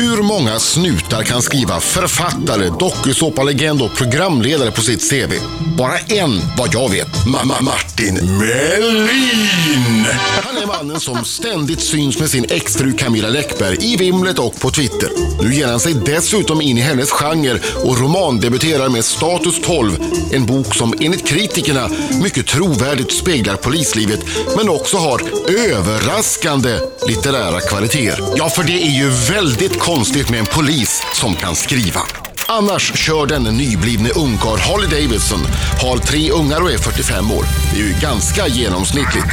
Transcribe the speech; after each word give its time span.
Hur 0.00 0.22
många 0.22 0.58
snutar 0.58 1.22
kan 1.22 1.42
skriva 1.42 1.80
författare, 1.80 2.68
dokusåpalegend 2.78 3.82
och 3.82 3.94
programledare 3.94 4.70
på 4.70 4.80
sitt 4.80 5.10
CV? 5.10 5.32
Bara 5.78 5.98
en, 5.98 6.40
vad 6.58 6.74
jag 6.74 6.90
vet. 6.90 7.26
Mamma 7.26 7.60
Martin 7.60 8.14
Melin! 8.14 10.06
Han 10.42 10.56
är 10.56 10.66
mannen 10.66 11.00
som 11.00 11.24
ständigt 11.24 11.80
syns 11.80 12.18
med 12.18 12.30
sin 12.30 12.44
exfru 12.50 12.92
Camilla 12.92 13.28
Läckberg 13.28 13.76
i 13.80 13.96
Vimlet 13.96 14.38
och 14.38 14.60
på 14.60 14.70
Twitter. 14.70 15.10
Nu 15.42 15.54
ger 15.54 15.66
han 15.66 15.80
sig 15.80 15.94
dessutom 15.94 16.60
in 16.60 16.78
i 16.78 16.80
hennes 16.80 17.10
genre 17.10 17.60
och 17.84 17.98
romandebuterar 18.00 18.88
med 18.88 19.04
Status 19.04 19.60
12, 19.64 19.96
en 20.32 20.46
bok 20.46 20.74
som 20.74 20.94
enligt 21.00 21.26
kritikerna 21.26 21.90
mycket 22.22 22.46
trovärdigt 22.46 23.12
speglar 23.12 23.56
polislivet 23.56 24.20
men 24.56 24.68
också 24.68 24.96
har 24.96 25.22
överraskande 25.48 26.78
litterära 27.08 27.60
kvaliteter. 27.60 28.24
Ja, 28.36 28.48
för 28.48 28.62
det 28.62 28.82
är 28.82 28.90
ju 28.90 29.10
väldigt 29.10 29.78
konstigt 29.96 30.30
med 30.30 30.40
en 30.40 30.46
polis 30.46 31.02
som 31.12 31.34
kan 31.34 31.56
skriva. 31.56 32.00
Annars 32.48 32.92
kör 32.94 33.26
den 33.26 33.42
nyblivne 33.42 34.10
ungkarl 34.10 34.58
Harley 34.58 34.88
Davidson, 34.88 35.40
har 35.82 35.98
tre 35.98 36.30
ungar 36.30 36.60
och 36.60 36.70
är 36.70 36.78
45 36.78 37.30
år. 37.30 37.44
Det 37.72 37.80
är 37.80 37.84
ju 37.84 37.94
ganska 38.00 38.46
genomsnittligt. 38.46 39.26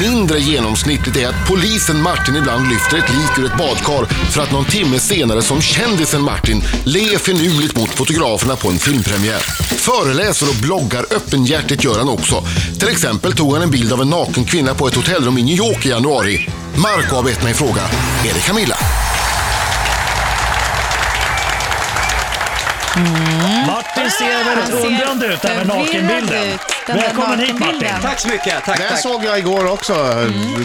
Mindre 0.00 0.40
genomsnittligt 0.40 1.16
är 1.16 1.28
att 1.28 1.48
polisen 1.48 2.02
Martin 2.02 2.36
ibland 2.36 2.68
lyfter 2.68 2.98
ett 2.98 3.10
lik 3.10 3.38
ur 3.38 3.44
ett 3.44 3.58
badkar 3.58 4.04
för 4.30 4.42
att 4.42 4.52
någon 4.52 4.64
timme 4.64 4.98
senare 4.98 5.42
som 5.42 5.60
kändisen 5.60 6.22
Martin 6.22 6.62
le 6.84 7.18
finurligt 7.18 7.76
mot 7.76 7.90
fotograferna 7.90 8.56
på 8.56 8.68
en 8.68 8.78
filmpremiär. 8.78 9.40
Föreläser 9.88 10.48
och 10.48 10.62
bloggar 10.62 11.06
öppenhjärtigt 11.10 11.84
gör 11.84 11.98
han 11.98 12.08
också. 12.08 12.44
Till 12.78 12.88
exempel 12.88 13.32
tog 13.32 13.52
han 13.52 13.62
en 13.62 13.70
bild 13.70 13.92
av 13.92 14.00
en 14.00 14.10
naken 14.10 14.44
kvinna 14.44 14.74
på 14.74 14.86
ett 14.88 14.94
hotellrum 14.94 15.38
i 15.38 15.42
New 15.42 15.56
York 15.56 15.86
i 15.86 15.88
januari. 15.88 16.48
Marco 16.76 17.16
har 17.16 17.22
bett 17.22 17.42
mig 17.42 17.54
fråga, 17.54 17.82
är 18.24 18.34
det 18.34 18.40
Camilla? 18.40 18.76
Martin 23.66 24.10
ser 24.10 24.44
väldigt 24.44 24.66
ser 24.80 24.86
undrande 24.86 25.26
ut 25.26 25.44
över 25.44 25.64
nakenbilden. 25.64 26.58
Välkommen 26.86 27.38
hit. 27.38 27.58
Martin. 27.58 27.88
Tack 28.02 28.20
så 28.20 28.28
mycket. 28.28 28.64
Tack, 28.64 28.78
Den 28.78 28.88
tack. 28.88 29.00
såg 29.00 29.24
jag 29.24 29.38
igår 29.38 29.72
också, 29.72 29.94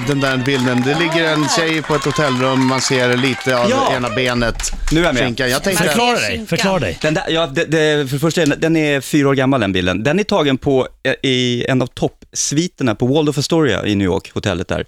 den 0.08 0.20
där 0.20 0.38
bilden. 0.38 0.82
Det 0.86 1.00
ligger 1.00 1.24
en 1.34 1.46
tjej 1.58 1.82
på 1.82 1.96
ett 1.96 2.06
hotellrum, 2.06 2.68
man 2.68 2.82
ser 2.82 3.18
lite 3.18 3.58
av 3.58 3.70
Ja. 3.70 3.96
ena 3.96 4.10
benet. 4.10 4.56
Nu 4.92 5.00
är 5.02 5.06
jag 5.06 5.14
med. 5.16 5.24
Skinkan. 5.24 5.50
Jag 5.50 5.64
tänkte, 5.64 5.84
Förklara 5.84 6.20
dig, 6.20 6.46
förklara 6.48 6.80
dig. 6.80 6.98
Den 7.02 7.14
där, 7.14 7.24
ja, 7.30 7.48
det, 7.48 7.66
det, 7.66 8.08
för 8.10 8.16
det 8.16 8.20
första, 8.20 8.46
den 8.46 8.76
är 8.76 9.02
fyra 9.02 9.30
år 9.30 9.36
gammal 9.36 9.62
den 9.62 9.72
bilden. 9.74 10.04
Den 10.04 10.20
är 10.20 10.24
tagen 10.24 10.58
på 10.58 10.88
eh, 11.04 11.14
i 11.24 11.66
en 11.70 11.82
av 11.82 11.88
toppsviterna 11.88 12.96
på 12.96 13.06
Waldorf 13.06 13.38
Astoria 13.38 13.86
i 13.86 13.96
New 13.96 14.06
York, 14.06 14.32
hotellet 14.34 14.68
där. 14.68 14.86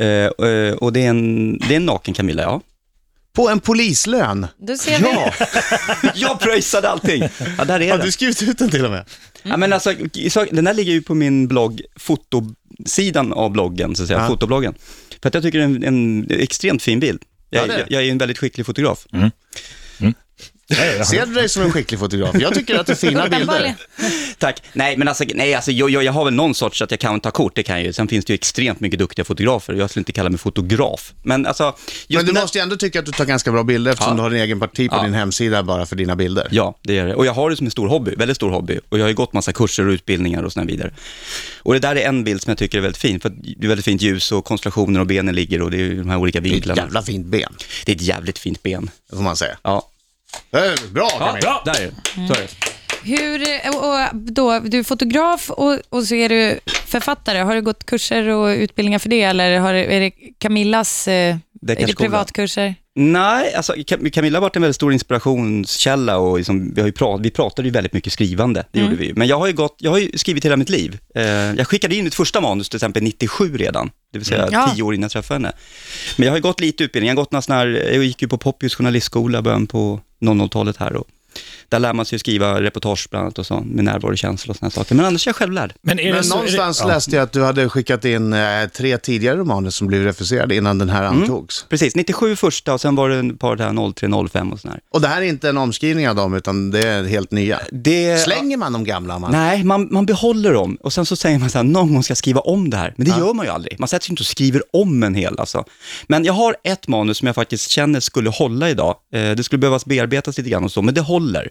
Eh, 0.00 0.06
eh, 0.48 0.74
och 0.74 0.92
det 0.92 1.04
är, 1.04 1.10
en, 1.10 1.58
det 1.58 1.74
är 1.74 1.76
en 1.76 1.86
naken 1.86 2.14
Camilla, 2.14 2.42
ja. 2.42 2.60
På 3.38 3.48
en 3.48 3.60
polislön. 3.60 4.46
Då 4.58 4.76
ser. 4.76 5.00
Ja, 5.00 5.32
jag 6.14 6.40
pröjsade 6.40 6.88
allting. 6.88 7.28
Ja, 7.58 7.64
där 7.64 7.80
är 7.80 7.90
Har 7.90 7.96
den. 7.98 8.06
du 8.06 8.12
skrivit 8.12 8.42
ut 8.42 8.58
den 8.58 8.70
till 8.70 8.84
och 8.84 8.90
med? 8.90 9.04
Ja, 9.42 9.56
men 9.56 9.72
alltså, 9.72 9.94
så, 10.30 10.44
den 10.50 10.64
där 10.64 10.74
ligger 10.74 10.92
ju 10.92 11.02
på 11.02 11.14
min 11.14 11.48
blogg, 11.48 11.80
fotosidan 11.96 13.32
av 13.32 13.50
bloggen, 13.50 13.96
så 13.96 14.02
att 14.02 14.08
säga, 14.08 14.20
Ja. 14.20 14.26
fotobloggen. 14.28 14.74
För 15.22 15.28
att 15.28 15.34
jag 15.34 15.42
tycker 15.42 15.58
det 15.58 15.64
är 15.64 15.68
en, 15.68 15.84
en 15.84 16.26
extremt 16.30 16.82
fin 16.82 17.00
bild. 17.00 17.22
Jag, 17.50 17.62
Ja, 17.62 17.66
det 17.66 17.72
är 17.72 17.76
det. 17.76 17.84
jag, 17.88 18.02
jag 18.02 18.08
är 18.08 18.12
en 18.12 18.18
väldigt 18.18 18.38
skicklig 18.38 18.66
fotograf. 18.66 19.06
Ser 21.10 21.26
du 21.26 21.34
dig 21.34 21.48
som 21.48 21.62
en 21.62 21.72
skicklig 21.72 22.00
fotograf? 22.00 22.34
Jag 22.40 22.54
tycker 22.54 22.78
att 22.78 22.86
det 22.86 22.92
är 22.92 22.96
fina 22.96 23.28
bilder. 23.38 23.74
Tack. 24.38 24.62
Nej, 24.72 24.96
men 24.96 25.08
alltså, 25.08 25.24
nej, 25.34 25.54
alltså 25.54 25.70
jag, 25.72 25.90
jag, 25.90 26.04
jag 26.04 26.12
har 26.12 26.24
väl 26.24 26.34
någon 26.34 26.54
sorts 26.54 26.82
att 26.82 26.90
jag 26.90 27.00
kan 27.00 27.20
ta 27.20 27.30
kort, 27.30 27.54
det 27.56 27.62
kan 27.62 27.76
jag 27.76 27.84
ju. 27.84 27.92
Sen 27.92 28.08
finns 28.08 28.24
det 28.24 28.32
ju 28.32 28.34
extremt 28.34 28.80
mycket 28.80 28.98
duktiga 28.98 29.24
fotografer, 29.24 29.74
jag 29.74 29.90
skulle 29.90 30.00
inte 30.00 30.12
kalla 30.12 30.30
mig 30.30 30.38
fotograf. 30.38 31.12
Men 31.22 31.46
alltså, 31.46 31.64
Men 31.64 32.18
du 32.18 32.24
den 32.24 32.34
där- 32.34 32.40
måste 32.42 32.58
ju 32.58 32.62
ändå 32.62 32.76
tycka 32.76 32.98
att 32.98 33.06
du 33.06 33.12
tar 33.12 33.24
ganska 33.24 33.52
bra 33.52 33.62
bilder 33.62 33.92
eftersom 33.92 34.12
Ja. 34.12 34.16
du 34.16 34.22
har 34.22 34.30
en 34.30 34.36
egen 34.36 34.60
parti 34.60 34.90
på 34.90 34.96
Ja. 34.96 35.02
din 35.02 35.14
hemsida 35.14 35.62
bara 35.62 35.86
för 35.86 35.96
dina 35.96 36.16
bilder. 36.16 36.48
Ja, 36.50 36.78
det 36.82 36.98
är 36.98 37.06
det. 37.06 37.14
Och 37.14 37.26
jag 37.26 37.32
har 37.32 37.50
det 37.50 37.56
som 37.56 37.66
en 37.66 37.70
stor 37.70 37.88
hobby, 37.88 38.14
väldigt 38.16 38.36
stor 38.36 38.50
hobby. 38.50 38.78
Och 38.88 38.98
jag 38.98 39.04
har 39.04 39.08
ju 39.08 39.14
gått 39.14 39.32
massa 39.32 39.52
kurser 39.52 39.86
och 39.86 39.90
utbildningar 39.92 40.42
och 40.42 40.52
sådär 40.52 40.66
vidare. 40.66 40.94
Och 41.58 41.72
det 41.74 41.80
där 41.80 41.96
är 41.96 42.08
en 42.08 42.24
bild 42.24 42.42
som 42.42 42.50
jag 42.50 42.58
tycker 42.58 42.78
är 42.78 42.82
väldigt 42.82 43.00
fin, 43.02 43.20
för 43.20 43.28
det 43.28 43.64
är 43.64 43.68
väldigt 43.68 43.84
fint 43.84 44.02
ljus 44.02 44.32
och 44.32 44.44
konstellationer 44.44 45.00
och 45.00 45.06
benen 45.06 45.34
ligger 45.34 45.62
och 45.62 45.70
det 45.70 45.76
är 45.76 45.80
ju 45.80 45.98
de 45.98 46.08
här 46.10 46.16
olika 46.18 46.40
Det 46.40 46.46
är 46.46 46.50
ett 46.50 46.54
vinklarna. 46.54 46.82
jävla 46.82 47.02
fint 47.02 47.26
ben, 47.26 47.52
Det 47.86 47.92
är 47.92 47.96
ett 47.96 48.02
jävligt 48.02 48.38
fint 48.38 48.62
ben. 48.62 48.90
det 49.10 49.16
får 49.16 49.22
man 49.22 49.36
säga. 49.36 49.58
Ja, 49.62 49.88
Det 50.50 50.58
är 50.58 50.92
Bra 50.92 51.08
ja 51.12 51.26
Camilla. 51.26 51.40
bra. 51.40 51.62
Där 51.72 51.80
är 51.82 51.86
det. 51.86 52.26
Så 52.28 52.34
är 52.34 52.38
det. 52.38 52.48
Hur, 53.02 53.40
och 53.76 54.16
då, 54.32 54.58
du 54.60 54.78
är 54.78 54.82
fotograf 54.82 55.50
och, 55.50 55.78
och 55.88 56.04
så 56.04 56.14
är 56.14 56.28
du 56.28 56.60
författare. 56.86 57.38
Har 57.38 57.54
du 57.54 57.62
gått 57.62 57.84
kurser 57.86 58.28
och 58.28 58.46
utbildningar 58.48 58.98
för 58.98 59.08
det 59.08 59.22
eller 59.22 59.58
har, 59.58 59.74
är 59.74 60.00
det 60.00 60.10
Camillas 60.38 61.08
eh, 61.08 61.14
är 61.14 61.38
det 61.52 61.74
Deckarskolan. 61.74 62.10
privatkurser? 62.10 62.74
Nej, 62.94 63.54
alltså 63.54 63.72
Cam- 63.72 64.10
Camilla 64.10 64.36
har 64.38 64.40
varit 64.42 64.56
en 64.56 64.62
väldigt 64.62 64.76
stor 64.76 64.92
inspirationskälla 64.92 66.16
och 66.18 66.36
liksom, 66.36 66.74
vi, 66.74 66.80
har 66.80 66.88
ju 66.88 66.92
prat, 66.92 67.20
vi 67.20 67.30
pratade 67.30 67.68
ju 67.68 67.72
väldigt 67.72 67.92
mycket 67.92 68.12
skrivande, 68.12 68.64
det 68.72 68.80
gjorde 68.80 68.96
vi 68.96 69.06
ju. 69.06 69.14
Men 69.14 69.28
jag 69.28 69.38
har 69.38 69.46
ju, 69.46 69.52
gått, 69.52 69.76
jag 69.78 69.90
har 69.90 69.98
ju 69.98 70.18
skrivit 70.18 70.44
hela 70.44 70.56
mitt 70.56 70.68
liv. 70.68 70.98
Eh, 71.14 71.22
jag 71.24 71.66
skickade 71.66 71.94
in 71.94 72.04
mitt 72.04 72.14
första 72.14 72.40
manus 72.40 72.68
till 72.68 72.76
exempel 72.76 73.02
97 73.02 73.56
redan, 73.56 73.90
det 74.12 74.18
vill 74.18 74.26
säga 74.26 74.48
Ja. 74.52 74.70
tio 74.74 74.82
år 74.82 74.94
innan 74.94 75.02
jag 75.02 75.10
träffade 75.10 75.40
henne. 75.40 75.52
Men 76.16 76.26
jag 76.26 76.32
har 76.32 76.36
ju 76.36 76.42
gått 76.42 76.60
lite 76.60 76.84
utbildning, 76.84 77.08
jag 77.08 77.16
har 77.16 77.22
gått 77.22 77.32
några 77.32 77.54
här, 77.56 77.66
jag 77.94 78.04
gick 78.04 78.22
ju 78.22 78.28
på 78.28 78.38
Poppius 78.38 78.74
journalistskola 78.74 79.38
i 79.38 79.42
början 79.42 79.66
på 79.66 80.00
00-talet 80.20 80.76
här 80.76 80.96
och 80.96 81.08
där 81.68 81.78
lär 81.78 81.92
man 81.92 82.06
sig 82.06 82.18
skriva 82.18 82.62
reportage 82.62 83.08
bland 83.10 83.22
annat 83.22 83.38
och 83.38 83.46
så, 83.46 83.60
med 83.66 83.84
närvarokänsla 83.84 84.50
och 84.50 84.56
sådana 84.56 84.70
saker. 84.70 84.94
Men 84.94 85.04
annars 85.06 85.26
är 85.26 85.28
jag 85.28 85.36
självlärd. 85.36 85.72
Men, 85.82 85.98
är 85.98 86.04
det 86.06 86.12
Men 86.12 86.24
så, 86.24 86.34
någonstans 86.34 86.80
är 86.80 86.84
det, 86.84 86.90
ja. 86.90 86.94
läste 86.94 87.16
jag 87.16 87.22
att 87.22 87.32
du 87.32 87.44
hade 87.44 87.68
skickat 87.68 88.04
in 88.04 88.32
eh, 88.32 88.68
tre 88.76 88.98
tidigare 88.98 89.36
romaner 89.36 89.70
som 89.70 89.86
blev 89.86 90.02
refuserade 90.04 90.54
innan 90.54 90.78
den 90.78 90.88
här 90.88 91.04
Mm. 91.08 91.20
antogs. 91.22 91.66
Precis, 91.68 91.94
97 91.94 92.36
första 92.36 92.74
och 92.74 92.80
sen 92.80 92.94
var 92.96 93.08
det 93.08 93.18
ett 93.18 93.38
par 93.38 93.56
där 93.56 93.92
03, 93.92 94.28
05 94.28 94.52
och 94.52 94.60
sådär. 94.60 94.78
Och 94.90 95.00
det 95.00 95.08
här 95.08 95.22
är 95.22 95.26
inte 95.26 95.48
en 95.48 95.58
omskrivning 95.58 96.08
av 96.08 96.16
dem, 96.16 96.34
utan 96.34 96.70
det 96.70 96.88
är 96.88 97.04
helt 97.04 97.30
nya. 97.30 97.60
Det, 97.72 98.18
Slänger 98.18 98.56
man 98.56 98.72
de 98.72 98.84
gamla? 98.84 99.18
Man... 99.18 99.32
Nej, 99.32 99.64
man, 99.64 99.88
man 99.90 100.06
behåller 100.06 100.52
dem 100.52 100.76
och 100.80 100.92
sen 100.92 101.06
så 101.06 101.16
säger 101.16 101.38
man 101.38 101.50
så 101.50 101.58
här, 101.58 101.64
någon 101.64 101.92
gång 101.94 102.02
ska 102.02 102.10
jag 102.10 102.18
skriva 102.18 102.40
om 102.40 102.70
det 102.70 102.76
här. 102.76 102.94
Men 102.96 103.06
det 103.06 103.12
Ja. 103.18 103.26
gör 103.26 103.34
man 103.34 103.46
ju 103.46 103.52
aldrig. 103.52 103.80
Man 103.80 103.88
sätter 103.88 104.04
sig 104.04 104.12
inte 104.12 104.20
och 104.22 104.26
skriver 104.26 104.62
om 104.72 105.02
en 105.02 105.14
hel 105.14 105.38
alltså. 105.38 105.64
Men 106.06 106.24
jag 106.24 106.32
har 106.32 106.56
ett 106.64 106.88
manus 106.88 107.18
som 107.18 107.26
jag 107.26 107.34
faktiskt 107.34 107.70
känner 107.70 108.00
skulle 108.00 108.30
hålla 108.30 108.70
idag. 108.70 108.94
Eh, 109.14 109.30
det 109.30 109.44
skulle 109.44 109.58
behövas 109.58 109.84
bearbetas 109.84 110.38
lite 110.38 110.50
grann 110.50 110.64
och 110.64 110.72
så, 110.72 110.82
men 110.82 110.94
det 110.94 111.00
håller 111.00 111.27
håller. 111.28 111.50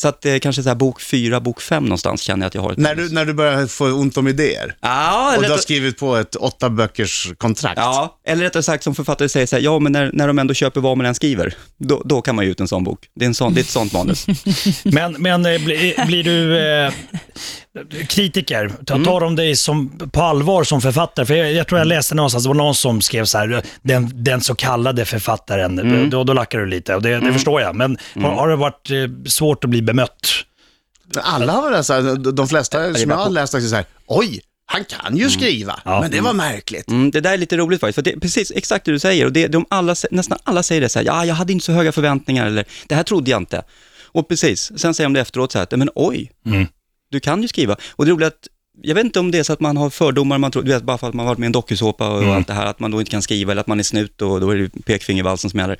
Så 0.00 0.08
att 0.08 0.26
eh, 0.26 0.38
kanske 0.38 0.62
så 0.62 0.68
här 0.68 0.76
bok 0.76 1.00
fyra, 1.02 1.40
bok 1.40 1.60
fem 1.60 1.84
någonstans 1.84 2.20
känner 2.22 2.42
jag 2.44 2.46
att 2.48 2.54
jag 2.54 2.62
har 2.62 2.72
ett 2.72 2.78
När, 2.78 2.94
du, 2.94 3.08
när 3.08 3.24
du 3.24 3.32
börjar 3.32 3.66
få 3.66 3.86
ont 3.86 4.16
om 4.16 4.28
idéer 4.28 4.74
Ja, 4.80 5.26
och 5.28 5.32
eller, 5.32 5.42
du 5.42 5.48
har 5.50 5.56
rätt- 5.56 5.62
skrivit 5.62 5.98
på 5.98 6.16
ett 6.16 6.36
åtta 6.36 6.70
böckers 6.70 7.28
kontrakt. 7.38 7.76
ja, 7.78 8.18
eller 8.26 8.42
rättare 8.42 8.62
sagt 8.62 8.84
som 8.84 8.94
författare 8.94 9.28
säger 9.28 9.46
så 9.46 9.56
här, 9.56 9.62
ja 9.62 9.78
men 9.78 9.92
när, 9.92 10.10
när 10.12 10.26
de 10.26 10.38
ändå 10.38 10.54
köper 10.54 10.80
vad 10.80 10.96
man 10.96 11.06
än 11.06 11.14
skriver, 11.14 11.54
då, 11.78 12.02
då 12.04 12.22
kan 12.22 12.36
man 12.36 12.44
ge 12.44 12.50
ut 12.50 12.60
en 12.60 12.68
sån 12.68 12.84
bok. 12.84 12.98
Det 13.14 13.24
är, 13.24 13.26
en 13.26 13.34
sån, 13.34 13.54
det 13.54 13.60
är 13.60 13.62
ett 13.62 13.68
sånt 13.68 13.92
manus. 13.92 14.26
Men, 14.84 15.12
men 15.18 15.46
eh, 15.46 15.58
bli, 15.64 15.94
blir 16.06 16.24
du 16.24 16.58
eh, 16.58 16.92
kritiker, 18.08 18.72
tar, 18.86 18.94
Mm. 18.94 19.04
tar 19.06 19.20
de 19.20 19.36
dig 19.36 19.56
som, 19.56 19.88
på 20.12 20.22
allvar 20.22 20.64
som 20.64 20.80
författare? 20.80 21.26
För 21.26 21.34
jag, 21.34 21.52
jag 21.52 21.66
tror 21.68 21.78
jag 21.78 21.86
läste 21.88 22.14
någonstans, 22.14 22.44
det 22.44 22.48
var 22.48 22.54
någon 22.54 22.74
som 22.74 23.00
skrev 23.00 23.24
så 23.24 23.38
här, 23.38 23.62
den, 23.82 24.10
den 24.14 24.40
så 24.40 24.54
kallade 24.54 25.04
författaren, 25.04 25.78
Mm. 25.78 26.10
då, 26.10 26.24
då 26.24 26.32
lackar 26.32 26.58
du 26.58 26.66
lite 26.66 26.94
och 26.94 27.02
det, 27.02 27.20
det 27.20 27.32
förstår 27.32 27.60
jag. 27.60 27.74
Men 27.76 27.98
har, 28.14 28.30
har 28.30 28.48
det 28.48 28.56
varit 28.56 28.90
eh, 28.90 28.96
svårt 29.26 29.64
att 29.64 29.70
bli 29.70 29.82
bemött? 29.92 30.28
Men 31.14 31.24
Alla 31.24 31.52
har 31.52 31.70
väl 31.70 31.84
så 31.84 31.92
här, 31.92 32.32
de- 32.32 32.48
flesta 32.48 32.94
som 32.94 33.10
jag 33.10 33.16
har 33.16 33.30
läst 33.30 33.52
har 33.52 33.60
sagt 33.60 33.70
så 33.70 33.76
här, 33.76 33.84
oj, 34.06 34.40
han 34.66 34.84
kan 34.84 35.16
ju 35.16 35.30
skriva, 35.30 35.80
Ja. 35.84 36.00
men 36.00 36.10
det 36.10 36.20
var 36.20 36.32
märkligt. 36.32 36.88
Mm, 36.88 37.10
det 37.10 37.20
där 37.20 37.32
är 37.32 37.36
lite 37.38 37.56
roligt 37.56 37.80
faktiskt, 37.80 37.94
för 37.94 38.02
det 38.02 38.12
är 38.12 38.20
precis 38.20 38.52
exakt 38.54 38.84
det 38.84 38.92
du 38.92 38.98
säger. 38.98 39.26
Och 39.26 39.32
det, 39.32 39.46
de 39.46 39.66
alla, 39.70 39.94
nästan 40.10 40.38
alla 40.44 40.62
säger 40.62 40.80
det 40.80 40.88
så 40.88 40.98
här, 40.98 41.06
ja, 41.06 41.24
jag 41.24 41.34
hade 41.34 41.52
inte 41.52 41.64
så 41.66 41.72
höga 41.72 41.92
förväntningar, 41.92 42.46
eller 42.46 42.64
det 42.86 42.94
här 42.94 43.02
trodde 43.02 43.30
jag 43.30 43.40
inte. 43.42 43.62
Och 44.12 44.28
precis, 44.28 44.72
sen 44.76 44.94
säger 44.94 45.06
de 45.06 45.12
det 45.12 45.20
efteråt 45.20 45.52
så 45.52 45.58
här, 45.58 45.76
men 45.76 45.90
oj, 45.94 46.32
Mm. 46.46 46.66
du 47.10 47.20
kan 47.20 47.42
ju 47.42 47.48
skriva. 47.48 47.76
Och 47.90 48.04
det 48.04 48.10
är 48.10 48.12
roligt 48.14 48.26
att, 48.28 48.48
jag 48.82 48.94
vet 48.94 49.04
inte 49.04 49.20
om 49.20 49.30
det 49.30 49.38
är 49.38 49.42
så 49.42 49.52
att 49.52 49.60
man 49.60 49.76
har 49.76 49.90
fördomar, 49.90 50.38
man 50.38 50.50
tror, 50.50 50.62
du 50.62 50.70
vet, 50.72 50.82
bara 50.82 50.98
för 50.98 51.08
att 51.08 51.14
man 51.14 51.26
har 51.26 51.30
varit 51.32 51.38
med 51.38 51.46
i 51.46 51.48
en 51.48 51.52
dokusåpa 51.52 52.08
och 52.08 52.22
Mm. 52.22 52.34
allt 52.36 52.46
det 52.46 52.52
här, 52.54 52.66
att 52.66 52.80
man 52.80 52.90
då 52.90 53.00
inte 53.00 53.10
kan 53.10 53.22
skriva, 53.22 53.52
eller 53.52 53.60
att 53.60 53.66
man 53.66 53.78
är 53.78 53.82
snut 53.84 54.22
och 54.22 54.40
då 54.40 54.50
är 54.50 54.56
det 54.56 54.84
pekfingervalsen 54.84 55.50
som 55.50 55.60
gäller. 55.60 55.76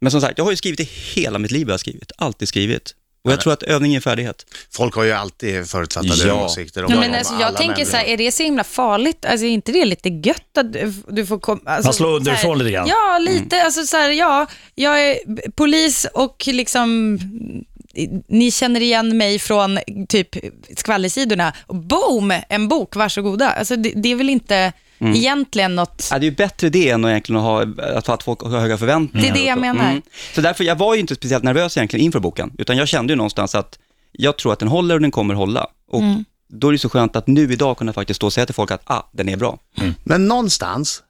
Men 0.00 0.10
som 0.10 0.20
sagt, 0.20 0.38
jag 0.38 0.44
har 0.44 0.50
ju 0.52 0.56
skrivit 0.56 0.80
i 0.80 0.88
hela 1.14 1.38
mitt 1.38 1.50
liv, 1.50 1.66
jag 1.68 1.72
har 1.72 1.78
skrivit, 1.78 2.12
alltid 2.18 2.48
skrivit. 2.48 2.94
Och 3.24 3.32
jag 3.32 3.40
tror 3.40 3.52
att 3.52 3.62
övning 3.62 3.94
är 3.94 4.00
färdighet. 4.00 4.46
Folk 4.70 4.94
har 4.94 5.04
ju 5.04 5.12
alltid 5.12 5.70
förutfattade 5.70 6.26
Ja. 6.26 6.44
åsikter 6.44 6.84
om 6.84 6.92
Ja, 6.92 7.00
men 7.00 7.14
alltså, 7.14 7.34
jag 7.40 7.56
tänker 7.56 7.66
människor. 7.74 7.90
så 7.90 7.96
här, 7.96 8.04
är 8.04 8.16
det 8.16 8.32
så 8.32 8.42
himla 8.42 8.64
farligt? 8.64 9.24
Alltså, 9.24 9.46
är 9.46 9.50
inte 9.50 9.72
det 9.72 9.84
lite 9.84 10.08
gött 10.08 10.58
att 10.58 10.72
du- 11.08 11.26
får 11.26 11.38
komma... 11.38 11.60
Alltså, 11.64 11.86
Man 11.86 11.94
slår 11.94 12.16
underifrån 12.16 12.58
lite 12.58 12.70
grann. 12.70 12.88
Ja, 12.88 13.18
lite. 13.18 13.62
Alltså 13.62 13.86
så 13.86 13.96
här, 13.96 14.10
ja, 14.10 14.46
jag 14.74 15.04
är 15.10 15.18
polis 15.50 16.06
och 16.14 16.44
liksom, 16.46 17.18
ni 18.28 18.50
känner 18.50 18.80
igen 18.80 19.16
mig 19.18 19.38
från 19.38 19.78
typ 20.08 20.28
skvallersidorna. 20.76 21.52
Boom, 21.68 22.34
en 22.48 22.68
bok, 22.68 22.96
varsågoda. 22.96 23.50
Alltså, 23.50 23.76
det, 23.76 23.92
det 23.96 24.08
är 24.12 24.16
väl 24.16 24.30
inte 24.30 24.72
egentligen 25.00 25.76
något... 25.76 26.08
Ja, 26.10 26.18
det 26.18 26.26
är 26.26 26.30
ju 26.30 26.36
bättre 26.36 26.68
det 26.68 26.90
än 26.90 27.04
att 27.04 27.08
egentligen 27.08 27.40
ha, 27.40 27.62
att, 27.96 28.08
att 28.08 28.22
folk 28.22 28.42
har 28.42 28.60
höga 28.60 28.78
förväntningar. 28.78 29.26
Det 29.26 29.40
är 29.40 29.42
det 29.42 29.48
jag 29.48 29.56
så. 29.56 29.60
menar. 29.60 30.02
Så 30.34 30.40
därför, 30.40 30.64
jag 30.64 30.76
var 30.76 30.94
ju 30.94 31.00
inte 31.00 31.14
speciellt 31.14 31.44
nervös 31.44 31.76
egentligen 31.76 32.04
inför 32.04 32.20
boken, 32.20 32.52
utan 32.58 32.76
jag 32.76 32.88
kände 32.88 33.12
ju 33.12 33.16
någonstans 33.16 33.54
att 33.54 33.78
jag 34.12 34.38
tror 34.38 34.52
att 34.52 34.58
den 34.58 34.68
håller 34.68 34.94
och 34.94 35.00
den 35.00 35.10
kommer 35.10 35.34
hålla. 35.34 35.66
Och 35.88 36.02
då 36.48 36.68
är 36.68 36.72
det 36.72 36.78
så 36.78 36.88
skönt 36.88 37.16
att 37.16 37.26
nu 37.26 37.52
idag 37.52 37.78
kunna 37.78 37.92
faktiskt 37.92 38.16
stå 38.16 38.26
och 38.26 38.32
säga 38.32 38.46
till 38.46 38.54
folk 38.54 38.70
att 38.70 38.82
ah, 38.84 39.10
den 39.12 39.28
är 39.28 39.36
bra. 39.36 39.58
Men 40.04 40.28
någonstans 40.28 41.02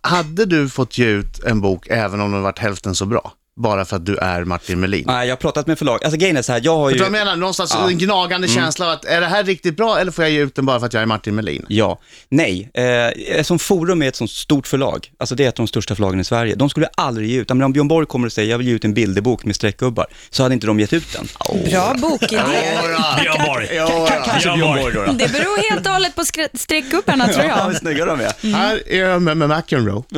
Hade 0.00 0.44
du 0.44 0.68
fått 0.68 0.98
ge 0.98 1.06
ut 1.06 1.44
en 1.44 1.60
bok 1.60 1.86
även 1.90 2.20
om 2.20 2.32
den 2.32 2.42
varit 2.42 2.58
hälften 2.58 2.94
så 2.94 3.06
bra? 3.06 3.32
Bara 3.56 3.84
för 3.84 3.96
att 3.96 4.06
du 4.06 4.16
är 4.16 4.44
Martin 4.44 4.80
Melin? 4.80 5.04
Nej, 5.06 5.28
jag 5.28 5.32
har 5.32 5.36
pratat 5.40 5.66
med 5.66 5.78
förlag. 5.78 6.04
Alltså 6.04 6.18
grejen 6.18 6.36
är 6.36 6.42
så 6.42 6.52
här, 6.52 6.60
jag 6.64 6.76
har 6.76 6.90
ju... 6.90 6.96
jag 6.96 7.12
menar? 7.12 7.36
Någonstans 7.36 7.72
Ja. 7.74 7.88
en 7.90 7.98
gnagande 7.98 8.48
känsla 8.48 8.86
av 8.86 8.92
att 8.92 9.04
är 9.04 9.20
det 9.20 9.26
här 9.26 9.44
riktigt 9.44 9.76
bra 9.76 9.98
eller 9.98 10.12
får 10.12 10.24
jag 10.24 10.30
ge 10.32 10.40
ut 10.40 10.54
den 10.54 10.66
bara 10.66 10.78
för 10.78 10.86
att 10.86 10.92
jag 10.92 11.02
är 11.02 11.06
Martin 11.06 11.34
Melin? 11.34 11.64
Ja, 11.68 11.98
nej. 12.28 12.70
Eh, 12.74 13.42
som 13.42 13.58
Forum 13.58 14.02
är 14.02 14.08
ett 14.08 14.16
sånt 14.16 14.30
stort 14.30 14.66
förlag, 14.66 15.10
alltså 15.18 15.34
det 15.34 15.44
är 15.44 15.48
ett 15.48 15.54
av 15.58 15.64
de 15.66 15.68
största 15.68 15.94
förlagen 15.94 16.20
i 16.20 16.24
Sverige, 16.24 16.54
de 16.54 16.70
skulle 16.70 16.86
aldrig 16.94 17.30
ge 17.30 17.38
ut, 17.40 17.48
men 17.48 17.62
om 17.62 17.72
Björn 17.72 17.88
Borg 17.88 18.06
kommer 18.06 18.26
och 18.26 18.32
säger 18.32 18.50
jag 18.50 18.58
vill 18.58 18.68
ge 18.68 18.74
ut 18.74 18.84
en 18.84 18.94
bilderbok 18.94 19.44
med 19.44 19.56
streckgubbar, 19.56 20.06
så 20.30 20.42
hade 20.42 20.54
inte 20.54 20.66
de 20.66 20.80
gett 20.80 20.92
ut 20.92 21.12
den. 21.12 21.28
Bra 21.70 21.94
bokidé. 21.98 22.40
Björn 23.20 23.46
Borg. 23.46 23.68
Kanske 24.24 24.52
Björn 24.56 24.76
Borg. 24.76 24.94
då. 24.94 25.12
Det 25.12 25.32
beror 25.32 25.70
helt 25.70 25.86
och 25.86 25.92
hållet 25.92 26.14
på 26.16 26.22
streckgubbarna 26.54 27.28
tror 27.28 27.44
Ja, 27.44 27.56
jag. 27.58 27.66
vad 27.66 27.76
snygga 27.76 28.04
de 28.04 28.20
är. 28.20 28.52
Här 28.52 28.82
är 28.92 29.00
jag 29.00 29.22
med, 29.22 29.36
med 29.36 29.48
McEnroe. 29.48 30.02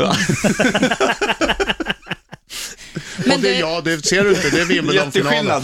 Ja. 2.95 3.01
Men 3.27 3.33
och 3.37 3.41
det, 3.43 3.49
du, 3.53 3.55
ja, 3.59 3.81
det 3.85 4.07
ser 4.07 4.25
du 4.25 4.31
inte, 4.31 4.51
det 4.51 4.61
är 4.61 4.65
Wimbledon-finalen. 4.65 5.63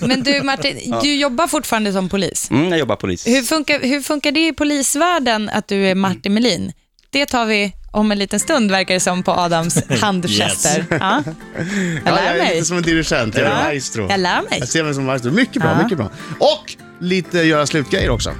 Men 0.00 0.22
du 0.22 0.42
Martin, 0.42 0.94
du 1.02 1.14
jobbar 1.16 1.46
fortfarande 1.46 1.92
som 1.92 2.08
polis. 2.08 2.50
Mm, 2.50 2.68
jag 2.68 2.78
jobbar 2.78 2.96
polis. 2.96 3.26
Hur 3.26 3.42
funkar, 3.42 3.80
hur 3.80 4.00
funkar 4.00 4.32
det 4.32 4.46
i 4.46 4.52
polisvärlden 4.52 5.48
att 5.48 5.68
du 5.68 5.86
är 5.88 5.94
Martin 5.94 6.34
Melin? 6.34 6.72
Det 7.10 7.26
tar 7.26 7.46
vi 7.46 7.72
om 7.92 8.12
en 8.12 8.18
liten 8.18 8.40
stund 8.40 8.70
verkar 8.70 8.94
det 8.94 9.00
som 9.00 9.22
på 9.22 9.32
Adams 9.32 9.78
handgester. 10.00 10.84
Ja. 10.90 11.22
Jag 11.26 11.64
Ja, 12.04 12.14
lär 12.14 12.24
jag 12.26 12.34
är 12.34 12.38
mig. 12.38 12.54
lite 12.54 12.66
som 12.66 12.76
en 12.76 12.82
dirigent, 12.82 13.34
jag 13.34 13.46
är 13.46 13.50
Ja, 13.50 13.62
maestro. 13.64 14.06
Jag 14.10 14.20
lär 14.20 14.42
mig. 14.42 14.58
Jag 14.58 14.68
ser 14.68 14.84
mig 14.84 14.94
som 14.94 15.04
maestro. 15.04 15.30
Mycket 15.32 15.62
bra, 15.62 15.70
Ja. 15.78 15.82
mycket 15.82 15.98
bra. 15.98 16.10
Och 16.38 16.76
lite 17.00 17.38
göra 17.38 17.66
slutgrejer 17.66 18.10
också. 18.10 18.34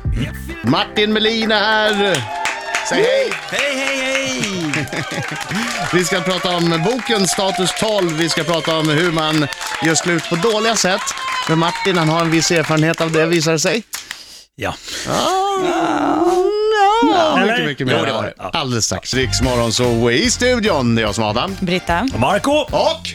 Martin 0.65 1.13
Melin 1.13 1.51
är 1.53 1.61
här. 1.61 2.23
Säg 2.89 3.03
hej. 3.03 3.33
Hej, 3.51 3.77
hej, 3.77 3.97
hej! 3.97 4.87
Vi 5.93 6.05
ska 6.05 6.21
prata 6.21 6.57
om 6.57 6.83
boken 6.85 7.29
Status 7.29 7.71
12. 7.81 8.13
Vi 8.13 8.29
ska 8.29 8.45
prata 8.45 8.79
om 8.79 8.89
hur 8.89 9.13
man 9.13 9.47
gör 9.83 9.95
slut 9.95 10.29
på 10.29 10.37
dåliga 10.37 10.77
sätt. 10.77 11.01
Men 11.49 11.59
Martin, 11.59 11.97
han 11.99 12.09
har 12.09 12.21
en 12.21 12.31
viss 12.31 12.51
erfarenhet 12.51 13.01
av 13.01 13.13
det, 13.13 13.27
visar 13.27 13.53
det 13.53 13.59
sig. 13.59 13.83
Ja. 14.57 14.75
Ja, 17.13 17.39
Eller? 17.41 17.53
mycket, 17.53 17.67
mycket 17.67 17.87
mer. 17.87 17.97
Jo, 17.99 18.05
det 18.05 18.13
var 18.13 18.23
det. 18.23 18.35
Ja. 18.39 18.51
Alldeles 18.53 18.85
strax. 18.85 19.15
Riksmorgon 19.15 19.73
så 19.73 20.11
i 20.11 20.31
studion. 20.31 20.95
Det 20.95 21.03
är 21.03 21.07
jag 21.07 21.15
som 21.15 21.25
är 21.25 21.29
Adam. 21.31 21.57
Britta. 21.61 22.09
Marco 22.19 22.53
Och 22.53 23.09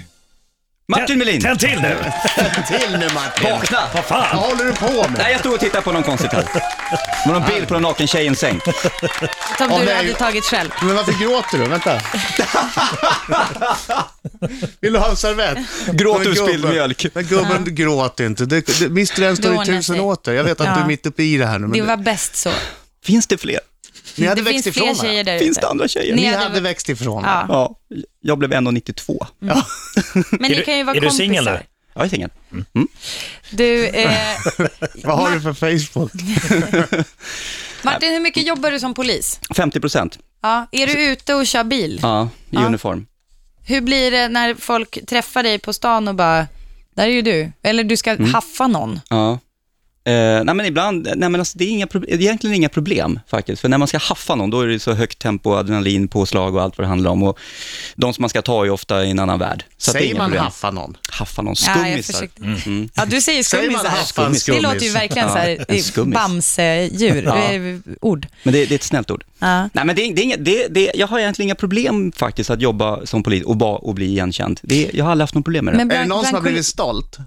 Martin 1.00 1.18
Melin, 1.18 1.42
Tänd 1.42 1.60
till 1.60 1.82
nu! 1.82 1.98
till 2.68 3.00
nu 3.00 3.10
Martin. 3.14 3.52
vakna! 3.52 3.80
Vad 3.94 3.96
Vad 3.96 4.06
fan? 4.06 4.38
håller 4.38 4.64
du 4.66 4.74
på 4.74 4.94
med? 5.10 5.16
Nej, 5.18 5.32
jag 5.32 5.40
stod 5.40 5.54
och 5.54 5.60
tittade 5.60 5.82
på 5.84 5.92
någon 5.92 6.04
konstigt 6.04 6.34
här. 6.34 6.44
Med 7.28 7.34
någon 7.40 7.50
bild 7.50 7.68
på 7.68 7.74
någon 7.74 7.84
naken 7.84 8.08
tjej 8.08 8.24
i 8.24 8.28
en 8.28 8.36
säng. 8.36 8.60
Som 9.58 9.72
Åh, 9.72 9.80
du 9.80 9.86
nej. 9.86 9.96
hade 9.96 10.14
tagit 10.14 10.44
själv. 10.44 10.70
Men 10.82 10.96
varför 10.96 11.12
gråter 11.24 11.58
du? 11.58 11.64
Vänta. 11.66 12.02
Vill 14.80 14.94
du 14.94 15.00
ha 15.00 15.10
en 15.10 15.16
servett? 15.16 15.58
Gråter 15.92 16.20
Men 16.20 16.28
ur 16.28 16.34
gubben- 16.36 16.48
spilld 16.48 16.66
mjölk. 16.66 17.06
Men 17.14 17.24
gubben, 17.26 17.76
gråt 17.76 18.20
inte. 18.20 18.46
Det, 18.46 18.80
det, 18.80 18.86
Mr 18.86 19.22
en 19.24 19.36
står 19.38 19.50
Det 19.50 19.56
i 19.56 19.58
ordnar 19.58 19.66
tusen 19.66 19.84
sig. 19.96 20.00
åter. 20.00 20.34
Jag 20.34 20.44
vet 20.44 20.62
att 20.62 20.68
Ja. 20.68 20.76
du 20.76 20.82
är 20.82 20.86
mitt 20.86 21.06
uppe 21.06 21.24
i 21.24 21.38
det 21.38 21.46
här 21.46 21.60
nu. 21.60 21.68
Men 21.68 21.80
Det 21.80 21.86
var 21.86 21.98
bäst 21.98 22.36
så. 22.36 22.50
Finns 23.06 23.28
det 23.28 23.38
fler? 23.38 23.60
Ni 24.16 24.28
hade 24.28 24.42
det 24.42 24.52
växt 24.52 24.64
finns 24.64 24.78
ifrån 24.78 24.96
fler 24.96 25.10
tjejer 25.10 25.24
där 25.24 25.40
Finns 25.40 25.58
det 25.58 25.68
andra 25.68 25.88
tjejer? 25.88 26.16
Ni 26.16 26.22
Ni 26.22 26.28
hade- 26.28 26.44
hade 26.44 26.62
växt 26.62 26.90
ifrån 26.90 27.24
Ja. 27.24 27.46
Ja, 27.50 27.76
jag 28.22 28.38
blev 28.38 28.52
1,92. 28.54 29.26
Men 29.40 29.58
Är 29.58 30.50
ni 30.50 30.62
kan 30.64 30.74
ju 30.74 30.80
du, 30.80 30.84
vara 30.84 30.96
är 30.98 31.02
du 31.02 31.08
kompisar. 31.08 31.10
singel 31.24 31.46
nu? 31.46 31.60
Jag 31.94 32.06
är 32.06 32.10
singel. 32.10 32.30
Du, 33.52 33.86
eh, 33.88 34.12
Vad 35.04 35.18
har 35.20 35.32
du 35.32 35.42
för 35.42 35.54
Facebook? 35.54 36.12
Martin, 37.84 38.12
hur 38.14 38.20
mycket 38.20 38.48
jobbar 38.48 38.72
du 38.72 38.80
som 38.80 38.94
polis? 38.94 39.40
50 39.56 39.80
procent. 39.80 40.20
Ja, 40.42 40.68
är 40.72 40.88
du 40.88 41.04
ute 41.06 41.34
och 41.36 41.48
kör 41.48 41.64
bil? 41.64 42.00
Ja, 42.02 42.24
i 42.50 42.56
Ja. 42.56 42.66
uniform. 42.66 43.06
Hur 43.66 43.82
blir 43.82 44.12
det 44.12 44.28
när 44.30 44.56
folk 44.56 45.06
träffar 45.08 45.44
dig 45.44 45.60
på 45.60 45.74
stan 45.74 46.08
och 46.08 46.16
bara, 46.16 46.48
där 46.96 47.04
är 47.04 47.08
ju 47.12 47.22
du. 47.22 47.52
Eller 47.64 47.84
du 47.84 47.98
ska 47.98 48.12
Mm. 48.12 48.34
haffa 48.34 48.68
någon. 48.68 49.00
Ja. 49.10 49.40
Eh, 50.04 50.14
nej 50.44 50.56
men 50.56 50.66
ibland, 50.66 51.04
nej 51.16 51.30
men 51.30 51.36
alltså 51.42 51.58
det 51.58 51.64
är 51.66 51.70
inga, 51.70 51.88
egentligen 52.08 52.56
inga 52.56 52.70
problem 52.70 53.20
faktiskt. 53.28 53.62
För 53.62 53.70
när 53.70 53.78
man 53.78 53.88
ska 53.88 53.98
haffa 53.98 54.36
någon, 54.36 54.50
då 54.50 54.62
är 54.62 54.68
det 54.68 54.80
så 54.80 54.94
högt 54.94 55.20
tempo, 55.20 55.54
adrenalin, 55.56 56.08
påslag 56.08 56.56
och 56.56 56.62
allt 56.62 56.78
vad 56.78 56.86
det 56.86 56.90
handlar 56.90 57.12
om. 57.12 57.24
Och 57.24 57.40
de 57.96 58.14
som 58.14 58.22
man 58.22 58.30
ska 58.30 58.42
ta 58.42 58.66
är 58.66 58.70
ofta 58.70 59.06
i 59.06 59.12
en 59.12 59.20
annan 59.20 59.40
värld. 59.40 59.66
Så 59.78 59.92
att 59.92 59.94
det 59.94 60.00
är 60.00 60.02
Säger 60.02 60.12
inga 60.14 60.18
man 60.24 60.30
problem. 60.30 60.44
haffa 60.44 60.72
någon? 60.72 60.98
Haffa 61.12 61.42
någon, 61.42 61.56
Ja, 61.66 61.72
jag 61.76 61.86
skummisar. 61.86 62.14
försökte. 62.14 62.42
Mm. 62.44 62.90
Ja, 62.96 63.06
du 63.06 63.22
säger 63.22 63.44
Säger 63.44 63.70
man 63.72 63.80
skummisar. 63.80 63.98
haffa 64.00 64.26
en 64.26 64.34
Det 64.34 64.40
skummis? 64.40 64.64
låter 64.64 64.86
ju 64.86 64.92
verkligen 64.92 65.30
så 65.30 65.36
här, 65.38 65.50
Ja, 65.60 65.66
en 65.68 65.84
skummis. 65.84 66.14
bamsedjur, 66.16 67.24
Ja. 67.24 67.94
ord. 68.02 68.28
Men 68.44 68.54
det, 68.54 68.66
det 68.66 68.74
är 68.74 68.76
ett 68.76 68.84
snällt 68.84 69.12
ord. 69.12 69.24
Ja. 69.40 69.62
Nej 69.74 69.86
men 69.86 69.96
det, 69.96 70.02
är- 70.06 70.14
det 70.16 70.22
är 70.22 70.24
inga, 70.24 70.38
det, 70.38 70.68
det, 70.68 70.92
jag 70.96 71.08
har 71.08 71.20
egentligen 71.20 71.48
inga 71.48 71.56
problem 71.56 72.12
faktiskt 72.16 72.50
att 72.50 72.62
jobba 72.62 73.06
som 73.06 73.24
polis 73.24 73.44
och, 73.44 73.58
ba, 73.58 73.76
och 73.76 73.96
bli 73.96 74.06
igenkänd. 74.06 74.60
Det, 74.64 74.90
jag 74.94 75.06
har 75.06 75.12
aldrig 75.12 75.24
haft 75.24 75.36
något 75.36 75.46
problem 75.46 75.66
med 75.66 75.74
det. 75.74 75.78
Men 75.78 75.92
Är 75.92 76.02
det 76.02 76.08
någon 76.08 76.26
som 76.26 76.34
har 76.36 76.42
blivit 76.42 76.66
stolt? 76.66 77.18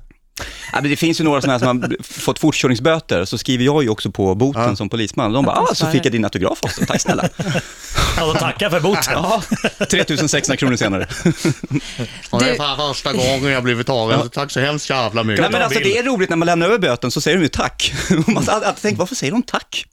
Ja, 0.72 0.80
men 0.80 0.90
det 0.90 0.96
finns 0.96 1.20
ju 1.20 1.24
några 1.24 1.40
sådana 1.40 1.52
här 1.58 1.66
som 1.66 1.82
har 1.82 2.02
fått 2.02 2.38
fortkörningsböter, 2.38 3.24
så 3.24 3.38
skriver 3.38 3.64
jag 3.64 3.82
ju 3.82 3.88
också 3.88 4.10
på 4.10 4.34
boten 4.34 4.62
Ja. 4.62 4.76
som 4.76 4.88
polisman. 4.88 5.32
De 5.32 5.44
bara, 5.44 5.56
Att 5.56 5.66
de 5.66 5.72
ah, 5.72 5.74
så 5.74 5.86
fick 5.86 6.04
jag 6.06 6.12
din 6.12 6.24
autograf 6.24 6.58
också, 6.62 6.84
tack 6.86 7.00
snälla. 7.00 7.28
Alltså, 8.18 8.38
tacka 8.38 8.70
för 8.70 8.80
boten. 8.80 9.12
Ja, 9.12 9.42
3600 9.90 10.56
kronor 10.56 10.76
senare. 10.76 11.06
Och 12.30 12.40
det 12.40 12.50
är 12.50 12.88
första 12.88 13.12
gången 13.12 13.44
jag 13.52 13.62
blivit 13.62 13.86
tagen. 13.86 14.22
så 14.22 14.28
Tack 14.28 14.50
så 14.50 14.60
hemskt 14.60 14.90
jävla 14.90 15.22
mycket. 15.22 15.40
Nej, 15.42 15.50
men 15.52 15.62
alltså, 15.62 15.80
det 15.80 15.98
är 15.98 16.02
roligt 16.02 16.30
när 16.30 16.36
man 16.36 16.46
lämnar 16.46 16.66
över 16.66 16.78
böten, 16.78 17.10
så 17.10 17.20
säger 17.20 17.36
de 17.36 17.42
ju 17.42 17.48
tack. 17.48 17.94
Man 18.26 18.48
alltid 18.48 18.82
tänkt, 18.82 18.98
varför 18.98 19.14
säger 19.14 19.32
de 19.32 19.42
tack? 19.42 19.86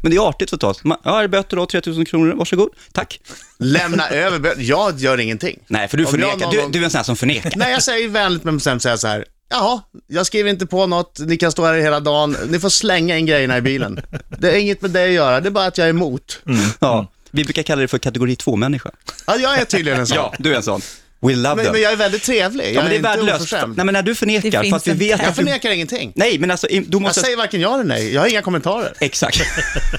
Men 0.00 0.10
det 0.10 0.16
är 0.16 0.28
artigt 0.28 0.50
förstås. 0.50 0.84
Man, 0.84 0.98
Ja, 1.04 1.18
är 1.18 1.22
det 1.22 1.28
böter 1.28 1.56
då, 1.56 1.66
3000 1.66 2.04
kronor, 2.04 2.34
varsågod, 2.34 2.68
tack. 2.92 3.20
Lämna 3.58 4.08
över 4.08 4.38
bö- 4.38 4.54
Jag 4.62 4.98
gör 5.00 5.20
ingenting. 5.20 5.58
Nej, 5.66 5.88
för 5.88 5.96
du 5.96 6.06
förnekar, 6.06 6.50
du, 6.50 6.68
du 6.70 6.78
är 6.80 6.84
en 6.84 6.90
sån 6.90 6.98
här 6.98 7.04
som 7.04 7.16
förnekar. 7.16 7.52
Nej, 7.56 7.72
jag 7.72 7.82
säger 7.82 8.08
vänligt 8.08 8.44
men 8.44 8.56
bestämt 8.56 8.82
säga 8.82 8.96
så 8.98 9.06
här. 9.08 9.24
Jaha, 9.52 9.80
jag 10.06 10.26
skriver 10.26 10.50
inte 10.50 10.66
på 10.66 10.86
något, 10.86 11.18
ni 11.18 11.36
kan 11.36 11.52
stå 11.52 11.64
här 11.64 11.74
hela 11.74 12.00
dagen, 12.00 12.36
ni 12.48 12.58
får 12.60 12.68
slänga 12.68 13.18
in 13.18 13.26
grejerna 13.26 13.58
i 13.58 13.60
bilen. 13.60 14.00
Det 14.38 14.50
är 14.50 14.56
inget 14.58 14.82
med 14.82 14.90
det 14.90 15.04
att 15.04 15.10
göra, 15.10 15.40
det 15.40 15.48
är 15.48 15.50
bara 15.50 15.66
att 15.66 15.78
jag 15.78 15.84
är 15.84 15.90
emot. 15.90 16.38
Ja, 16.80 17.06
vi 17.30 17.44
brukar 17.44 17.62
kalla 17.62 17.82
det 17.82 17.88
för 17.88 17.98
kategori 17.98 18.34
2-människa. 18.34 18.90
Ja, 19.26 19.36
jag 19.36 19.58
är 19.58 19.64
tydligen 19.64 20.00
en 20.00 20.06
sån. 20.06 20.16
Ja, 20.16 20.34
du 20.38 20.52
är 20.52 20.56
en 20.56 20.62
sån. 20.62 20.80
We 21.24 21.34
love 21.34 21.54
Men, 21.56 21.64
them. 21.64 21.72
men 21.72 21.82
jag 21.82 21.92
är 21.92 21.96
väldigt 21.96 22.22
trevlig, 22.22 22.64
jag 22.64 22.72
Ja, 22.74 22.80
men 22.80 22.90
det 22.90 22.94
är 22.94 22.96
inte 22.96 23.08
värdelöst. 23.08 23.36
oförskämd. 23.40 23.76
Nej, 23.76 23.86
men 23.86 23.92
när 23.92 24.02
du 24.02 24.14
förnekar, 24.14 24.62
för 24.64 24.76
att 24.76 24.86
vi 24.86 24.92
vet 24.92 25.08
Jag 25.08 25.20
att 25.20 25.36
du... 25.36 25.44
förnekar 25.44 25.70
ingenting. 25.70 26.12
Nej, 26.16 26.38
men 26.38 26.50
alltså, 26.50 26.66
du 26.70 26.84
Jag 26.90 27.02
måste... 27.02 27.20
säger 27.20 27.36
varken 27.36 27.60
ja 27.60 27.74
eller 27.74 27.84
nej, 27.84 28.14
jag 28.14 28.20
har 28.20 28.28
inga 28.28 28.42
kommentarer. 28.42 28.92
Exakt. 29.00 29.40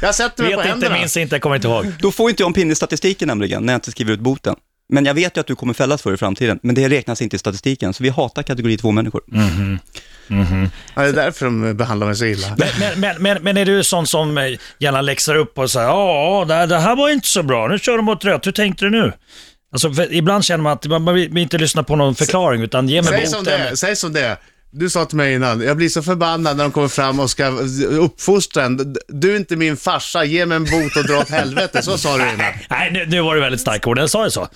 Jag 0.02 0.16
sätter 0.16 0.44
mig 0.44 0.52
på 0.54 0.58
Vet 0.58 0.66
inte, 0.66 0.70
händerna. 0.70 0.96
minns 1.00 1.18
inte, 1.18 1.40
kommer 1.40 1.56
inte 1.56 1.68
ihåg. 1.68 1.86
Då 2.00 2.12
får 2.12 2.30
inte 2.30 2.44
jag 2.44 2.48
en 2.48 2.54
pinne 2.54 2.72
i 2.72 2.76
statistiken 2.76 3.28
nämligen, 3.28 3.66
när 3.66 3.74
jag 3.74 3.78
inte 3.78 3.92
skriver 3.92 4.14
ut 4.14 4.20
boten. 4.20 4.56
Men 4.90 5.06
jag 5.06 5.14
vet 5.14 5.38
ju 5.38 5.42
att 5.42 5.48
du 5.48 5.56
kommer 5.56 5.74
fällas 5.74 6.02
för 6.02 6.10
det 6.10 6.14
i 6.14 6.18
framtiden, 6.18 6.60
men 6.64 6.76
det 6.76 6.90
räknas 6.90 7.22
inte 7.22 7.36
i 7.36 7.40
statistiken, 7.40 7.94
så 7.94 8.04
vi 8.04 8.10
hatar 8.10 8.44
kategori 8.44 8.78
2-människor. 8.78 9.22
Ja, 10.96 11.02
det 11.02 11.10
är 11.10 11.14
därför 11.14 11.46
de 11.46 11.78
behandlar 11.78 12.08
mig 12.08 12.16
så 12.16 12.26
illa. 12.26 12.56
Men, 12.58 13.00
men, 13.00 13.22
men, 13.22 13.44
men, 13.44 13.58
är 13.58 13.66
du 13.66 13.84
sån 13.84 14.08
som 14.08 14.38
eh, 14.38 14.44
gärna 14.80 15.02
läxar 15.02 15.36
upp 15.36 15.58
och 15.58 15.72
säger 15.72 15.88
ja, 15.88 16.46
det, 16.48 16.66
det 16.66 16.80
här 16.80 16.96
var 16.96 17.10
inte 17.10 17.28
så 17.28 17.44
bra, 17.44 17.68
nu 17.68 17.80
kör 17.80 17.98
de 17.98 18.06
mot 18.06 18.26
rött, 18.26 18.48
hur 18.48 18.52
tänkte 18.52 18.86
du 18.86 18.90
nu? 18.92 19.14
Alltså, 19.72 20.04
ibland 20.12 20.46
känner 20.46 20.64
man 20.64 20.74
att 20.74 20.88
man 20.88 21.02
man 21.02 21.14
vill 21.16 21.38
inte 21.38 21.58
lyssna 21.58 21.84
på 21.84 21.96
någon 21.96 22.16
förklaring, 22.16 22.62
utan 22.62 22.90
ge 22.90 23.02
mig 23.02 23.12
Säg 23.12 23.28
som 23.28 23.44
det 23.44 23.58
boten. 23.58 23.78
säg 23.78 23.96
som 23.96 24.14
det 24.14 24.22
är. 24.26 24.38
Du 24.76 24.90
sa 24.90 25.06
till 25.06 25.18
mig 25.18 25.34
innan, 25.34 25.62
jag 25.62 25.78
blir 25.78 25.90
så 25.90 26.04
förbannad 26.04 26.58
när 26.58 26.64
de 26.64 26.72
kommer 26.72 26.88
fram 26.88 27.20
och 27.20 27.30
ska 27.30 27.48
uppfostra 28.00 28.64
en. 28.64 28.96
Du 29.08 29.32
är 29.32 29.38
inte 29.38 29.56
min 29.56 29.78
farsa, 29.78 30.24
ge 30.24 30.46
mig 30.46 30.56
en 30.56 30.64
bot 30.64 30.96
och 30.98 31.08
dra 31.08 31.18
åt 31.18 31.30
helvete. 31.30 31.82
Så 31.82 31.98
sa 31.98 32.18
du 32.18 32.24
innan. 32.24 32.38
Nej, 32.70 32.92
nu, 32.92 33.06
nu 33.06 33.22
var 33.22 33.36
det 33.36 33.42
väldigt 33.42 33.62
starka 33.62 33.90
ord, 33.90 34.00
jag 34.00 34.10
sa 34.10 34.26
ju 34.26 34.32
så. 34.32 34.48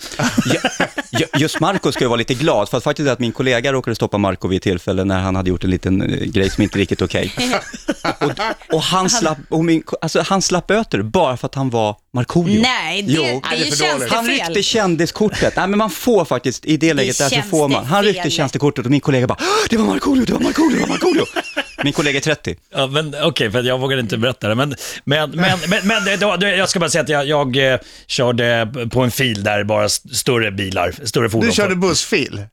Just 1.38 1.60
Marco 1.60 1.92
ska 1.92 2.04
ju 2.04 2.08
vara 2.08 2.18
lite 2.18 2.34
glad, 2.34 2.70
för 2.70 2.78
att 2.78 2.84
faktiskt 2.84 3.08
är 3.08 3.14
att 3.14 3.20
min 3.20 3.32
kollega 3.32 3.74
råkade 3.74 3.96
stoppa 3.96 4.18
Marco 4.18 4.48
vid 4.48 4.58
ett 4.58 4.64
tillfälle 4.64 5.04
när 5.04 5.20
han 5.20 5.36
hade 5.36 5.50
gjort 5.50 5.64
en 5.64 5.70
liten 5.70 6.02
eh, 6.02 6.26
grej 6.26 6.50
som 6.50 6.64
inte 6.64 6.78
riktigt 6.78 7.02
okej. 7.02 7.34
och, 8.20 8.32
och, 8.76 8.82
han 8.82 9.10
slapp, 9.10 9.38
och 9.50 9.66
min, 9.66 9.84
alltså, 10.02 10.22
han 10.22 10.42
slapp 10.42 10.68
böter 10.68 11.02
bara 11.02 11.38
för 11.38 11.46
att 11.46 11.56
han 11.56 11.70
var 11.70 11.96
Markoolio. 12.18 12.62
Nej, 12.62 13.02
det, 13.02 13.12
Jo. 13.14 13.22
det 13.24 13.28
är 13.30 13.32
Nej, 13.34 13.42
det 13.52 13.56
ju 13.56 13.86
är 13.86 13.94
dåligt. 13.94 14.12
Han 14.12 14.26
tjänstefel. 14.26 14.48
ryckte 14.48 14.64
kändiskortet. 14.64 15.56
Nej, 15.56 15.68
men 15.68 15.78
man 15.78 15.90
får 15.90 16.26
faktiskt, 16.26 16.66
i 16.66 16.78
det 16.78 16.94
läget 16.94 17.18
där 17.18 17.30
så 17.30 17.42
får 17.50 17.68
man. 17.68 17.86
Han 17.86 18.04
ryckte 18.04 18.14
tjänstefel. 18.16 18.32
tjänstekortet 18.38 18.86
och 18.86 18.92
min 18.92 19.02
kollega 19.02 19.28
bara, 19.28 19.38
"Åh, 19.42 19.46
det 19.70 19.78
var 19.78 19.86
Markoolio, 19.86 20.26
det 20.26 20.34
var 20.34 20.40
Markoolio, 20.40 20.76
det 20.76 20.82
var 20.82 20.88
Markoolio. 20.88 21.26
Min 21.84 21.94
kollega 21.94 22.18
är 22.18 22.22
30. 22.22 22.56
Ja, 22.74 22.88
men 22.88 23.16
Okej, 23.24 23.52
för 23.52 23.64
jag 23.64 23.78
vågar 23.80 23.98
inte 24.00 24.18
berätta 24.18 24.48
det. 24.48 24.56
Men, 24.56 24.76
men, 25.04 25.32
men, 25.32 25.60
men, 25.68 25.88
men 25.88 26.06
det, 26.06 26.38
det, 26.38 26.56
jag 26.56 26.70
ska 26.70 26.80
bara 26.80 26.90
säga 26.90 27.02
att 27.04 27.10
jag, 27.10 27.28
jag 27.28 27.74
eh, 27.74 27.80
körde 28.08 28.68
på 28.92 29.02
en 29.02 29.12
fil 29.12 29.44
där 29.44 29.64
bara 29.64 29.86
st- 29.86 30.10
större 30.16 30.52
bilar, 30.52 30.94
större 31.04 31.30
fordon. 31.30 31.50
Du 31.50 31.56
körde 31.56 31.76
bussfil. 31.76 32.46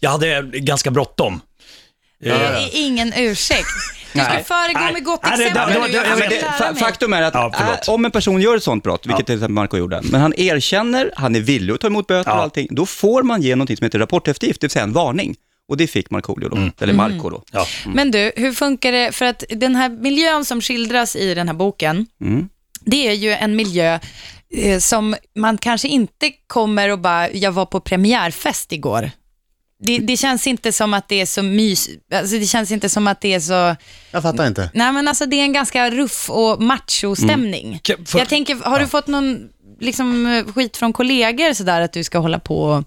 Jag 0.00 0.10
hade 0.10 0.42
ganska 0.52 0.90
bråttom. 0.90 1.40
Det 2.22 2.30
är 2.30 2.68
ingen 2.72 3.12
ursäkt. 3.16 3.66
Du 4.14 4.20
ska 4.20 4.32
Nej. 4.32 4.44
föregå 4.44 4.80
Nej. 4.80 4.92
med 4.92 5.04
gott 5.04 5.20
Nej, 5.22 5.36
det- 5.38 5.44
exempel 5.44 5.74
det- 5.82 5.88
det- 5.88 6.08
Jag 6.08 6.18
Men 6.18 6.28
det, 6.28 6.40
fa- 6.58 6.74
faktum 6.74 7.12
är 7.12 7.22
att 7.22 7.34
Ja, 7.34 7.52
förlåt. 7.58 7.88
äh, 7.88 7.94
om 7.94 8.04
en 8.04 8.10
person 8.10 8.40
gör 8.40 8.56
ett 8.56 8.62
sånt 8.62 8.82
brott, 8.84 9.06
vilket 9.06 9.26
till 9.26 9.34
exempel 9.34 9.54
Marco 9.54 9.76
gjorde, 9.76 10.00
men 10.02 10.20
han 10.20 10.34
erkänner, 10.36 11.10
han 11.16 11.36
är 11.36 11.40
villig 11.40 11.74
att 11.74 11.80
ta 11.80 11.86
emot 11.86 12.06
böter 12.06 12.30
Ja. 12.30 12.36
och 12.36 12.42
allting, 12.42 12.68
då 12.70 12.86
får 12.86 13.22
man 13.22 13.42
ge 13.42 13.56
någonting 13.56 13.76
som 13.76 13.84
heter 13.84 13.98
rapporteftergift, 13.98 14.60
det 14.60 14.64
vill 14.64 14.70
säga 14.70 14.82
en 14.82 14.92
varning. 14.92 15.34
Och 15.68 15.76
det 15.76 15.86
fick 15.86 16.10
Markoolio 16.10 16.48
då, 16.48 16.58
eller 16.80 16.92
Marco 16.94 17.30
då. 17.30 17.42
Ja. 17.52 17.66
Men 17.94 18.10
du, 18.10 18.32
hur 18.36 18.52
funkar 18.52 18.92
det? 18.92 19.12
För 19.12 19.24
att 19.24 19.44
den 19.50 19.76
här 19.76 19.88
miljön 19.88 20.44
som 20.44 20.60
skildras 20.60 21.16
i 21.16 21.34
den 21.34 21.48
här 21.48 21.54
boken, 21.54 22.06
Mm. 22.20 22.48
det 22.84 23.08
är 23.08 23.12
ju 23.12 23.30
en 23.32 23.56
miljö 23.56 23.98
eh, 24.56 24.78
som 24.78 25.16
man 25.36 25.58
kanske 25.58 25.88
inte 25.88 26.30
kommer 26.46 26.88
och 26.92 26.98
bara, 26.98 27.30
jag 27.30 27.52
var 27.52 27.66
på 27.66 27.80
premiärfest 27.80 28.72
igår. 28.72 29.10
Det, 29.78 29.98
det 29.98 30.16
känns 30.16 30.46
inte 30.46 30.72
som 30.72 30.94
att 30.94 31.08
det 31.08 31.20
är 31.20 31.26
så 31.26 31.42
mys, 31.42 31.88
alltså 32.14 32.38
det 32.38 32.46
känns 32.46 32.70
inte 32.70 32.88
som 32.88 33.06
att 33.06 33.20
det 33.20 33.34
är 33.34 33.40
så, 33.40 33.76
Jag 34.10 34.22
fattar 34.22 34.46
inte. 34.46 34.70
nej 34.74 34.92
men 34.92 35.08
alltså 35.08 35.26
det 35.26 35.36
är 35.36 35.42
en 35.42 35.52
ganska 35.52 35.90
ruff 35.90 36.30
och 36.30 36.62
macho-stämning. 36.62 37.78
Kan- 37.82 38.06
för- 38.06 38.18
Jag 38.18 38.28
tänker, 38.28 38.54
har 38.54 38.80
du 38.80 38.86
fått 38.86 39.06
någon 39.06 39.38
liksom, 39.80 40.44
skit 40.54 40.76
från 40.76 40.92
kollegor 40.92 41.52
sådär 41.54 41.80
att 41.80 41.92
du 41.92 42.04
ska 42.04 42.18
hålla 42.18 42.38
på 42.38 42.62
och... 42.62 42.84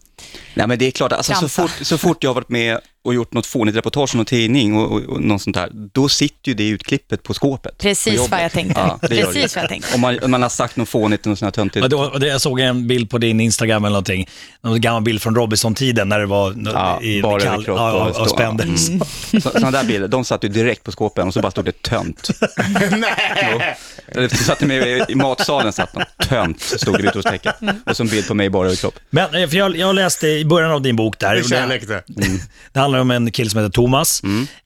Nej 0.54 0.68
men 0.68 0.80
det 0.80 0.86
är 0.88 0.92
klart, 0.92 1.12
alltså, 1.12 1.34
så, 1.34 1.48
fort, 1.50 1.72
så 1.82 1.98
fort 1.98 2.24
jag 2.24 2.30
har 2.30 2.36
varit 2.36 2.50
med 2.50 2.80
och 3.08 3.14
gjort 3.14 3.34
något 3.34 3.46
fånigt 3.46 3.78
reportage 3.78 4.14
om 4.16 4.18
någon 4.18 4.26
tidning 4.26 4.76
och, 4.78 4.92
och, 4.92 5.02
och 5.04 5.22
något 5.22 5.42
sånt 5.42 5.56
där, 5.56 5.70
då 5.94 6.10
sitter 6.10 6.50
ju 6.50 6.54
det 6.54 6.68
utklippet 6.70 7.24
på 7.24 7.34
skåpet. 7.34 7.78
Precis 7.78 8.22
på 8.22 8.28
vad 8.28 8.44
jag 8.44 8.52
tänkte. 8.52 8.80
Ja, 8.80 9.00
det 9.02 9.08
Precis 9.08 9.34
det. 9.34 9.56
vad 9.56 9.64
jag 9.64 9.70
tänkte. 9.70 9.96
Om 9.96 10.02
man, 10.02 10.20
om 10.24 10.32
man 10.32 10.42
har 10.42 10.50
sagt 10.50 10.76
något 10.76 10.90
fånigt 10.90 11.26
och 11.26 11.30
något 11.30 11.40
sånt 11.40 11.56
här 11.58 11.64
töntigt. 11.64 12.20
Det, 12.20 12.28
jag 12.28 12.42
såg 12.42 12.60
en 12.60 12.88
bild 12.88 13.10
på 13.10 13.18
din 13.18 13.40
Instagram 13.40 13.86
eller 13.86 13.94
någonting. 13.94 14.28
En 14.64 14.82
gammal 14.82 15.02
bild 15.04 15.22
från 15.22 15.36
Robinson-tiden 15.36 16.10
när 16.10 16.20
det 16.20 16.26
var 16.26 16.54
Ja, 16.74 17.02
i 17.02 17.22
bara 17.22 17.40
kall, 17.42 17.64
ja, 17.68 17.92
och 17.92 18.10
och, 18.16 18.22
och 18.22 18.30
spände. 18.30 18.64
Mm. 18.64 18.78
Så, 18.78 19.40
sådana 19.40 19.72
där 19.72 19.84
bilder, 19.84 20.08
de 20.08 20.26
satt 20.26 20.44
ju 20.44 20.50
direkt 20.50 20.84
på 20.84 20.92
skåpen 20.92 21.28
och 21.28 21.34
så 21.34 21.42
bara 21.42 21.52
stod 21.52 21.66
det 21.66 21.82
tönt. 21.82 22.28
Eller 24.08 24.28
så 24.28 24.44
satt 24.44 24.62
med 24.62 25.06
i 25.10 25.16
matsalen, 25.16 25.74
satt 25.74 25.94
de, 25.94 26.26
tönt, 26.26 26.62
stod 26.62 26.98
det 26.98 27.04
utropstecken. 27.04 27.54
Och 27.86 27.98
så 27.98 28.04
en 28.04 28.10
bild 28.10 28.28
på 28.28 28.34
mig 28.34 28.50
bara 28.50 28.68
överkropp. 28.68 28.96
Men 29.10 29.36
eh, 29.36 29.50
för 29.50 29.58
jag, 29.58 29.78
jag 29.78 29.96
läste 29.96 30.28
i 30.28 30.46
början 30.46 30.72
av 30.72 30.82
din 30.82 30.96
bok 30.96 31.20
där. 31.20 31.28
Det 31.28 31.40
är 31.40 31.44
och 31.44 31.50
det- 31.50 31.56
kärlek 31.56 31.88
det. 31.88 32.04
Det 32.74 32.80
handlar 32.98 33.16
om 33.16 33.24
en 33.26 33.32
kille 33.32 33.50
som 33.50 33.60
heter 33.60 33.72
Thomas. 33.74 34.22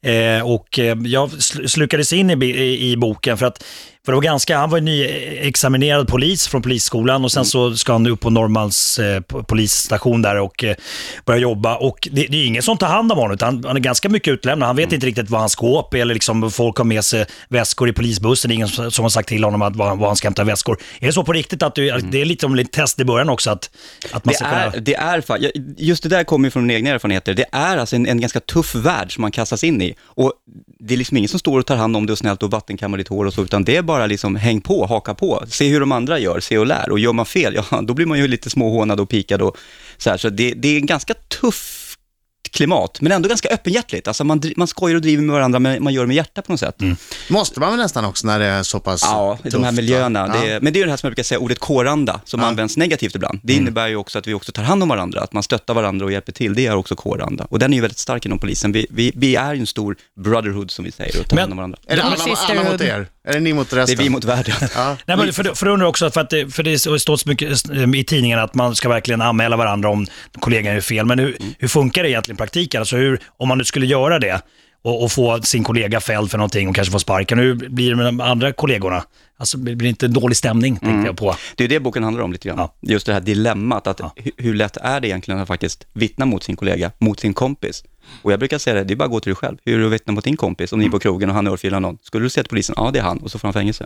Eh, 0.05 0.47
och 0.51 0.79
eh, 0.79 0.97
jag 1.03 1.29
sl- 1.29 1.67
slukades 1.67 2.13
in 2.13 2.29
i, 2.43 2.45
i, 2.45 2.91
i 2.91 2.97
boken 2.97 3.37
för 3.37 3.45
att 3.45 3.63
för 4.05 4.11
det 4.11 4.15
var 4.15 4.21
ganska, 4.21 4.57
han 4.57 4.69
var 4.69 4.77
ju 4.77 4.83
nyexaminerad 4.83 6.07
polis 6.07 6.47
från 6.47 6.61
polisskolan 6.61 7.23
och 7.23 7.31
sen 7.31 7.45
så 7.45 7.75
ska 7.75 7.91
han 7.91 8.07
upp 8.07 8.19
på 8.19 8.29
Norrmalms 8.29 8.99
eh, 8.99 9.19
po- 9.19 9.43
polisstation 9.43 10.21
där 10.21 10.39
och 10.39 10.63
eh, 10.63 10.75
börja 11.25 11.39
jobba. 11.39 11.75
Och 11.75 12.07
det, 12.11 12.25
det 12.29 12.37
är 12.37 12.45
ingen 12.45 12.63
som 12.63 12.77
tar 12.77 12.87
hand 12.87 13.11
om 13.11 13.17
honom 13.17 13.33
utan 13.33 13.63
han 13.67 13.75
är 13.75 13.79
ganska 13.79 14.09
mycket 14.09 14.31
utlämnad. 14.31 14.67
Han 14.67 14.75
vet 14.75 14.93
inte 14.93 15.05
riktigt 15.05 15.29
vad 15.29 15.39
hans 15.39 15.51
skåp 15.51 15.93
är 15.93 15.97
eller 15.97 16.13
liksom 16.13 16.51
folk 16.51 16.77
har 16.77 16.85
med 16.85 17.05
sig 17.05 17.25
väskor 17.49 17.89
i 17.89 17.93
polisbussen. 17.93 18.49
Det 18.49 18.53
är 18.53 18.55
ingen 18.55 18.67
som, 18.67 18.91
som 18.91 19.03
har 19.05 19.09
sagt 19.09 19.29
till 19.29 19.43
honom 19.43 19.61
att 19.61 19.75
var, 19.75 19.95
var 19.95 20.07
han 20.07 20.15
ska 20.15 20.27
hämta 20.27 20.43
väskor. 20.43 20.77
Är 20.99 21.07
det 21.07 21.13
så 21.13 21.23
på 21.23 21.33
riktigt 21.33 21.63
att 21.63 21.75
du, 21.75 21.97
det 21.99 22.21
är 22.21 22.25
lite 22.25 22.41
som 22.41 22.59
ett 22.59 22.71
test 22.71 22.99
i 22.99 23.05
början 23.05 23.29
också 23.29 23.51
att, 23.51 23.69
att 24.11 24.25
man 24.25 24.31
Det 24.31 24.35
ska 24.35 24.45
kunna... 24.45 24.61
är, 24.61 24.79
det 24.79 24.95
är, 24.95 25.51
just 25.77 26.03
det 26.03 26.09
där 26.09 26.23
kommer 26.23 26.47
ju 26.47 26.51
från 26.51 26.65
mina 26.65 26.77
egna 26.77 26.89
erfarenheter. 26.89 27.33
Det 27.33 27.45
är 27.51 27.77
alltså 27.77 27.95
en, 27.95 28.07
en 28.07 28.21
ganska 28.21 28.39
tuff 28.39 28.75
värld 28.75 29.13
som 29.13 29.21
man 29.21 29.31
kastas 29.31 29.63
in 29.63 29.81
i. 29.81 29.95
Och 30.01 30.33
det 30.83 30.93
är 30.93 30.97
liksom 30.97 31.17
ingen 31.17 31.29
som 31.29 31.39
står 31.39 31.59
och 31.59 31.65
tar 31.65 31.75
hand 31.75 31.97
om 31.97 32.05
det 32.05 32.11
och 32.11 32.17
snällt 32.17 32.43
och 32.43 32.51
vattenkammar 32.51 32.97
ditt 32.97 33.07
hår 33.07 33.25
och 33.25 33.33
så, 33.33 33.43
utan 33.43 33.63
det 33.63 33.75
är 33.77 33.81
bara 33.81 34.07
liksom 34.07 34.35
häng 34.35 34.61
på, 34.61 34.85
haka 34.85 35.13
på, 35.13 35.43
se 35.47 35.67
hur 35.67 35.79
de 35.79 35.91
andra 35.91 36.19
gör, 36.19 36.39
se 36.39 36.57
och 36.57 36.65
lär. 36.65 36.91
Och 36.91 36.99
gör 36.99 37.13
man 37.13 37.25
fel, 37.25 37.55
ja 37.71 37.81
då 37.81 37.93
blir 37.93 38.05
man 38.05 38.17
ju 38.17 38.27
lite 38.27 38.49
småhånad 38.49 38.99
och 38.99 39.09
pikad 39.09 39.41
och 39.41 39.57
så 39.97 40.09
här. 40.09 40.17
Så 40.17 40.29
det, 40.29 40.53
det 40.53 40.67
är 40.67 40.77
en 40.77 40.85
ganska 40.85 41.13
tuff 41.13 41.80
klimat, 42.51 43.01
men 43.01 43.11
ändå 43.11 43.29
ganska 43.29 43.49
öppenhjärtligt. 43.49 44.07
Alltså 44.07 44.23
man, 44.23 44.41
man 44.57 44.67
skojar 44.67 44.95
och 44.95 45.01
driver 45.01 45.23
med 45.23 45.33
varandra, 45.33 45.59
men 45.59 45.83
man 45.83 45.93
gör 45.93 46.01
det 46.03 46.07
med 46.07 46.15
hjärta 46.15 46.41
på 46.41 46.51
något 46.51 46.59
sätt. 46.59 46.75
Måste 47.29 47.59
man 47.59 47.69
väl 47.69 47.79
nästan 47.79 48.05
också 48.05 48.27
när 48.27 48.39
det 48.39 48.45
är 48.45 48.63
så 48.63 48.79
pass 48.79 49.01
Ja, 49.03 49.37
i 49.43 49.49
de 49.49 49.63
här 49.63 49.71
tufft, 49.71 49.81
miljöerna. 49.81 50.27
va? 50.27 50.33
Det 50.41 50.51
är, 50.51 50.61
men 50.61 50.73
det 50.73 50.77
är 50.77 50.81
ju 50.81 50.85
det 50.85 50.91
här 50.91 50.97
som 50.97 51.07
jag 51.07 51.11
brukar 51.11 51.23
säga, 51.23 51.39
ordet 51.39 51.59
kåranda, 51.59 52.21
som 52.25 52.39
Ja. 52.39 52.45
används 52.47 52.77
negativt 52.77 53.15
ibland. 53.15 53.39
Det 53.43 53.53
innebär 53.53 53.87
ju 53.87 53.95
också 53.95 54.19
att 54.19 54.27
vi 54.27 54.33
också 54.33 54.51
tar 54.51 54.63
hand 54.63 54.83
om 54.83 54.89
varandra, 54.89 55.21
att 55.21 55.33
man 55.33 55.43
stöttar 55.43 55.73
varandra 55.73 56.05
och 56.05 56.11
hjälper 56.11 56.31
till. 56.31 56.53
Det 56.53 56.65
är 56.67 56.75
också 56.75 56.95
kåranda. 56.95 57.47
Och 57.49 57.59
den 57.59 57.73
är 57.73 57.75
ju 57.77 57.81
väldigt 57.81 57.97
stark 57.99 58.25
inom 58.25 58.39
polisen. 58.39 58.71
Vi, 58.71 58.87
vi, 58.89 59.11
vi 59.15 59.35
är 59.35 59.53
ju 59.53 59.59
en 59.59 59.67
stor 59.67 59.95
brotherhood, 60.23 60.71
som 60.71 60.85
vi 60.85 60.91
säger, 60.91 61.19
och 61.19 61.25
tar 61.27 61.35
Men- 61.35 61.41
hand 61.41 61.51
om 61.51 61.57
varandra. 61.57 61.79
Är 61.87 61.95
det 61.95 62.03
alla, 62.03 62.15
alla 62.49 62.71
mot 62.71 62.81
er? 62.81 63.07
Är 63.27 63.33
det 63.33 63.39
ni 63.39 63.53
mot 63.53 63.69
Det 63.69 63.75
resten? 63.75 63.99
är 63.99 64.03
vi 64.03 64.09
mot 64.09 64.23
världen. 64.23 64.55
Ja. 64.75 64.97
Nej, 65.05 65.17
men 65.17 65.33
för, 65.33 65.43
för 65.43 65.65
det 65.65 65.71
undrar 65.71 65.87
också, 65.87 66.11
för, 66.11 66.21
att 66.21 66.29
det, 66.29 66.49
för 66.49 66.63
det 66.63 66.79
står 66.79 67.17
så 67.17 67.29
mycket 67.29 67.69
i 67.95 68.03
tidningen 68.03 68.39
att 68.39 68.53
man 68.53 68.75
ska 68.75 68.89
verkligen 68.89 69.21
anmäla 69.21 69.57
varandra 69.57 69.89
om 69.89 70.07
kollegan 70.39 70.73
gör 70.73 70.81
fel. 70.81 71.05
Men 71.05 71.19
hur, 71.19 71.37
hur 71.59 71.67
funkar 71.67 72.03
det 72.03 72.09
egentligen 72.09 72.35
i 72.35 72.37
praktiken? 72.37 72.79
Alltså 72.81 72.95
hur, 72.97 73.19
om 73.37 73.47
man 73.47 73.57
nu 73.57 73.63
skulle 73.63 73.85
göra 73.85 74.19
det 74.19 74.41
och, 74.83 75.03
och 75.03 75.11
få 75.11 75.41
sin 75.41 75.63
kollega 75.63 75.99
fälld 76.01 76.31
för 76.31 76.37
någonting 76.37 76.69
och 76.69 76.75
kanske 76.75 76.91
få 76.91 76.99
sparken, 76.99 77.39
hur 77.39 77.55
blir 77.55 77.89
det 77.89 77.95
med 77.95 78.05
de 78.05 78.21
andra 78.21 78.53
kollegorna? 78.53 79.03
Alltså 79.37 79.57
blir 79.57 79.75
det 79.75 79.87
inte 79.87 80.07
dålig 80.07 80.37
stämning, 80.37 80.77
tänkte 80.77 81.07
jag 81.07 81.17
på. 81.17 81.35
Det 81.55 81.63
är 81.63 81.67
det 81.67 81.79
boken 81.79 82.03
handlar 82.03 82.23
om 82.23 82.31
lite 82.31 82.47
grann. 82.47 82.57
Ja. 82.57 82.75
Just 82.81 83.05
det 83.05 83.13
här 83.13 83.21
dilemmat, 83.21 83.87
att 83.87 83.99
Ja. 83.99 84.13
hu- 84.17 84.31
hur 84.37 84.53
lätt 84.55 84.77
är 84.77 84.99
det 84.99 85.07
egentligen 85.07 85.39
att 85.39 85.47
faktiskt 85.47 85.87
vittna 85.93 86.25
mot 86.25 86.43
sin 86.43 86.55
kollega, 86.55 86.91
mot 86.99 87.19
sin 87.19 87.33
kompis? 87.33 87.83
Och 88.21 88.31
jag 88.31 88.39
brukar 88.39 88.57
säga 88.57 88.73
det, 88.73 88.83
det 88.83 88.93
är 88.93 88.95
bara 88.95 89.05
att 89.05 89.11
gå 89.11 89.19
till 89.19 89.29
dig 89.29 89.35
själv. 89.35 89.57
Hur 89.65 89.75
är 89.75 89.79
det 89.79 89.85
att 89.87 89.93
vittna 89.93 90.13
mot 90.13 90.23
din 90.23 90.37
kompis 90.37 90.73
om 90.73 90.79
ni 90.79 90.85
är 90.85 90.89
på 90.89 90.99
krogen 90.99 91.29
och 91.29 91.35
han 91.35 91.47
örfilar 91.47 91.79
någon? 91.79 91.97
Skulle 92.03 92.25
du 92.25 92.29
säga 92.29 92.43
till 92.43 92.49
polisen, 92.49 92.75
ja 92.77 92.91
det 92.93 92.99
är 92.99 93.03
han, 93.03 93.17
och 93.17 93.31
så 93.31 93.39
får 93.39 93.47
han 93.47 93.53
fängelse. 93.53 93.85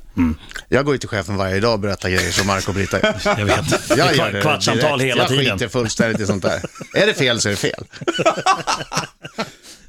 Jag 0.70 0.86
går 0.86 0.94
ju 0.96 0.98
till 0.98 1.10
chefen 1.10 1.38
varje 1.38 1.60
dag 1.60 1.74
och 1.74 1.80
berättar 1.80 2.10
grejer 2.10 2.32
som 2.32 2.48
Marco 2.48 2.70
och 2.72 2.75
Britta 2.75 3.00
gör. 3.00 3.16
Jag 3.40 3.46
vet. 3.46 3.90
Jag 3.98 4.16
gör 4.16 4.32
det 4.32 4.42
Kvartssamtal 4.42 5.00
direkt. 5.00 5.14
hela 5.16 5.24
jag 5.24 5.30
tiden. 5.30 5.46
Jag 5.46 5.54
skiter 5.54 5.68
fullständigt 5.68 6.20
i 6.22 6.25
sånt 6.25 6.44
där. 6.44 6.62
Är 6.96 7.06
det 7.08 7.14
fel 7.14 7.42
så 7.42 7.50
är 7.50 7.52
det 7.52 7.58
fel. 7.58 7.84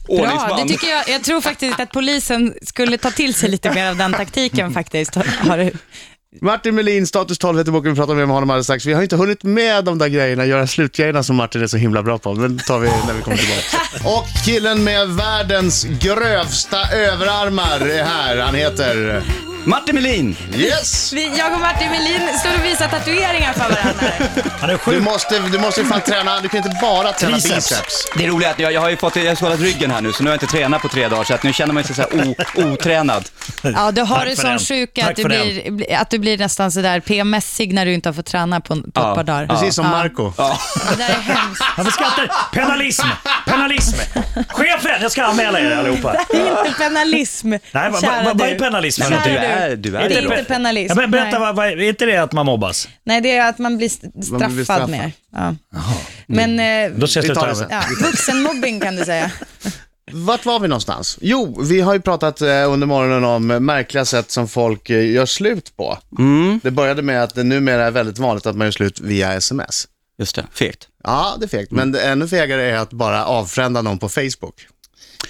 Bra, 0.08 0.56
det 0.62 0.68
tycker 0.68 0.86
jag. 0.86 1.08
Jag 1.08 1.24
tror 1.24 1.40
faktiskt 1.40 1.80
att 1.80 1.90
polisen 1.92 2.54
skulle 2.62 2.98
ta 2.98 3.10
till 3.10 3.34
sig 3.34 3.48
lite 3.50 3.74
mer 3.74 3.88
av 3.90 3.96
den 3.96 4.12
taktiken 4.12 4.72
faktiskt. 4.72 5.14
Har 5.14 5.58
du- 5.58 5.72
Martin 6.40 6.74
Melin, 6.74 7.06
Status 7.06 7.38
12 7.38 7.58
heter 7.58 7.72
boken, 7.72 7.90
vi 7.92 7.96
pratar 7.96 8.14
mer 8.14 8.26
med 8.26 8.34
honom 8.34 8.50
alldeles 8.50 8.66
strax. 8.66 8.86
Vi 8.86 8.92
har 8.92 9.02
inte 9.02 9.16
hunnit 9.16 9.42
med 9.42 9.84
de 9.84 9.98
där 9.98 10.08
grejerna, 10.08 10.46
göra 10.46 10.66
slutgrejerna 10.66 11.22
som 11.22 11.36
Martin 11.36 11.62
är 11.62 11.66
så 11.66 11.76
himla 11.76 12.02
bra 12.02 12.18
på, 12.18 12.34
men 12.34 12.56
det 12.56 12.62
tar 12.64 12.78
vi 12.78 12.88
när 13.06 13.14
vi 13.14 13.22
kommer 13.22 13.36
tillbaka. 13.36 14.08
Och 14.18 14.26
killen 14.44 14.84
med 14.84 15.08
världens 15.08 15.84
grövsta 15.84 16.90
överarmar 16.92 17.80
är 17.80 18.04
här. 18.04 18.36
Han 18.38 18.54
heter... 18.54 19.22
Martin 19.66 19.94
Melin! 19.94 20.36
Yes! 20.54 21.12
Vi, 21.12 21.32
jag 21.38 21.52
och 21.52 21.60
Martin 21.60 21.90
Melin 21.90 22.20
står 22.40 22.50
och 22.58 22.64
visar 22.64 22.88
tatueringar 22.88 23.52
för 23.52 23.60
varandra. 23.60 24.06
Han 24.60 24.70
är 24.70 24.74
Du 24.74 24.78
sjuk. 24.78 25.02
måste, 25.02 25.38
du 25.38 25.58
måste 25.58 25.80
ju 25.80 25.86
fan 25.86 26.00
träna, 26.00 26.40
du 26.40 26.48
kan 26.48 26.56
inte 26.58 26.78
bara 26.82 27.12
träna 27.12 27.32
Triceps. 27.38 27.68
biceps. 27.68 28.06
Det 28.16 28.24
är 28.24 28.28
roligt 28.28 28.48
att 28.48 28.58
jag, 28.58 28.72
jag 28.72 28.80
har 28.80 28.90
ju 28.90 28.96
fått, 28.96 29.16
jag 29.16 29.26
har 29.28 29.34
skadat 29.34 29.60
ryggen 29.60 29.90
här 29.90 30.00
nu, 30.00 30.12
så 30.12 30.22
nu 30.22 30.30
har 30.30 30.34
jag 30.36 30.42
inte 30.42 30.56
tränat 30.56 30.82
på 30.82 30.88
tre 30.88 31.08
dagar, 31.08 31.24
så 31.24 31.34
att 31.34 31.42
nu 31.42 31.52
känner 31.52 31.74
man 31.74 31.84
sig 31.84 31.96
så 31.96 32.02
här 32.02 32.10
o, 32.28 32.34
otränad. 32.72 33.28
Ja, 33.62 33.90
du 33.90 34.02
har 34.02 34.16
Tack 34.16 34.24
du 34.28 34.30
för 34.36 34.42
sån 34.42 34.50
den. 34.50 34.58
sjuka 34.58 35.00
Tack 35.02 35.10
att 35.10 35.16
du, 35.16 35.22
för 35.22 35.28
blir, 35.28 35.70
blir- 35.70 35.96
att 35.96 36.10
du 36.10 36.18
blir 36.18 36.38
nästan 36.38 36.72
sådär 36.72 37.00
PMSig 37.00 37.74
när 37.74 37.86
du 37.86 37.94
inte 37.94 38.08
har 38.08 38.14
fått 38.14 38.26
träna 38.26 38.60
på, 38.60 38.74
på 38.76 38.82
Ja, 38.94 39.10
ett 39.10 39.16
par 39.16 39.24
dagar. 39.24 39.46
Precis 39.46 39.74
som 39.74 39.84
Ja. 39.84 39.90
Marco. 39.90 40.32
Ja. 40.38 40.58
Det 40.90 40.96
där 40.96 41.08
är 41.08 41.12
hemskt. 41.12 41.62
Varför 41.76 41.90
skrattar 41.92 42.30
Penalism! 42.52 43.06
Penalism! 43.46 43.96
Chefen, 44.48 44.90
jag 45.02 45.10
ska 45.12 45.24
anmäla 45.24 45.60
er 45.60 45.76
allihopa. 45.76 46.12
Det 46.30 46.36
är 46.36 46.66
inte 46.66 46.78
penalism, 46.78 47.48
Nej, 47.50 47.60
vad, 47.72 47.92
vad, 47.92 48.00
kära 48.00 48.22
vad, 48.24 48.38
vad 48.38 48.48
är 48.48 48.52
du. 48.52 48.58
penalism 48.58 49.02
för 49.02 49.10
Nej, 49.10 49.18
men 49.24 49.28
någonting? 49.32 49.50
du 49.50 49.55
Kära 49.55 49.55
är, 49.58 49.76
du 49.76 49.90
Det 49.90 49.98
är 49.98 50.02
är 50.02 50.08
det 50.08 50.18
inte 50.22 50.36
då. 50.36 50.44
penalism. 50.44 50.88
Ja, 50.88 50.94
men 50.94 51.10
berätta, 51.10 51.38
vad, 51.38 51.56
vad, 51.56 51.66
är 51.66 51.80
inte 51.82 52.06
det 52.06 52.16
att 52.16 52.32
man 52.32 52.46
mobbas? 52.46 52.88
Nej, 53.04 53.20
det 53.20 53.36
är 53.36 53.48
att 53.48 53.58
man 53.58 53.76
blir 53.76 53.86
st- 53.86 54.08
Man 54.14 54.22
straffad 54.22 54.52
blir 54.54 54.64
straffad. 54.64 54.90
mer. 54.90 55.12
Ja. 55.32 55.54
Men 56.26 56.60
eh, 56.92 56.98
Då 56.98 57.06
ska 57.06 57.20
jag 57.20 57.28
Vi 57.28 57.34
tar 57.34 57.48
det 57.48 57.56
sen. 57.56 57.68
ja, 57.70 57.82
vuxenmobbing 58.02 58.80
kan 58.80 58.96
du 58.96 59.04
säga. 59.04 59.30
Vart 60.12 60.46
var 60.46 60.60
vi 60.60 60.68
någonstans? 60.68 61.18
Jo, 61.20 61.62
vi 61.62 61.80
har 61.80 61.94
ju 61.94 62.00
pratat 62.00 62.40
eh, 62.40 62.72
under 62.72 62.86
morgonen 62.86 63.24
om 63.24 63.46
märkliga 63.46 64.04
sätt 64.04 64.30
som 64.30 64.48
folk 64.48 64.90
eh, 64.90 65.10
gör 65.12 65.26
slut 65.26 65.76
på. 65.76 65.98
Mm, 66.18 66.60
Det 66.62 66.70
började 66.70 67.02
med 67.02 67.22
att 67.22 67.34
det 67.34 67.42
numera 67.44 67.84
är 67.86 67.90
väldigt 67.90 68.18
vanligt 68.18 68.46
att 68.46 68.56
man 68.56 68.66
gör 68.66 68.72
slut 68.72 69.00
via 69.00 69.32
sms. 69.34 69.88
just 70.18 70.36
det, 70.36 70.44
fegt. 70.52 70.88
Ja, 71.04 71.36
det 71.40 71.46
är 71.46 71.48
fegt. 71.48 71.70
Men 71.72 71.92
det 71.92 72.00
ännu 72.00 72.28
fegare 72.28 72.62
är 72.70 72.76
att 72.76 72.90
bara 72.92 73.24
avfrända 73.24 73.82
någon 73.82 73.98
på 73.98 74.08
Facebook. 74.08 74.66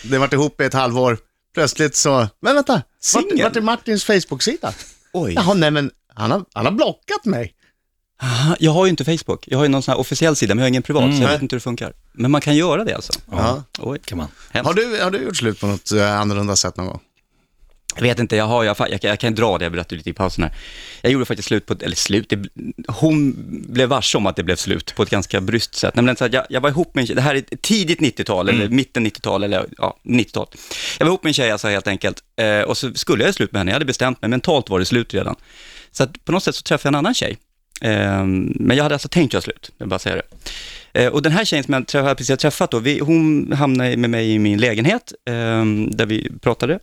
Det 0.02 0.12
har 0.14 0.18
varit 0.20 0.32
ihop 0.32 0.60
i 0.60 0.64
ett 0.64 0.74
halvår. 0.74 1.18
Plötsligt 1.56 1.96
så, 1.96 2.28
men 2.40 2.54
vänta, 2.54 2.82
vart, 3.14 3.24
vart 3.42 3.56
är 3.56 3.60
Martins 3.60 4.04
Facebook-sida? 4.04 4.72
Oj. 5.12 5.32
Jaha, 5.34 5.54
nej 5.54 5.70
men 5.70 5.90
han 6.14 6.30
har, 6.30 6.44
han 6.52 6.64
har 6.64 6.72
blockat 6.72 7.24
mig. 7.24 7.54
Aha, 8.22 8.56
Jag 8.60 8.72
har 8.72 8.86
ju 8.86 8.90
inte 8.90 9.04
Facebook, 9.04 9.44
jag 9.48 9.58
har 9.58 9.64
ju 9.64 9.68
någon 9.68 9.82
sån 9.82 9.92
här 9.92 9.98
officiell 10.00 10.36
sida, 10.36 10.54
men 10.54 10.58
jag 10.62 10.64
har 10.64 10.68
ingen 10.68 10.82
privat, 10.82 11.16
så 11.16 11.22
jag 11.22 11.28
vet 11.28 11.42
inte 11.42 11.54
hur 11.54 11.58
det 11.58 11.62
funkar. 11.64 11.92
Men 12.12 12.30
man 12.30 12.40
kan 12.40 12.56
göra 12.56 12.84
det 12.84 12.94
alltså. 12.94 13.12
Ja. 13.30 13.62
Oj. 13.78 13.98
Kan 14.04 14.18
man. 14.18 14.28
Hemskt. 14.50 14.66
Har, 14.66 14.74
du, 14.74 15.02
har 15.02 15.10
du 15.10 15.18
gjort 15.18 15.36
slut 15.36 15.60
på 15.60 15.66
något 15.66 15.92
eh, 15.92 16.20
annorlunda 16.20 16.56
sätt 16.56 16.76
någon 16.76 16.86
gång? 16.86 17.00
Jag 17.96 18.02
vet 18.02 18.18
inte, 18.18 18.36
jag 18.36 18.44
har, 18.44 18.64
jag, 18.64 18.76
jag, 18.78 19.04
jag 19.04 19.20
kan 19.20 19.34
dra 19.34 19.58
det, 19.58 19.64
jag 19.64 19.72
berättade 19.72 19.96
lite 19.96 20.10
i 20.10 20.12
pausen 20.12 20.44
här. 20.44 20.52
Jag 21.02 21.12
gjorde 21.12 21.24
faktiskt 21.24 21.48
slut 21.48 21.66
på, 21.66 21.76
eller 21.80 21.96
slut, 21.96 22.28
det, 22.28 22.48
hon 22.88 23.34
blev 23.68 23.88
varse 23.88 24.18
om 24.18 24.26
att 24.26 24.36
det 24.36 24.42
blev 24.42 24.56
slut 24.56 24.94
på 24.96 25.02
ett 25.02 25.10
ganska 25.10 25.40
bryskt 25.40 25.74
sätt. 25.74 25.94
Nämligen 25.94 26.16
så 26.16 26.24
att 26.24 26.32
jag, 26.32 26.46
jag 26.48 26.60
var 26.60 26.68
ihop 26.68 26.94
med 26.94 27.02
en 27.02 27.06
tjej, 27.06 27.16
det 27.16 27.22
här 27.22 27.34
är 27.34 27.56
tidigt 27.56 28.00
90-tal, 28.00 28.48
eller 28.48 28.68
mitten 28.68 29.06
90-tal, 29.06 29.44
eller 29.44 29.66
ja, 29.78 29.96
90-tal. 30.02 30.46
Jag 30.98 31.06
var 31.06 31.10
ihop 31.10 31.22
med 31.22 31.30
en 31.30 31.34
tjej 31.34 31.50
alltså 31.50 31.68
helt 31.68 31.88
enkelt, 31.88 32.22
eh, 32.36 32.60
och 32.60 32.76
så 32.76 32.94
skulle 32.94 33.24
jag 33.24 33.34
slut 33.34 33.52
med 33.52 33.60
henne, 33.60 33.70
jag 33.70 33.74
hade 33.74 33.84
bestämt 33.84 34.22
mig, 34.22 34.28
mentalt 34.28 34.70
var 34.70 34.78
det 34.78 34.84
slut 34.84 35.14
redan. 35.14 35.36
Så 35.90 36.02
att 36.02 36.24
på 36.24 36.32
något 36.32 36.42
sätt 36.42 36.54
så 36.54 36.62
träffade 36.62 36.88
jag 36.88 36.90
en 36.90 36.98
annan 36.98 37.14
tjej. 37.14 37.38
Eh, 37.80 38.24
men 38.54 38.76
jag 38.76 38.82
hade 38.82 38.94
alltså 38.94 39.08
tänkt 39.08 39.32
göra 39.32 39.42
slut, 39.42 39.70
jag 39.78 39.88
bara 39.88 39.98
säga 39.98 40.16
det. 40.16 40.22
Eh, 40.96 41.12
och 41.12 41.22
den 41.22 41.32
här 41.32 41.44
tjejen 41.44 41.64
som 41.64 41.84
jag 41.92 42.16
precis 42.16 42.30
har 42.30 42.36
träffat 42.36 42.70
då, 42.70 42.78
vi, 42.78 42.98
hon 42.98 43.52
hamnade 43.52 43.96
med 43.96 44.10
mig 44.10 44.32
i 44.32 44.38
min 44.38 44.60
lägenhet, 44.60 45.12
eh, 45.28 45.64
där 45.90 46.06
vi 46.06 46.32
pratade. 46.40 46.78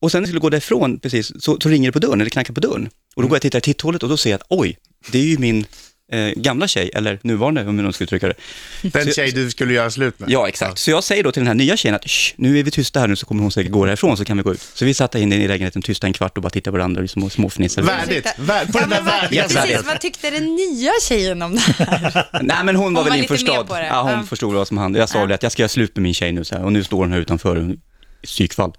Och 0.00 0.12
sen 0.12 0.18
när 0.20 0.22
jag 0.22 0.28
skulle 0.28 0.40
gå 0.40 0.50
därifrån, 0.50 0.98
precis, 1.00 1.26
så, 1.42 1.58
så 1.62 1.68
ringer 1.68 1.88
det 1.88 1.92
på 1.92 1.98
dörren, 1.98 2.20
eller 2.20 2.30
knackar 2.30 2.54
på 2.54 2.60
dörren. 2.60 2.88
Och 3.16 3.22
då 3.22 3.28
går 3.28 3.34
jag 3.34 3.38
och 3.38 3.42
tittar 3.42 3.58
i 3.58 3.62
titthålet 3.62 4.02
och 4.02 4.08
då 4.08 4.16
ser 4.16 4.30
jag 4.30 4.36
att 4.40 4.46
oj, 4.48 4.78
det 5.12 5.18
är 5.18 5.22
ju 5.22 5.38
min 5.38 5.66
eh, 6.12 6.28
gamla 6.36 6.68
tjej, 6.68 6.90
eller 6.94 7.18
nuvarande 7.22 7.64
om 7.66 7.76
man 7.76 7.92
ska 7.92 8.04
uttrycka 8.04 8.26
det. 8.28 8.34
Den 8.82 9.06
Så- 9.06 9.12
tjej 9.12 9.32
du 9.32 9.50
skulle 9.50 9.72
göra 9.74 9.90
slut 9.90 10.18
med. 10.18 10.30
Ja, 10.30 10.48
exakt. 10.48 10.78
Så 10.78 10.90
jag 10.90 11.04
säger 11.04 11.24
då 11.24 11.32
till 11.32 11.40
den 11.40 11.46
här 11.46 11.54
nya 11.54 11.76
tjejen 11.76 11.94
att 11.94 12.04
"Shh, 12.10 12.34
nu 12.36 12.58
är 12.58 12.62
vi 12.62 12.70
tysta 12.70 13.00
här 13.00 13.06
nu 13.08 13.16
så 13.16 13.26
kommer 13.26 13.42
hon 13.42 13.52
säkert 13.52 13.72
gå 13.72 13.86
härifrån 13.86 14.16
så 14.16 14.24
kan 14.24 14.36
vi 14.36 14.42
gå 14.42 14.52
ut. 14.52 14.60
Så 14.74 14.84
vi 14.84 14.94
satt 14.94 15.12
där 15.12 15.20
inne 15.20 15.36
i 15.36 15.48
lägenheten 15.48 15.82
tysta 15.82 16.06
en 16.06 16.12
kvart 16.12 16.36
och 16.36 16.42
bara 16.42 16.50
tittade 16.50 16.72
på 16.72 16.78
varandra 16.78 17.02
och 17.02 17.10
små, 17.10 17.30
småfnissade. 17.30 17.86
Värdigt. 17.86 18.26
Vär, 18.38 18.66
på 18.66 18.78
den 18.78 18.90
där 18.90 19.02
värdiga 19.02 19.42
precis, 19.42 19.58
sättet. 19.58 19.86
vad 19.86 20.00
tyckte 20.00 20.30
den 20.30 20.44
nya 20.56 20.90
tjejen 21.08 21.42
om 21.42 21.54
det 21.54 21.60
här? 21.60 22.26
Nej 22.42 22.56
men 22.64 22.76
hon 22.76 22.94
var 22.94 23.02
Hon 23.02 23.04
väl 23.10 23.12
var 23.12 23.22
införstådd. 23.22 23.66
Ja, 23.70 24.02
hon 24.02 24.12
Ja. 24.12 24.22
förstod 24.28 24.54
vad 24.54 24.68
som 24.68 24.78
hände. 24.78 24.98
Jag 24.98 25.08
sa 25.08 25.18
Ja. 25.28 25.34
att 25.34 25.42
jag 25.42 25.52
ska 25.52 25.62
göra 25.62 25.68
slut 25.68 25.96
med 25.96 26.02
min 26.02 26.14
tjej 26.14 26.32
nu 26.32 26.44
så 26.44 26.54
här, 26.54 26.64
och 26.64 26.72
nu 26.72 26.84
står 26.84 26.98
hon 26.98 27.12
här 27.12 27.20
utanför, 27.20 27.76
psykfall. 28.24 28.72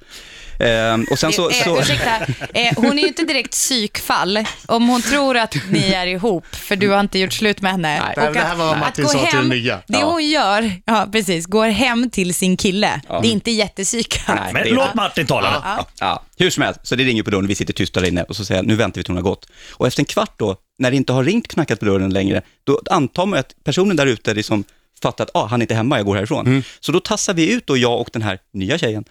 Ehm, 0.59 1.05
och 1.11 1.19
sen 1.19 1.33
så, 1.33 1.49
Eh, 1.49 1.63
så 1.63 1.79
ursäkta, 1.79 2.15
eh, 2.53 2.73
hon 2.75 2.97
är 2.97 3.01
ju 3.01 3.07
inte 3.07 3.23
direkt 3.23 3.51
psykfall 3.51 4.45
om 4.65 4.89
hon 4.89 5.01
tror 5.01 5.37
att 5.37 5.55
ni 5.69 5.91
är 5.93 6.07
ihop, 6.07 6.45
för 6.55 6.75
du 6.75 6.89
har 6.89 6.99
inte 6.99 7.19
gjort 7.19 7.33
slut 7.33 7.61
med 7.61 7.71
henne. 7.71 8.01
Nej. 8.15 8.27
Och 8.27 8.33
det 8.33 8.39
här 8.39 8.55
var 8.55 8.65
vad 8.65 8.73
att 8.73 8.79
Martin 8.79 9.03
gå 9.05 9.09
sa 9.09 9.19
till 9.19 9.27
hem- 9.27 9.49
den 9.49 9.57
nya. 9.59 9.81
Det 9.87 10.03
hon 10.03 10.25
gör, 10.29 10.71
ja 10.85 11.07
precis, 11.11 11.45
går 11.45 11.67
hem 11.67 12.09
till 12.09 12.33
sin 12.33 12.57
kille. 12.57 13.01
Det 13.21 13.27
är 13.27 13.31
inte 13.31 13.51
jättepsykat. 13.51 14.39
Men 14.53 14.63
det- 14.63 14.69
låt 14.71 14.93
Martin 14.93 15.27
tala. 15.27 15.61
Ja. 15.77 15.87
Ja, 15.99 16.23
hur 16.37 16.49
som 16.49 16.63
helst, 16.63 16.79
så 16.83 16.95
det 16.95 17.03
ringer 17.03 17.23
på 17.23 17.29
dörren 17.29 17.47
vi 17.47 17.55
sitter 17.55 17.73
tysta 17.73 17.99
där 17.99 18.07
inne 18.07 18.23
och 18.23 18.35
så 18.35 18.45
säger 18.45 18.59
jag, 18.59 18.67
nu 18.67 18.75
väntar 18.75 18.99
vi 18.99 19.03
till 19.03 19.11
hon 19.13 19.23
har 19.23 19.29
gått. 19.29 19.45
Och 19.71 19.87
efter 19.87 20.01
en 20.01 20.05
kvart 20.05 20.33
då, 20.39 20.55
när 20.79 20.91
det 20.91 20.97
inte 20.97 21.13
har 21.13 21.23
ringt 21.23 21.47
knackat 21.47 21.79
på 21.79 21.85
dörren 21.85 22.09
längre, 22.13 22.41
då 22.63 22.81
antar 22.91 23.25
man 23.25 23.39
att 23.39 23.53
personen 23.63 23.95
där 23.95 24.05
ute 24.05 24.33
liksom 24.33 24.63
fattar 25.03 25.23
att 25.23 25.31
ah, 25.33 25.45
han 25.45 25.61
är 25.61 25.63
inte 25.63 25.75
hemma, 25.75 25.97
jag 25.97 26.05
går 26.05 26.15
härifrån. 26.15 26.63
Så 26.79 26.91
då 26.91 26.99
tassar 26.99 27.33
vi 27.33 27.51
ut 27.53 27.67
då, 27.67 27.77
jag 27.77 27.99
och 28.01 28.09
den 28.13 28.21
här 28.21 28.39
nya 28.53 28.77
tjejen. 28.77 29.05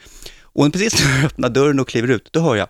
Och 0.54 0.72
precis 0.72 1.04
när 1.04 1.16
jag 1.16 1.24
öppnar 1.24 1.48
dörren 1.48 1.80
och 1.80 1.88
kliver 1.88 2.08
ut, 2.10 2.28
då 2.32 2.40
hör 2.40 2.56
jag, 2.56 2.68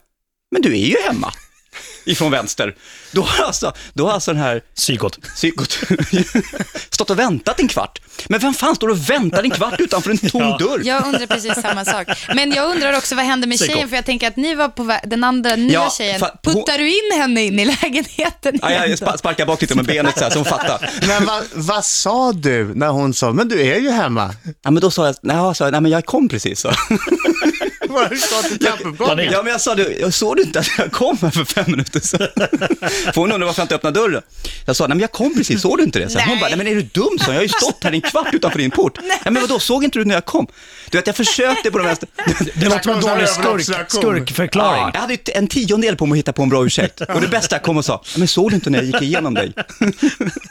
men 0.50 0.62
du 0.62 0.72
är 0.72 0.86
ju 0.86 0.96
hemma. 1.06 1.32
Ifrån 2.04 2.30
vänster. 2.30 2.74
Då 3.12 3.22
har 3.22 3.44
alltså, 3.44 3.72
då 3.94 4.06
har 4.06 4.12
alltså 4.12 4.32
den 4.32 4.42
här 4.42 4.62
Psykot. 4.76 5.18
psykot 5.22 5.72
stått 6.90 7.10
och 7.10 7.18
väntat 7.18 7.60
en 7.60 7.68
kvart. 7.68 7.98
Men 8.28 8.40
vem 8.40 8.54
fan 8.54 8.76
står 8.76 8.88
och 8.88 9.10
väntar 9.10 9.42
en 9.42 9.50
kvart 9.50 9.80
utanför 9.80 10.10
en 10.10 10.18
tom 10.18 10.40
Ja. 10.40 10.56
dörr? 10.58 10.80
Jag 10.84 11.06
undrar 11.06 11.26
precis 11.26 11.54
samma 11.62 11.84
sak. 11.84 12.06
Men 12.34 12.52
jag 12.52 12.70
undrar 12.70 12.96
också 12.96 13.14
vad 13.14 13.24
hände 13.24 13.46
med 13.46 13.58
Psyko. 13.58 13.72
tjejen? 13.72 13.88
För 13.88 13.96
jag 13.96 14.04
tänker 14.04 14.28
att 14.28 14.36
ni 14.36 14.54
var 14.54 14.68
på 14.68 14.82
vä- 14.84 15.06
den 15.08 15.24
andra 15.24 15.56
nya 15.56 15.72
Ja, 15.72 15.90
tjejen. 15.98 16.20
fa- 16.20 16.30
hon- 16.44 16.54
Puttar 16.54 16.78
du 16.78 16.88
in 16.88 17.20
henne 17.20 17.42
in 17.44 17.58
i 17.58 17.64
lägenheten 17.64 18.58
Ja, 18.62 18.86
jag 18.86 18.98
sparkar 19.18 19.46
bak 19.46 19.60
lite 19.60 19.74
med 19.74 19.84
benet 19.86 20.18
så 20.18 20.24
här, 20.24 20.30
så 20.30 20.38
hon 20.38 20.44
fattar. 20.46 20.90
Men 21.06 21.24
vad, 21.26 21.42
vad 21.54 21.84
sa 21.84 22.32
du 22.32 22.74
när 22.74 22.88
hon 22.88 23.14
sa, 23.14 23.32
men 23.32 23.48
du 23.48 23.60
är 23.62 23.80
ju 23.80 23.90
hemma? 23.90 24.34
Ja, 24.62 24.70
men 24.70 24.80
då 24.80 24.90
sa 24.90 25.06
jag, 25.06 25.16
nej, 25.22 25.36
jag 25.36 25.56
sa, 25.56 25.70
nej 25.70 25.80
men 25.80 25.90
jag 25.90 26.06
kom 26.06 26.28
precis. 26.28 26.60
Så. 26.60 26.68
Var 27.92 28.16
sa 28.16 28.48
till 28.48 28.58
trappuppgången? 28.58 29.32
Ja, 29.32 29.42
men 29.42 29.52
jag 29.52 29.60
sa, 29.60 29.74
du, 29.74 29.96
jag 30.00 30.14
såg 30.14 30.36
du 30.36 30.42
inte 30.42 30.58
att 30.60 30.78
jag 30.78 30.92
kom 30.92 31.18
här 31.22 31.30
för 31.30 31.44
fem 31.44 31.64
minuter 31.66 32.00
sedan? 32.00 32.28
För 32.88 33.14
hon 33.14 33.24
undrade 33.24 33.44
varför 33.44 33.60
jag 33.60 33.64
inte 33.64 33.74
öppnade 33.74 34.00
dörren. 34.00 34.22
Jag 34.66 34.76
sa, 34.76 34.86
nej 34.86 34.94
men 34.94 35.00
jag 35.00 35.12
kom 35.12 35.34
precis, 35.34 35.62
såg 35.62 35.78
du 35.78 35.84
inte 35.84 35.98
det? 35.98 36.08
Så 36.10 36.20
hon 36.20 36.40
bara, 36.40 36.48
nej 36.48 36.58
men 36.58 36.66
är 36.66 36.74
du 36.74 36.82
dum? 36.82 37.18
Så 37.20 37.30
jag 37.30 37.34
har 37.34 37.42
ju 37.42 37.48
stått 37.48 37.84
här 37.84 37.92
en 37.92 38.00
kvart 38.00 38.34
utanför 38.34 38.58
din 38.58 38.70
port. 38.70 38.98
Nej 39.02 39.18
men 39.24 39.34
vadå, 39.34 39.58
såg 39.58 39.84
inte 39.84 39.98
du 39.98 40.04
när 40.04 40.14
jag 40.14 40.24
kom? 40.24 40.46
Du 40.90 40.98
vet, 40.98 41.06
jag 41.06 41.16
försökte 41.16 41.70
på 41.70 41.78
de 41.78 41.84
mesta... 41.84 42.06
Det 42.54 42.82
som 42.82 42.92
en 42.92 43.00
dålig 43.00 43.28
skurk, 43.28 43.90
skurkförklaring. 43.90 44.82
Ja, 44.82 44.90
jag 44.94 45.00
hade 45.00 45.12
ju 45.12 45.18
en 45.34 45.46
tiondel 45.48 45.96
på 45.96 46.06
mig 46.06 46.16
att 46.16 46.18
hitta 46.18 46.32
på 46.32 46.42
en 46.42 46.48
bra 46.48 46.66
ursäkt. 46.66 47.00
Och 47.14 47.20
det 47.20 47.28
bästa 47.28 47.54
jag 47.56 47.62
kom 47.62 47.76
och 47.76 47.84
sa, 47.84 48.02
men 48.16 48.28
såg 48.28 48.50
du 48.50 48.54
inte 48.54 48.70
när 48.70 48.78
jag 48.78 48.86
gick 48.86 49.02
igenom 49.02 49.34
dig? 49.34 49.52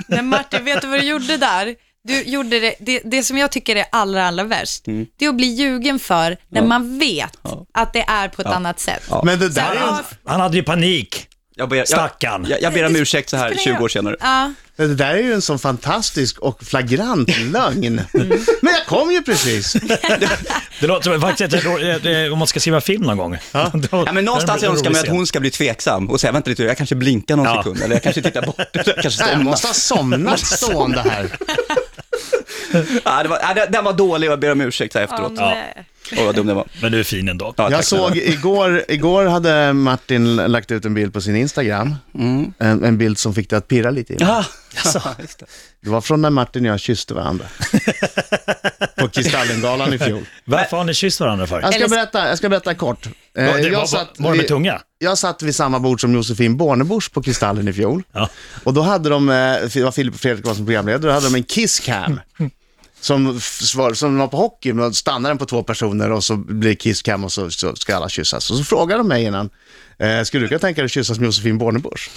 Men 0.07 0.27
Martin, 0.27 0.65
vet 0.65 0.81
du 0.81 0.87
vad 0.87 0.99
du 0.99 1.05
gjorde 1.05 1.37
där? 1.37 1.75
Du 2.07 2.21
gjorde 2.23 2.59
det, 2.59 2.75
det, 2.79 3.01
det 3.05 3.23
som 3.23 3.37
jag 3.37 3.51
tycker 3.51 3.75
är 3.75 3.85
allra, 3.91 4.27
allra 4.27 4.43
värst, 4.43 4.87
Mm. 4.87 5.05
det 5.17 5.25
är 5.25 5.29
att 5.29 5.35
bli 5.35 5.47
ljugen 5.47 5.99
för 5.99 6.37
när 6.49 6.61
man 6.61 6.99
vet 6.99 7.37
att 7.73 7.93
det 7.93 8.01
är 8.07 8.27
på 8.27 8.41
ett 8.41 8.47
annat 8.47 8.79
sätt. 8.79 9.03
Ja. 9.09 9.21
Men 9.25 9.39
det 9.39 9.45
Så, 9.47 9.53
där 9.53 9.69
är 9.69 9.73
ju 9.73 9.79
ja, 9.79 10.01
Han 10.25 10.39
hade 10.41 10.57
ju 10.57 10.63
panik. 10.63 11.27
Jag 11.59 11.69
ber, 11.69 11.75
jag, 11.77 11.87
Stackarn. 11.87 12.45
jag, 12.49 12.61
jag 12.61 12.73
ber 12.73 12.85
om 12.85 12.95
ursäkt 12.95 13.29
så 13.29 13.37
här 13.37 13.47
spelar 13.55 13.77
20 13.77 13.83
år 13.83 13.87
senare. 13.89 14.15
Ja, 14.19 14.53
Det 14.75 14.95
där 14.95 15.13
är 15.13 15.17
ju 15.23 15.33
en 15.33 15.41
sån 15.41 15.59
fantastisk 15.59 16.39
och 16.39 16.63
flagrant 16.63 17.29
lögn. 17.53 18.01
Men 18.61 18.73
jag 18.73 18.85
kom 18.87 19.11
ju 19.11 19.21
precis. 19.21 19.73
Det 20.79 20.87
låter 20.87 21.11
som 21.11 21.21
faktiskt 21.21 21.53
ett- 21.53 22.05
eh, 22.05 22.33
om 22.33 22.39
man 22.39 22.47
ska 22.47 22.59
skriva 22.59 22.81
film 22.81 23.03
någon 23.03 23.17
gång. 23.17 23.37
Ja, 23.51 23.71
men 24.13 24.25
någonstans 24.25 24.63
önskar 24.63 24.89
man 24.91 24.99
att 25.01 25.07
hon 25.07 25.27
ska 25.27 25.39
bli 25.39 25.51
tveksam 25.51 26.09
och 26.09 26.21
säga, 26.21 26.31
vänta 26.31 26.49
lite, 26.49 26.63
jag 26.63 26.77
kanske 26.77 26.95
blinkar 26.95 27.35
någon 27.35 27.45
Ja. 27.45 27.57
sekund, 27.63 27.81
eller 27.81 27.95
jag 27.95 28.03
kanske 28.03 28.21
tittar 28.21 28.41
bort, 28.45 28.59
eller 28.59 28.93
jag 28.95 29.01
kanske 29.01 29.21
Nej, 29.23 29.29
jag 29.31 29.37
somnar. 29.37 29.51
måste 29.51 29.67
ha 29.67 29.73
somnat 29.73 30.39
stående 30.39 31.01
här. 31.01 31.29
Ja, 33.05 33.23
det 33.23 33.29
var, 33.29 33.39
ja, 33.55 33.65
den 33.69 33.83
var 33.83 33.93
dålig 33.93 34.29
och 34.29 34.31
jag 34.33 34.39
ber 34.39 34.51
om 34.51 34.61
ursäkt 34.61 34.95
här 34.95 35.01
efteråt. 35.01 35.33
ja. 35.35 35.55
Åh, 36.17 36.25
vad 36.25 36.35
dum 36.35 36.47
det 36.47 36.53
var. 36.53 36.67
Men 36.81 36.91
du 36.91 36.99
är 36.99 37.03
fin 37.03 37.29
ändå. 37.29 37.53
Ja, 37.57 37.71
Jag 37.71 37.85
såg 37.85 38.17
igår, 38.17 38.83
igår 38.87 39.25
hade 39.25 39.73
Martin 39.73 40.35
lagt 40.35 40.71
ut 40.71 40.85
en 40.85 40.93
bild 40.93 41.13
på 41.13 41.21
sin 41.21 41.35
Instagram. 41.35 41.95
En, 42.59 42.83
en 42.83 42.97
bild 42.97 43.17
som 43.17 43.33
fick 43.33 43.49
det 43.49 43.57
att 43.57 43.67
pirra 43.67 43.89
lite. 43.89 44.13
i 44.13 44.17
mig. 44.19 44.27
Ja, 44.27 44.45
just 45.19 45.39
det. 45.39 45.45
Det 45.83 45.89
var 45.89 46.01
från 46.01 46.21
när 46.21 46.29
Martin 46.29 46.65
och 46.65 46.71
jag 46.71 46.79
kysste 46.79 47.13
varandra. 47.13 47.45
på 48.97 49.07
Kristallengalan 49.09 49.93
i 49.93 49.97
fjol. 49.99 50.25
Varför 50.45 50.77
har 50.77 50.83
ni 50.83 50.93
kysst 50.93 51.19
varandra 51.19 51.47
för? 51.47 51.61
Jag 51.61 51.73
ska 51.73 51.87
berätta, 51.87 52.27
jag 52.27 52.37
ska 52.37 52.49
berätta 52.49 52.73
kort. 52.73 53.05
Eh, 53.37 53.45
Var, 53.45 53.53
det, 53.57 53.61
jag, 53.61 53.79
var, 53.79 53.85
satt 53.85 54.09
var 54.17 54.25
det 54.25 54.29
med 54.29 54.37
vid, 54.37 54.47
tunga? 54.47 54.81
jag 54.99 55.17
satt 55.17 55.41
vid 55.41 55.55
samma 55.55 55.79
bord 55.79 56.01
som 56.01 56.13
Josefin 56.13 56.57
Bornebusch 56.57 57.11
på 57.13 57.21
Kristallen 57.21 57.67
i 57.67 57.73
fjol. 57.73 58.03
Ja. 58.11 58.29
Och 58.63 58.73
då 58.73 58.81
hade 58.81 59.09
de, 59.09 59.29
eh, 59.29 59.35
det 59.73 59.83
var 59.83 59.91
Filip 59.91 60.13
och 60.13 60.19
Fredrik 60.19 60.45
var 60.45 60.53
som 60.53 60.65
programledare, 60.65 61.01
då 61.07 61.11
hade 61.11 61.27
de 61.29 61.35
en 61.35 61.43
kisscam. 61.43 62.19
Som, 63.01 63.39
som 63.93 64.17
var 64.17 64.27
på 64.27 64.37
hockey, 64.37 64.73
men 64.73 64.93
stannar 64.93 65.29
den 65.29 65.37
på 65.37 65.45
två 65.45 65.63
personer 65.63 66.11
och 66.11 66.23
så 66.23 66.35
blir 66.37 66.69
det 66.69 66.75
kisscam 66.75 67.23
och 67.23 67.31
så, 67.31 67.51
så 67.51 67.75
ska 67.75 67.95
alla 67.95 68.09
kyssas. 68.09 68.51
Och 68.51 68.57
så 68.57 68.63
frågade 68.63 68.99
de 68.99 69.07
mig 69.07 69.23
innan, 69.23 69.49
eh, 69.99 70.23
skulle 70.23 70.43
du 70.43 70.47
kunna 70.47 70.59
tänka 70.59 70.81
dig 70.81 70.85
att 70.85 70.91
kyssas 70.91 71.19
med 71.19 71.25
Josefin 71.25 71.57
Bornebusch? 71.57 72.09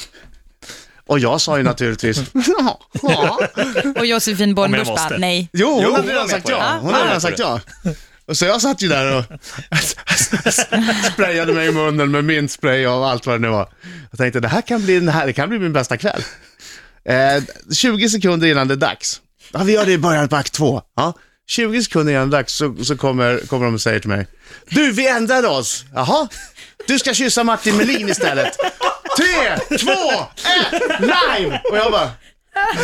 Och 1.07 1.19
jag 1.19 1.41
sa 1.41 1.57
ju 1.57 1.63
naturligtvis, 1.63 2.21
ja, 2.59 2.81
ja. 3.03 3.39
Och 3.99 4.07
Josefin 4.07 4.55
Bornebusch 4.55 4.87
bara, 4.87 5.19
nej. 5.19 5.49
Jo, 5.53 5.69
hon 5.75 5.83
Jo, 5.85 5.95
hade 5.95 6.09
redan 6.13 6.29
sagt 6.29 6.47
det. 6.47 6.53
ja. 6.53 6.79
Hon 6.83 6.93
hade 6.95 7.05
redan 7.07 7.21
sagt 7.21 7.39
ja. 7.39 7.61
Och 8.27 8.37
så 8.37 8.45
jag 8.45 8.61
satt 8.63 8.83
ju 8.83 8.89
där 8.89 9.17
och 9.19 9.25
sprayade 11.13 11.53
mig 11.53 11.69
i 11.69 11.73
munnen 11.73 12.11
med 12.11 12.25
min 12.25 12.49
spray 12.49 12.87
och 12.87 13.09
allt 13.09 13.27
vad 13.27 13.35
det 13.35 13.39
nu 13.39 13.49
var. 13.49 13.69
Jag 14.11 14.19
tänkte, 14.19 14.41
det 14.41 14.49
här 14.49 14.63
kan 14.63 14.83
bli, 14.85 14.95
den 14.95 15.09
här, 15.09 15.27
det 15.27 15.33
kan 15.33 15.49
bli 15.49 15.59
min 15.59 15.73
bästa 15.73 15.97
kväll. 15.97 16.23
Eh, 17.05 17.43
20 17.75 18.09
sekunder 18.09 18.49
innan 18.49 18.69
det 18.69 18.75
är 18.75 18.77
dags. 18.77 19.21
Ja, 19.53 19.63
vi 19.63 19.73
gör 19.73 19.87
det 19.87 19.93
i 19.93 19.99
början 19.99 20.29
på 20.29 20.37
akt 20.37 20.53
två. 20.53 20.83
Ja. 20.97 21.15
20 21.49 21.83
sekunder 21.83 22.13
innan 22.13 22.31
dags 22.31 22.53
så, 22.53 22.77
så 22.85 22.97
kommer, 22.97 23.39
kommer 23.47 23.65
de 23.65 23.75
och 23.75 23.81
säger 23.81 24.01
till 24.01 24.09
mig, 24.09 24.27
du, 24.69 24.93
vi 24.93 25.09
ändrade 25.09 25.49
oss. 25.49 25.85
Jaha, 25.95 26.29
du 26.87 26.99
ska 26.99 27.15
kyssa 27.15 27.45
Martin 27.45 27.77
Melin 27.77 28.09
istället. 28.09 28.57
Tre, 29.17 29.57
två, 29.79 30.21
ett, 30.21 31.01
live! 31.01 31.61
Och 31.71 31.77
jag 31.77 31.93
bara, 31.93 32.11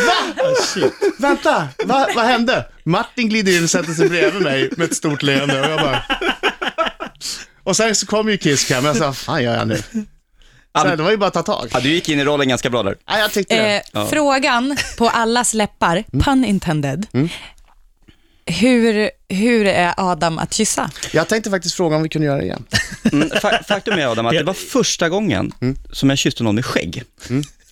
Va? 0.07 0.91
Vänta, 1.19 1.69
va, 1.85 2.09
vad 2.15 2.25
hände? 2.25 2.67
Martin 2.85 3.29
glider 3.29 3.57
in 3.57 3.65
och 3.65 3.71
sätter 3.71 3.93
sig 3.93 4.09
bredvid 4.09 4.43
mig 4.43 4.71
med 4.77 4.85
ett 4.91 4.97
stort 4.97 5.23
leende 5.23 5.61
och 5.61 5.71
jag 5.71 5.81
bara... 5.81 6.03
Och 7.63 7.77
sen 7.77 7.95
så 7.95 8.07
kom 8.07 8.29
ju 8.29 8.39
Kisscam 8.39 8.85
och 8.85 8.89
jag 8.89 8.97
sa, 8.97 9.13
fan 9.13 9.43
gör 9.43 9.57
jag 9.57 9.69
nu? 9.69 9.83
Så 10.83 10.89
här, 10.89 10.97
det 10.97 11.03
var 11.03 11.11
ju 11.11 11.17
bara 11.17 11.27
att 11.27 11.35
ta 11.35 11.43
tag. 11.43 11.69
Ja, 11.73 11.81
du 11.81 11.89
gick 11.89 12.09
in 12.09 12.21
i 12.21 12.25
rollen 12.25 12.49
ganska 12.49 12.71
bra 12.71 12.83
där. 12.83 12.97
Ja, 13.07 13.19
jag 13.19 13.33
tyckte 13.33 13.57
det. 13.57 13.83
Eh, 14.01 14.07
Frågan 14.09 14.77
på 14.99 15.09
allas 15.09 15.55
läppar, 15.55 16.05
Mm. 16.13 16.25
pun 16.25 16.45
intended. 16.45 17.07
Hur, 18.47 19.11
hur 19.29 19.67
är 19.67 19.95
Adam 19.97 20.39
att 20.39 20.55
kyssa? 20.55 20.91
Jag 21.13 21.29
tänkte 21.29 21.51
faktiskt 21.51 21.75
fråga 21.75 21.97
om 21.97 22.03
vi 22.03 22.09
kunde 22.09 22.27
göra 22.27 22.37
det 22.39 22.45
igen. 22.45 22.65
Mm, 23.13 23.29
fa- 23.29 23.65
faktum 23.69 23.95
är 23.99 24.07
Adam, 24.07 24.27
att 24.27 24.33
det 24.33 24.43
var 24.43 24.55
första 24.55 25.09
gången 25.09 25.53
som 25.93 26.09
jag 26.11 26.19
kysste 26.19 26.43
någon 26.43 26.55
med 26.55 26.65
skägg. 26.65 27.03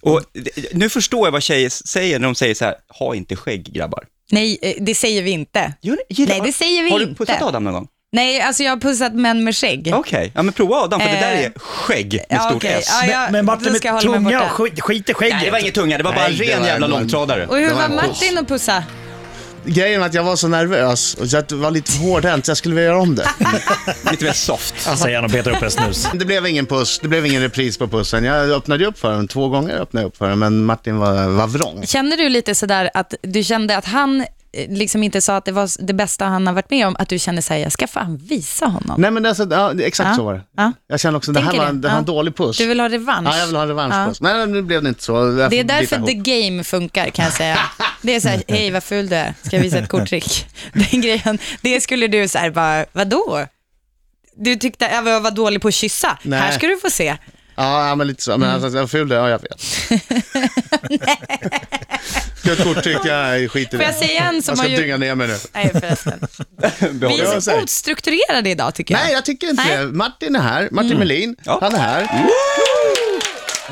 Och 0.01 0.23
det- 0.33 0.73
nu 0.75 0.89
förstår 0.89 1.27
jag 1.27 1.33
vad 1.33 1.43
tjejer 1.43 1.69
säger 1.69 2.19
när 2.19 2.29
de 2.29 2.35
säger 2.35 2.55
så 2.55 2.65
här, 2.65 2.75
ha 2.99 3.15
inte 3.15 3.37
skägg 3.37 3.73
grabbar. 3.73 4.05
Nej, 4.31 4.59
eh, 4.63 4.75
det 4.81 4.95
säger 4.95 5.23
vi 5.23 5.31
inte. 5.31 5.73
Gör 5.83 5.93
ni- 5.97 6.15
gillar- 6.17 6.35
Nej, 6.39 6.43
det 6.47 6.53
säger 6.53 6.83
vi 6.83 6.91
Har 6.91 6.99
du 6.99 7.05
inte. 7.05 7.15
pussat 7.25 7.43
Adam 7.43 7.65
någon 7.65 7.73
gång? 7.75 7.89
Nej, 8.15 8.41
alltså 8.41 8.63
jag 8.63 8.71
har 8.71 8.77
pussat 8.77 9.15
män 9.15 9.45
med 9.45 9.57
skägg. 9.57 9.91
Okej, 9.95 10.33
ja 10.35 10.43
men 10.43 10.53
prova 10.55 10.77
Adam, 10.77 11.01
för 11.01 11.09
det 11.09 11.15
där 11.15 11.33
Eh, 11.35 11.45
är 11.45 11.53
skägg 11.57 12.13
med 12.13 12.39
ja, 12.39 12.41
stort 12.41 12.57
okej. 12.57 12.77
S. 12.79 12.89
Ja, 13.03 13.07
jag- 13.11 13.33
Men, 13.33 13.45
Martin 13.45 13.65
då 13.65 13.71
med 13.71 13.79
ska 13.79 13.89
jag 13.89 13.95
hålla 13.95 14.11
mig 14.11 14.19
tunga 14.19 14.39
borta. 14.39 14.45
och 14.45 14.57
skit, 14.57 14.81
skit 14.81 15.09
i 15.09 15.15
skägget. 15.15 15.37
Nej, 15.37 15.45
det 15.45 15.51
var 15.51 15.59
inget 15.59 15.75
tunga, 15.75 15.99
det 15.99 16.05
var 16.05 16.13
bara 16.13 16.25
en 16.27 16.31
Nej, 16.37 16.47
det 16.47 16.53
ren 16.55 16.61
var 16.61 16.69
jävla 16.69 16.87
långtradare. 16.87 17.47
Och 17.47 17.57
hur 17.57 17.63
Det 17.69 17.75
var 17.75 17.77
var 17.77 17.85
en 17.85 17.91
puss. 17.99 18.07
Martin 18.21 18.39
att 18.39 18.49
pussa? 18.49 18.85
Grejen 19.67 20.01
var 20.01 20.07
att 20.09 20.15
jag 20.15 20.23
var 20.25 20.37
så 20.37 20.49
nervös 20.49 21.15
och 21.15 21.29
så 21.29 21.37
att 21.37 21.49
det 21.49 21.55
var 21.55 21.71
lite 21.71 21.99
hårdhänt 21.99 22.47
så 22.47 22.51
jag 22.51 22.57
skulle 22.57 22.75
vilja 22.75 22.91
göra 22.91 23.01
om 23.01 23.15
det. 23.15 23.29
Lite 24.11 24.25
mer 24.25 24.33
soft. 24.33 24.75
Säger 24.99 25.17
han 25.17 25.25
och 25.25 25.31
petar 25.33 25.51
upp 25.51 25.63
en 25.63 25.71
snus. 25.71 26.09
Det 26.15 26.25
blev 26.25 26.47
ingen 26.47 26.67
puss, 26.67 26.99
det 27.03 27.09
blev 27.09 27.27
ingen 27.27 27.43
repris 27.43 27.79
på 27.79 27.89
pussen. 27.89 28.25
Jag 28.25 28.51
öppnade 28.51 28.85
ju 28.85 28.89
upp 28.91 28.99
för 28.99 29.13
den, 29.13 29.29
två 29.29 29.49
gånger 29.49 29.75
öppnade 29.75 30.05
jag 30.05 30.09
upp 30.09 30.17
för 30.17 30.29
den, 30.29 30.39
men 30.39 30.65
Martin 30.65 30.97
var, 30.97 31.29
var 31.29 31.47
vrång. 31.47 31.87
Känner 31.87 32.17
du 32.17 32.29
lite 32.29 32.55
sådär 32.55 32.91
att 32.95 33.15
du 33.23 33.43
kände 33.45 33.77
att 33.77 33.85
han 33.85 34.21
eh, 34.21 34.27
liksom 34.69 35.03
inte 35.03 35.21
sa 35.21 35.37
att 35.37 35.45
det 35.45 35.53
var 35.53 35.87
det 35.87 35.93
bästa 35.95 36.25
han 36.25 36.47
har 36.47 36.55
varit 36.55 36.71
med 36.71 36.87
om, 36.87 36.97
att 36.99 37.09
du 37.09 37.19
kände 37.19 37.43
såhär, 37.43 37.61
jag 37.61 37.73
ska 37.73 37.87
fan 37.87 38.17
visa 38.17 38.67
honom. 38.67 39.01
Nej 39.01 39.11
men 39.11 39.27
alltså, 39.27 39.47
ja, 39.51 39.75
exakt 39.81 40.09
Ja, 40.09 40.15
så 40.17 40.25
var 40.25 40.35
det. 40.35 40.41
ja. 40.57 40.73
Jag 40.87 41.01
känner 41.01 41.17
också, 41.17 41.33
det 41.33 41.41
här 41.41 41.57
var, 41.57 41.67
det. 41.67 41.73
det 41.73 41.89
var 41.89 41.97
en 41.99 42.05
dålig 42.05 42.37
puss. 42.37 42.59
Du 42.59 42.67
vill 42.67 42.81
ha 42.81 42.89
revansch? 42.89 43.29
Ja, 43.33 43.39
jag 43.39 43.47
vill 43.47 43.57
ha 43.57 43.63
en 43.63 43.69
Ja. 43.69 43.75
revanschpuss. 43.75 44.21
Nej, 44.21 44.47
nu 44.47 44.63
blev 44.63 44.83
det 44.83 44.89
inte 44.89 45.03
så. 45.03 45.13
Jag 45.39 45.51
Det 45.51 45.61
är 45.61 45.65
därför 45.65 46.03
the 46.07 46.15
game 46.15 46.65
funkar 46.65 47.11
kan 47.11 47.25
jag 47.25 47.35
säga. 47.35 47.59
Det 48.03 48.15
är 48.15 48.21
så 48.21 48.29
här, 48.29 48.43
hej 48.49 48.71
vad 48.71 48.85
ful 48.85 49.09
du 49.09 49.17
är, 49.17 49.35
ska 49.43 49.57
jag 49.57 49.63
visa 49.63 49.79
ett 49.79 49.89
korttrick? 49.89 50.47
Den 50.73 51.01
grejen, 51.01 51.39
det 51.61 51.81
skulle 51.81 52.07
du 52.07 52.29
så 52.29 52.39
här 52.39 52.51
bara, 52.51 52.85
vadå? 52.93 53.47
Du 54.37 54.57
tyckte 54.57 54.85
jag 54.93 55.03
var, 55.03 55.21
var 55.21 55.31
dålig 55.31 55.63
på 55.63 55.69
att 55.69 55.75
kyssa, 55.75 56.19
Nej. 56.23 56.41
här 56.41 56.53
ska 56.53 56.67
du 56.67 56.77
få 56.77 56.91
se. 56.91 57.17
Ja, 57.57 57.95
men 57.95 58.07
lite 58.07 58.23
så. 58.23 58.31
Men 58.39 58.51
Mm. 58.51 58.65
alltså, 58.65 58.79
jag 58.79 58.91
fyllde, 58.91 59.15
ja 59.15 59.29
jag 59.31 59.39
vet. 59.43 59.61
Ska 62.39 62.49
jag 62.51 62.59
ett 62.59 62.65
kort 62.65 62.83
tycker 62.85 63.09
jag 63.09 63.51
skiter 63.51 63.77
i 63.77 63.81
Får 63.81 63.85
jag 63.93 63.95
det. 64.01 64.07
säga 64.07 64.23
en 64.23 64.43
som 64.43 64.53
Jag 64.53 64.57
har 64.63 64.65
ska 64.65 64.71
ju... 64.71 64.77
dynga 64.83 64.97
ner 64.97 65.15
mig 65.15 65.29
nu. 65.29 65.37
Nej 65.55 65.71
förresten. 65.81 66.21
Vi 66.81 66.89
Behåll 66.99 67.21
är 67.21 67.41
så 67.41 67.63
ostrukturerade 67.63 68.51
idag 68.51 68.75
tycker 68.75 68.95
jag. 68.95 69.05
Nej, 69.05 69.13
jag 69.13 69.25
tycker 69.25 69.51
inte 69.51 69.63
Nej. 69.63 69.75
Mm. 69.75 69.87
det. 69.93 69.97
Martin 69.97 70.37
är 70.37 70.41
här. 70.41 70.69
Martin 70.71 70.99
Melin, 70.99 71.37
Ja. 71.45 71.59
han 71.63 71.75
är 71.75 71.79
här. 71.79 72.09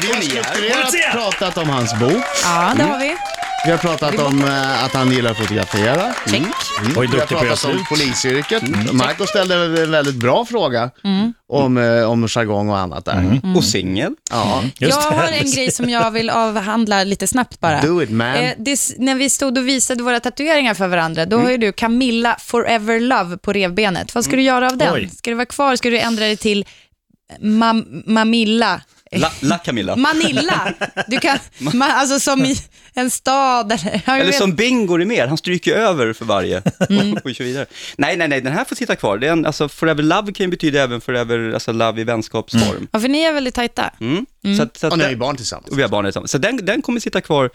Vi 0.01 0.07
har 0.13 0.21
strukturerat 0.23 1.13
pratat 1.13 1.59
om 1.59 1.69
hans 1.69 1.95
bok. 1.99 2.23
Ja, 2.45 2.73
det 2.77 2.83
har 2.83 2.99
vi. 2.99 3.17
Vi 3.65 3.71
har 3.71 3.79
pratat 3.79 4.19
om 4.19 4.45
eh, 4.45 4.85
att 4.85 4.93
han 4.93 5.11
gillar 5.13 5.31
att 5.31 5.37
fotografera. 5.39 6.15
Check. 6.27 6.35
Mm. 6.41 6.51
Oj, 6.83 6.87
Vi 6.87 6.95
har 6.95 7.03
duktig 7.07 7.19
på 7.19 7.23
att 7.23 7.31
göra 7.31 7.41
pratat 7.57 7.65
om 7.65 7.71
slut. 7.73 7.89
polisyrket. 7.89 8.93
Marco 8.93 9.27
ställde 9.27 9.55
en 9.55 9.91
väldigt 9.91 10.15
bra 10.15 10.45
fråga 10.45 10.91
om, 11.49 11.79
eh, 11.79 12.11
om 12.11 12.29
jargong 12.29 12.69
och 12.71 12.79
annat 12.79 13.05
där. 13.05 13.13
Mm. 13.19 13.57
Och 13.57 13.65
singel. 13.65 14.15
Ja. 14.31 14.63
Just 14.79 14.99
jag 15.03 15.13
det. 15.13 15.17
har 15.17 15.29
en 15.29 15.51
grej 15.51 15.71
som 15.71 15.91
jag 15.91 16.11
vill 16.11 16.31
avhandla 16.31 17.05
lite 17.05 17.27
snabbt 17.27 17.61
bara. 17.61 17.81
Do 17.81 18.03
it 18.03 18.11
man. 18.11 18.35
Eh, 18.37 18.53
det, 18.59 18.73
s- 18.73 18.93
när 18.99 19.15
vi 19.15 19.31
stod 19.31 19.59
och 19.59 19.69
visade 19.69 20.03
våra 20.03 20.21
tatueringar 20.21 20.75
för 20.75 20.89
varandra, 20.89 21.27
då 21.27 21.39
har 21.39 21.51
ju 21.51 21.57
du 21.57 21.73
Camilla 21.73 22.37
Forever 22.41 23.01
Love 23.01 23.37
på 23.39 23.53
revbenet. 23.53 24.15
Vad 24.15 24.25
ska 24.25 24.37
du 24.37 24.43
göra 24.43 24.67
av 24.71 24.77
den? 24.77 24.95
Oj. 24.95 25.11
Ska 25.17 25.31
det 25.31 25.37
vara 25.37 25.47
kvar? 25.47 25.77
Ska 25.77 25.91
du 25.91 25.99
ändra 25.99 26.25
det 26.27 26.37
till 26.37 26.65
mam, 27.41 28.03
Mamilla? 28.07 28.81
La, 29.13 29.33
La 29.41 29.59
Camilla. 29.59 29.97
Manilla? 29.97 30.75
Du 31.07 31.19
kan, 31.19 31.39
ma, 31.59 31.85
alltså 31.87 32.21
som 32.21 32.45
i 32.45 32.57
en 32.95 33.11
stad 33.11 33.73
eller... 33.73 34.03
Eller 34.07 34.25
vet. 34.25 34.39
som 34.39 34.55
Bingo 34.55 34.95
är 34.95 35.05
mer, 35.05 35.27
han 35.27 35.39
stryker 35.39 35.75
över 35.75 36.13
för 36.13 36.25
varje 36.25 36.63
Mm. 36.91 37.13
och 37.25 37.35
kör 37.35 37.45
vidare. 37.45 37.67
Nej, 37.97 38.17
nej, 38.17 38.29
nej, 38.29 38.41
den 38.41 38.53
här 38.53 38.65
får 38.65 38.77
sitta 38.77 38.97
kvar. 38.97 39.19
Det 39.19 39.27
är 39.29 39.33
en, 39.33 39.47
alltså, 39.47 39.69
forever 39.69 40.03
love 40.03 40.33
kan 40.33 40.45
ju 40.47 40.51
betyda 40.51 40.83
även 40.83 41.01
forever, 41.01 41.53
alltså 41.55 41.73
love 41.73 42.01
i 42.01 42.05
vänskapsform. 42.05 42.89
Ja, 42.93 43.01
för 43.01 43.09
ni 43.09 43.21
är 43.23 43.33
väldigt 43.33 43.55
tajta. 43.55 43.91
Mm. 44.01 44.27
Så, 44.57 44.63
att, 44.63 44.77
så 44.77 44.87
att 44.87 44.93
Och 44.93 44.99
ni 44.99 45.05
har 45.05 45.11
ju 45.11 45.17
barn 45.17 45.37
tillsammans. 45.37 45.69
och 45.71 45.79
vi 45.79 45.83
har 45.83 45.89
barn 45.89 46.05
tillsammans. 46.05 46.31
Så 46.31 46.39
den, 46.39 46.57
den 46.63 46.83
kommer 46.83 47.01
sitta 47.01 47.21
kvar. 47.21 47.51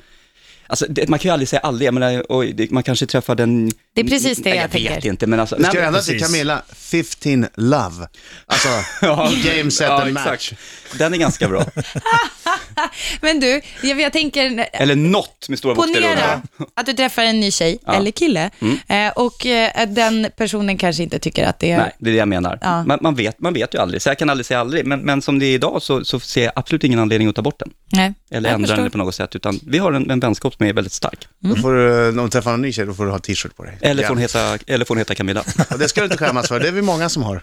Alltså, 0.67 0.85
det, 0.89 1.09
man 1.09 1.19
kan 1.19 1.29
ju 1.29 1.33
aldrig 1.33 1.49
säga 1.49 1.59
aldrig, 1.59 1.87
jag 1.87 1.93
menar, 1.93 2.23
oj, 2.29 2.53
det, 2.53 2.71
man 2.71 2.83
kanske 2.83 3.05
träffar 3.05 3.35
den... 3.35 3.71
Det 3.97 4.01
är 4.01 4.09
precis 4.09 4.37
det 4.37 4.49
jag 4.49 4.57
jag 4.57 4.71
tänker. 4.71 4.95
vet 4.95 5.05
inte, 5.05 5.27
men 5.27 5.39
alltså... 5.39 5.55
Du 5.55 5.63
ska 5.63 5.81
ändra 5.81 6.01
till. 6.01 6.19
Camilla 6.23 6.61
15 6.75 7.45
Love. 7.55 8.07
Alltså, 8.45 8.67
Ja, 9.01 9.31
game, 9.45 9.71
set 9.71 9.87
ja, 9.87 10.01
and 10.01 10.13
match. 10.13 10.27
exakt. 10.51 10.99
Den 10.99 11.13
är 11.13 11.17
ganska 11.17 11.47
bra. 11.47 11.65
Men 13.21 13.39
du, 13.39 13.61
jag, 13.83 14.01
jag 14.01 14.13
tänker... 14.13 14.67
Eller 14.73 14.95
not 14.95 15.45
med 15.49 15.59
stora 15.59 15.75
bokstäver. 15.75 16.01
Ponera 16.15 16.41
att 16.73 16.85
du 16.85 16.93
träffar 16.93 17.23
en 17.23 17.39
ny 17.39 17.51
tjej, 17.51 17.79
Ja. 17.85 17.89
Mm. 17.91 18.01
eller 18.01 18.11
kille, 18.11 18.49
eh, 18.87 19.09
och 19.15 19.45
eh, 19.45 19.87
den 19.87 20.27
personen 20.37 20.77
kanske 20.77 21.03
inte 21.03 21.19
tycker 21.19 21.45
att 21.45 21.59
det 21.59 21.71
är... 21.71 21.77
Nej, 21.77 21.91
det 21.99 22.09
är 22.09 22.11
det 22.11 22.17
jag 22.17 22.27
menar. 22.27 22.57
Ja. 22.61 22.83
Man, 22.83 22.99
man, 23.01 23.15
vet, 23.15 23.39
man 23.39 23.53
vet 23.53 23.73
ju 23.73 23.79
aldrig, 23.79 24.01
så 24.01 24.09
jag 24.09 24.17
kan 24.19 24.29
aldrig 24.29 24.45
säga 24.45 24.59
aldrig, 24.59 24.85
men, 24.85 24.99
men 24.99 25.21
som 25.21 25.39
det 25.39 25.45
är 25.45 25.53
idag 25.53 25.81
så, 25.81 26.05
så 26.05 26.19
ser 26.19 26.43
jag 26.43 26.51
absolut 26.55 26.83
ingen 26.83 26.99
anledning 26.99 27.27
att 27.29 27.35
ta 27.35 27.41
bort 27.41 27.59
den. 27.59 27.69
Nej. 27.91 28.13
Eller 28.31 28.49
Jag 28.49 28.55
ändra 28.55 28.67
förstår. 28.67 28.81
den 28.83 28.91
på 28.91 28.97
något 28.97 29.15
sätt, 29.15 29.35
utan 29.35 29.59
vi 29.67 29.77
har 29.77 29.91
en, 29.93 30.11
en 30.11 30.19
vänskap 30.19 30.53
som 30.55 30.65
är 30.65 30.73
väldigt 30.73 30.93
stark. 30.93 31.27
Då 31.39 31.55
får 31.55 31.73
du, 31.73 32.09
om 32.09 32.25
du 32.25 32.29
träffar 32.29 32.53
en 32.53 32.61
ny 32.61 32.71
tjej, 32.71 32.85
då 32.85 32.93
får 32.93 33.05
du 33.05 33.11
ha 33.11 33.19
t-shirt 33.19 33.55
på 33.55 33.63
dig. 33.63 33.77
Eller 33.89 34.03
Ja. 34.03 34.07
får 34.07 34.15
hon 34.15 34.21
heta, 34.21 34.57
eller 34.67 34.85
får 34.85 34.95
hon 34.95 34.99
heta 34.99 35.15
Camilla. 35.15 35.43
Och 35.69 35.79
det 35.79 35.89
ska 35.89 36.01
du 36.01 36.05
inte 36.05 36.17
skämmas 36.17 36.47
för, 36.47 36.59
det 36.59 36.67
är 36.67 36.71
vi 36.71 36.81
många 36.81 37.09
som 37.09 37.23
har. 37.23 37.37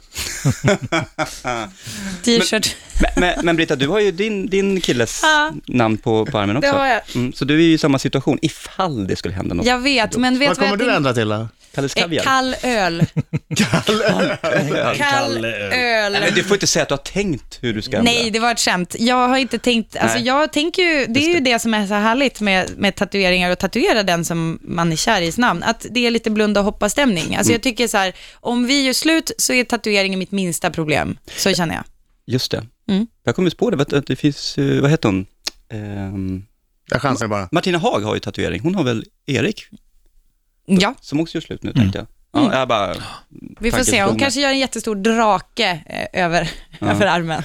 T-shirt. 2.24 2.76
men, 3.00 3.10
men, 3.16 3.44
men 3.46 3.56
Britta, 3.56 3.76
du 3.76 3.88
har 3.88 4.00
ju 4.00 4.10
din, 4.10 4.46
din 4.46 4.80
killes 4.80 5.20
Ja. 5.22 5.52
namn 5.66 5.98
på, 5.98 6.26
på 6.26 6.38
armen 6.38 6.56
också. 6.56 6.72
Det 6.72 6.78
har 6.78 6.86
jag. 6.86 7.00
Mm, 7.14 7.32
så 7.32 7.44
du 7.44 7.54
är 7.54 7.60
ju 7.62 7.72
i 7.72 7.78
samma 7.78 7.98
situation, 7.98 8.38
ifall 8.42 9.06
det 9.06 9.16
skulle 9.16 9.34
hända 9.34 9.54
något. 9.54 9.66
Jag 9.66 9.78
vet, 9.78 10.16
men 10.16 10.38
vet 10.38 10.48
Vad 10.48 10.58
kommer 10.58 10.76
du 10.76 10.90
ändra 10.90 11.14
till 11.14 11.28
då? 11.28 11.48
Kalles 11.74 11.96
Eh, 11.96 12.02
kaviar. 12.02 12.22
Kall 12.22 12.54
öl. 12.62 13.04
Kall 13.56 14.02
Kall 14.96 15.44
öl. 15.44 15.72
öl. 15.72 16.12
Nej, 16.12 16.20
men 16.20 16.34
du 16.34 16.44
får 16.44 16.54
inte 16.56 16.66
säga 16.66 16.82
att 16.82 16.88
du 16.88 16.92
har 16.92 16.98
tänkt 16.98 17.58
hur 17.62 17.74
du 17.74 17.82
ska 17.82 17.96
ändra. 17.96 18.12
Nej, 18.12 18.30
det 18.30 18.38
var 18.38 18.52
ett 18.52 18.60
skämt. 18.60 18.96
Jag 18.98 19.28
har 19.28 19.36
inte 19.36 19.58
tänkt, 19.58 19.96
alltså 19.96 20.18
Nej. 20.18 20.26
jag 20.26 20.52
tänker 20.52 20.82
ju, 20.82 21.06
det 21.06 21.20
är 21.20 21.34
ju 21.34 21.40
det 21.40 21.58
som 21.58 21.74
är 21.74 21.86
så 21.86 21.94
härligt 21.94 22.40
med, 22.40 22.70
med 22.78 22.94
tatueringar 22.96 23.50
och 23.50 23.58
tatuera 23.58 24.02
den 24.02 24.24
som 24.24 24.58
man 24.62 24.92
är 24.92 24.96
kär 24.96 25.22
i 25.22 25.32
namn, 25.36 25.62
att 25.62 25.86
det 25.90 26.06
är 26.06 26.10
lite 26.10 26.30
blunda 26.30 26.60
och 26.60 26.66
hoppa-stämning. 26.66 27.36
Alltså 27.36 27.50
Mm. 27.50 27.52
jag 27.52 27.62
tycker 27.62 27.88
så 27.88 27.96
här, 27.98 28.12
om 28.34 28.66
vi 28.66 28.82
gör 28.86 28.92
slut 28.92 29.30
så 29.38 29.52
är 29.52 29.64
tatueringen 29.64 30.18
mitt 30.18 30.32
minsta 30.32 30.70
problem. 30.70 31.18
Så 31.36 31.54
känner 31.54 31.74
jag. 31.74 31.84
Just 32.26 32.50
det. 32.50 32.64
Mm. 32.90 33.06
Jag 33.24 33.36
kommer 33.36 33.50
på 33.50 33.70
det, 33.70 33.96
att 33.98 34.06
det 34.06 34.16
finns, 34.16 34.58
eh, 34.58 34.80
vad 34.80 34.90
heter 34.90 35.08
hon? 35.08 35.26
Ehm, 35.72 36.42
Jag 36.90 37.02
chansar 37.02 37.26
bara. 37.28 37.48
Martina 37.52 37.78
Haag 37.78 38.00
har 38.00 38.14
ju 38.14 38.20
tatuering, 38.20 38.60
hon 38.60 38.74
har 38.74 38.84
väl 38.84 39.04
Erik, 39.26 39.64
Ja, 40.66 40.94
som 41.00 41.20
också 41.20 41.34
gör 41.34 41.42
slut 41.42 41.62
nu 41.62 41.72
tänkte 41.72 41.98
jag. 41.98 42.06
Ja, 42.42 42.58
jag 42.58 42.68
bara... 42.68 42.90
Mm. 42.90 43.02
vi 43.60 43.70
får 43.70 43.78
se. 43.78 44.02
Hon 44.02 44.18
kanske 44.18 44.40
gör 44.40 44.50
en 44.50 44.58
jättestor 44.58 44.96
drake 44.96 45.80
eh, 45.86 46.24
över, 46.24 46.50
över 46.80 47.06
armen. 47.06 47.42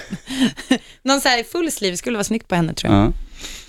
Någon 1.04 1.22
så 1.22 1.30
här 1.30 1.44
full 1.44 1.72
sleeve 1.72 1.98
skulle 1.98 2.18
vara 2.18 2.24
snyggt 2.24 2.48
på 2.48 2.56
henne 2.56 2.74
tror 2.74 2.94
jag. 2.94 3.06
Ja. 3.06 3.12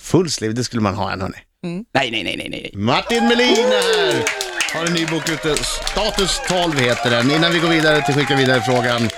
Full 0.01 0.31
sleeve, 0.31 0.55
det 0.55 0.65
skulle 0.65 0.83
man 0.83 0.95
ha 0.95 1.13
än 1.13 1.21
hörni. 1.21 1.37
Nej, 1.63 1.85
nej, 1.93 2.11
nej, 2.11 2.37
nej, 2.37 2.49
nej. 2.51 2.71
Martin 2.75 3.29
Melin 3.29 3.49
är 3.49 4.13
här! 4.13 4.25
Har 4.75 4.87
en 4.87 4.93
ny 4.93 5.07
bok 5.07 5.29
ute. 5.31 5.65
Status 5.65 6.41
12 6.49 6.79
heter 6.79 7.11
den. 7.11 7.31
Innan 7.31 7.53
vi 7.53 7.59
går 7.59 7.69
vidare 7.69 8.03
till 8.03 8.15
skicka 8.15 8.37
vidare 8.37 8.61
frågan. 8.61 9.09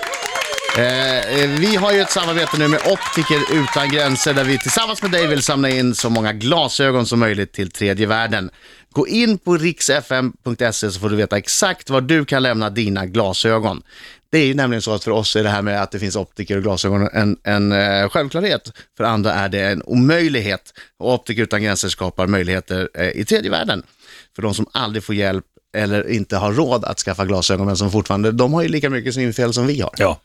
Eh, 0.77 1.17
eh, 1.17 1.49
vi 1.49 1.75
har 1.75 1.91
ju 1.91 2.01
ett 2.01 2.11
samarbete 2.11 2.57
nu 2.57 2.67
med 2.67 2.79
Optiker 2.79 3.39
Utan 3.53 3.89
Gränser 3.89 4.33
där 4.33 4.43
vi 4.43 4.57
tillsammans 4.57 5.01
med 5.01 5.11
dig 5.11 5.27
vill 5.27 5.41
samla 5.41 5.69
in 5.69 5.95
så 5.95 6.09
många 6.09 6.33
glasögon 6.33 7.05
som 7.05 7.19
möjligt 7.19 7.53
till 7.53 7.71
tredje 7.71 8.07
världen. 8.07 8.49
Gå 8.93 9.07
in 9.07 9.37
på 9.37 9.57
riksfm.se 9.57 10.91
så 10.91 10.99
får 10.99 11.09
du 11.09 11.15
veta 11.15 11.37
exakt 11.37 11.89
var 11.89 12.01
du 12.01 12.25
kan 12.25 12.43
lämna 12.43 12.69
dina 12.69 13.05
glasögon. 13.05 13.81
Det 14.31 14.37
är 14.37 14.45
ju 14.45 14.53
nämligen 14.53 14.81
så 14.81 14.93
att 14.93 15.03
för 15.03 15.11
oss 15.11 15.35
är 15.35 15.43
det 15.43 15.49
här 15.49 15.61
med 15.61 15.81
att 15.81 15.91
det 15.91 15.99
finns 15.99 16.15
optiker 16.15 16.57
och 16.57 16.63
glasögon 16.63 17.09
en, 17.13 17.37
en 17.43 17.71
eh, 17.71 18.09
självklarhet. 18.09 18.71
För 18.97 19.03
andra 19.03 19.33
är 19.33 19.49
det 19.49 19.61
en 19.61 19.83
omöjlighet. 19.83 20.73
Och 20.97 21.13
Optiker 21.13 21.41
Utan 21.43 21.63
Gränser 21.63 21.89
skapar 21.89 22.27
möjligheter 22.27 22.89
eh, 22.93 23.09
i 23.09 23.25
tredje 23.25 23.51
världen. 23.51 23.83
För 24.35 24.41
de 24.41 24.53
som 24.53 24.65
aldrig 24.71 25.03
får 25.03 25.15
hjälp 25.15 25.45
eller 25.75 26.09
inte 26.09 26.37
har 26.37 26.53
råd 26.53 26.85
att 26.85 26.99
skaffa 26.99 27.25
glasögon 27.25 27.65
men 27.65 27.77
som 27.77 27.91
fortfarande, 27.91 28.31
de 28.31 28.53
har 28.53 28.61
ju 28.61 28.67
lika 28.67 28.89
mycket 28.89 29.13
synfel 29.13 29.53
som 29.53 29.67
vi 29.67 29.81
har 29.81 29.91
Ja. 29.97 30.19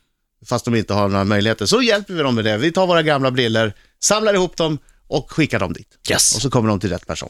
fast 0.46 0.64
de 0.64 0.74
inte 0.74 0.94
har 0.94 1.08
några 1.08 1.24
möjligheter. 1.24 1.66
Så 1.66 1.82
hjälper 1.82 2.14
vi 2.14 2.22
dem 2.22 2.34
med 2.34 2.44
det. 2.44 2.56
Vi 2.56 2.72
tar 2.72 2.86
våra 2.86 3.02
gamla 3.02 3.30
briller, 3.30 3.72
samlar 4.02 4.34
ihop 4.34 4.56
dem 4.56 4.78
och 5.06 5.32
skickar 5.32 5.58
dem 5.58 5.72
dit. 5.72 5.88
Yes. 6.10 6.36
Och 6.36 6.42
så 6.42 6.50
kommer 6.50 6.68
de 6.68 6.80
till 6.80 6.90
rätt 6.90 7.06
person. 7.06 7.28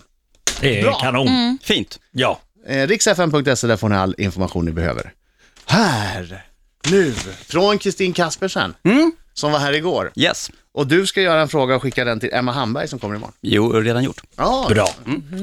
Det 0.61 0.79
är 0.79 0.83
Bra. 0.83 0.99
kanon. 1.01 1.59
Fint. 1.63 1.99
Ja. 2.13 2.41
Eh, 2.67 2.87
Riksfn.se, 2.87 3.67
där 3.67 3.77
får 3.77 3.89
ni 3.89 3.97
all 3.97 4.15
information 4.19 4.65
ni 4.65 4.73
behöver. 4.73 5.13
Här, 5.67 6.45
nu, 6.91 7.13
från 7.47 7.79
Kristin 7.79 8.13
Kaspersen, 8.13 8.75
som 9.35 9.53
var 9.53 9.59
här 9.59 9.73
igår. 9.73 10.13
Yes. 10.17 10.51
Och 10.73 10.87
du 10.87 11.07
ska 11.07 11.23
göra 11.23 11.41
en 11.41 11.49
fråga 11.49 11.77
och 11.77 11.83
skicka 11.83 12.05
den 12.05 12.21
till 12.21 12.31
Emma 12.33 12.53
Hamberg 12.53 12.89
som 12.89 12.99
kommer 12.99 13.17
imorgon. 13.17 13.35
Jo, 13.41 13.73
redan 13.73 14.05
gjort. 14.05 14.23
Ja, 14.37 14.67
Bra. 14.71 14.89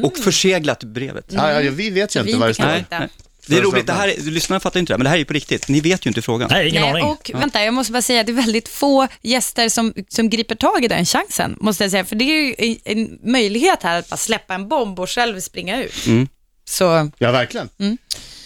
Och 0.04 0.17
förseglat 0.17 0.84
brevet. 0.84 1.25
ja, 1.30 1.62
ja 1.62 1.71
vi 1.71 1.89
vet 1.89 2.15
ju 2.15 2.21
vi 2.21 2.30
inte 2.30 2.39
vad 2.39 2.49
det 2.49 2.54
står. 2.54 2.65
Nej. 2.65 3.10
Det 3.47 3.58
är 3.58 3.62
roligt, 3.62 3.88
det 3.88 3.93
här, 3.93 4.08
är- 4.08 4.31
lyssnarna 4.31 4.60
fattar 4.60 4.79
inte 4.79 4.93
det, 4.93 4.93
här, 4.93 4.97
men 4.97 5.03
det 5.03 5.10
här 5.10 5.15
är 5.17 5.19
ju 5.19 5.25
på 5.25 5.34
riktigt. 5.34 5.67
Ni 5.67 5.79
vet 5.81 6.05
ju 6.05 6.10
inte 6.10 6.21
frågan. 6.21 6.49
Nej, 6.51 6.69
ingen 6.69 6.81
Nej, 6.81 6.91
aning. 6.91 7.03
och 7.05 7.31
vänta, 7.34 7.63
jag 7.63 7.73
måste 7.73 7.93
bara 7.93 8.01
säga 8.01 8.19
att 8.21 8.25
det 8.27 8.31
är 8.31 8.34
väldigt 8.45 8.67
få 8.67 9.08
gäster 9.21 9.69
som, 9.69 9.93
som 10.10 10.29
griper 10.29 10.55
tag 10.55 10.84
i 10.86 10.88
den 10.88 11.05
chansen, 11.05 11.58
måste 11.62 11.84
jag 11.84 11.91
säga. 11.91 12.05
För 12.05 12.15
det 12.15 12.25
är 12.25 12.43
ju 12.45 12.55
en, 12.58 12.77
en 12.99 13.31
möjlighet 13.31 13.84
här 13.84 13.99
att 13.99 14.10
bara 14.10 14.17
släppa 14.17 14.53
en 14.53 14.67
bomb 14.67 14.99
och 14.99 15.10
själv 15.10 15.39
springa 15.39 15.84
ut. 15.84 16.05
Mm. 16.08 16.27
Så 16.69 17.10
Ja, 17.17 17.31
verkligen. 17.31 17.69
Men 17.77 17.97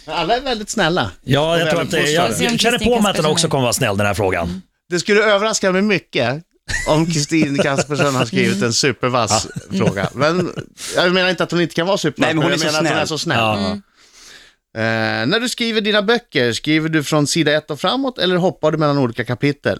Alla 0.06 0.38
är 0.38 0.42
väldigt 0.42 0.70
snälla. 0.70 1.12
Ja, 1.24 1.58
jag 1.60 1.70
tror 1.70 1.82
att 1.82 1.94
väluppfostrade. 1.94 2.12
jag, 2.30 2.38
Se 2.38 2.46
om 2.46 2.52
jag 2.52 2.60
känner 2.60 2.80
på 2.80 3.00
mig 3.02 3.10
att 3.10 3.16
den 3.16 3.26
också 3.26 3.48
kommer 3.48 3.62
vara 3.62 3.74
snäll 3.74 3.98
den 3.98 4.08
här 4.08 4.14
frågan. 4.14 4.62
Det 4.90 5.00
skulle 5.00 5.24
överraska 5.24 5.72
mig 5.72 5.82
mycket 5.82 6.44
om 6.88 7.06
Kristin 7.06 7.58
Kaspersen 7.58 8.16
har 8.16 8.26
skrivit 8.26 8.64
en 8.64 8.74
supervass 8.74 9.48
fråga. 9.78 10.10
Men 10.14 10.52
jag 10.96 11.14
menar 11.14 11.30
inte 11.30 11.44
att 11.44 11.52
hon 11.52 11.62
inte 11.62 11.76
kan 11.76 11.88
vara 11.88 11.98
supervass, 11.98 12.26
Nej, 12.28 12.34
men 12.36 12.44
hon 12.44 12.52
jag 12.52 12.62
är 12.66 12.72
så 12.72 12.74
menar 12.76 12.80
att 12.90 12.94
hon 12.94 13.02
är 13.02 13.06
så 13.06 13.18
snäll. 13.18 13.38
Ja. 13.40 13.78
Eh, 14.78 14.82
när 15.28 15.40
du 15.40 15.50
skriver 15.50 15.82
dina 15.82 16.02
böcker, 16.02 16.54
skriver 16.54 16.90
du 16.90 17.04
från 17.04 17.28
sida 17.28 17.52
ett 17.54 17.72
och 17.72 17.80
framåt 17.80 18.18
eller 18.18 18.36
hoppar 18.36 18.72
du 18.72 18.78
mellan 18.78 18.98
olika 18.98 19.26
kapitel? 19.26 19.80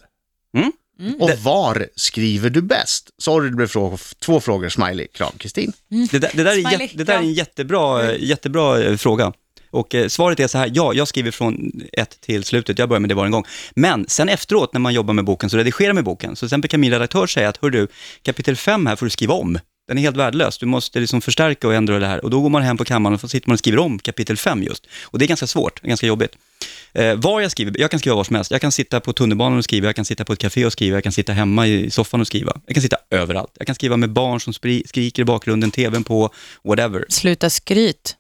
Mm. 0.58 0.72
Och 1.20 1.30
var 1.44 1.88
skriver 1.96 2.50
du 2.50 2.62
bäst? 2.62 3.10
Sorry, 3.18 3.50
det 3.50 3.56
blev 3.56 3.68
frå- 3.68 4.16
två 4.20 4.40
frågor. 4.40 4.70
Smiley, 4.70 5.08
kram, 5.08 5.32
Kristin. 5.38 5.74
Det 6.12 6.20
där, 6.20 6.32
det 6.34 6.44
där, 6.44 6.54
Smiley, 6.54 6.90
det 6.94 7.04
där 7.04 7.14
är 7.14 7.18
en 7.18 7.34
jättebra, 7.34 8.12
eh, 8.12 8.24
jättebra 8.24 8.84
eh, 8.84 8.98
fråga. 8.98 9.34
Och 9.72 9.96
eh, 9.96 10.08
svaret 10.08 10.40
är 10.40 10.48
så 10.48 10.58
här, 10.58 10.72
ja, 10.74 10.94
jag 10.94 11.08
skriver 11.08 11.32
från 11.32 11.72
ett 11.94 12.22
till 12.22 12.44
slutet, 12.44 12.80
jag 12.80 12.90
börjar 12.90 13.00
med 13.00 13.10
det 13.10 13.16
var 13.16 13.26
en 13.26 13.32
gång. 13.32 13.46
Men 13.76 14.06
sen 14.08 14.30
efteråt 14.30 14.74
när 14.74 14.80
man 14.80 14.94
jobbar 14.94 15.14
med 15.14 15.26
boken, 15.26 15.50
så 15.50 15.58
redigerar 15.58 15.94
med 15.94 16.04
boken. 16.04 16.36
Så 16.36 16.40
till 16.40 16.46
exempel 16.48 16.70
kan 16.70 16.80
min 16.80 16.92
redaktör 16.92 17.28
säga 17.28 17.50
att, 17.50 17.58
hör 17.62 17.70
du, 17.70 17.88
kapitel 18.22 18.56
5 18.56 18.86
här 18.86 18.96
får 18.96 19.06
du 19.06 19.10
skriva 19.10 19.34
om. 19.34 19.60
Den 19.90 19.98
är 19.98 20.02
helt 20.02 20.18
värdelös, 20.18 20.58
du 20.58 20.66
måste 20.66 21.00
liksom 21.00 21.22
förstärka 21.22 21.68
och 21.68 21.74
ändra 21.74 22.00
det 22.00 22.08
här. 22.08 22.24
Och 22.24 22.30
då 22.30 22.42
går 22.42 22.50
man 22.50 22.62
hem 22.62 22.78
på 22.78 22.86
kammaren 22.86 23.20
och 23.24 23.32
sitter 23.32 23.50
man 23.50 23.54
och 23.54 23.60
skriver 23.60 23.80
om 23.80 24.00
kapitel 24.00 24.38
5 24.38 24.64
just. 24.64 24.88
Och 25.04 25.20
det 25.20 25.26
är 25.26 25.28
ganska 25.28 25.48
svårt, 25.48 25.82
ganska 25.82 26.08
jobbigt. 26.08 26.36
Eh, 26.94 27.16
var 27.16 27.42
jag 27.42 27.52
skriver, 27.52 27.80
jag 27.80 27.92
kan 27.92 28.00
skriva 28.00 28.16
var 28.16 28.24
som 28.24 28.36
helst. 28.36 28.52
Jag 28.52 28.62
kan 28.62 28.72
sitta 28.72 29.00
på 29.00 29.14
tunnelbanan 29.14 29.58
och 29.58 29.64
skriva, 29.64 29.88
jag 29.88 29.96
kan 29.96 30.06
sitta 30.06 30.26
på 30.26 30.34
ett 30.34 30.40
café 30.40 30.66
och 30.66 30.72
skriva, 30.72 30.98
jag 30.98 31.04
kan 31.04 31.12
sitta 31.12 31.34
hemma 31.34 31.68
i 31.68 31.92
soffan 31.92 32.22
och 32.22 32.28
skriva. 32.28 32.62
Jag 32.66 32.76
kan 32.76 32.82
sitta 32.82 32.98
överallt. 33.10 33.52
Jag 33.58 33.68
kan 33.68 33.76
skriva 33.76 33.98
med 33.98 34.10
barn 34.10 34.40
som 34.40 34.54
skriker 34.54 35.20
i 35.22 35.26
bakgrunden, 35.26 35.72
tvn 35.72 36.04
på, 36.04 36.34
whatever. 36.64 37.06
sluta 37.10 37.50
skryt. 37.50 38.16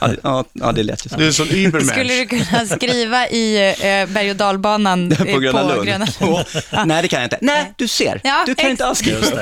Ja, 0.00 0.06
det- 0.08 0.16
ja, 0.22 0.44
ja, 0.52 0.72
det 0.72 0.82
lät 0.82 1.06
ju 1.06 1.08
så. 1.10 1.16
Du 1.16 1.22
är 1.22 1.26
en 1.26 1.32
sån 1.32 1.48
übermensch. 1.50 1.90
Skulle 1.92 2.14
du 2.14 2.26
kunna 2.26 2.66
skriva 2.66 3.28
i 3.28 3.70
eh, 3.70 4.08
berg 4.14 4.30
och 4.30 4.36
dalbanan 4.36 5.10
På 5.32 5.38
Gröna 5.38 5.62
Lund. 5.74 5.86
Gröna 5.88 6.06
Åh, 6.20 6.40
Nej, 6.86 7.02
det 7.02 7.08
kan 7.08 7.20
jag 7.20 7.26
inte. 7.26 7.38
Nej, 7.40 7.72
du 7.76 7.88
ser. 7.88 8.20
Ja, 8.24 8.42
du 8.46 8.54
kan 8.54 8.70
inte 8.70 8.86
alls 8.86 8.98
skriva. 8.98 9.18
Just 9.18 9.32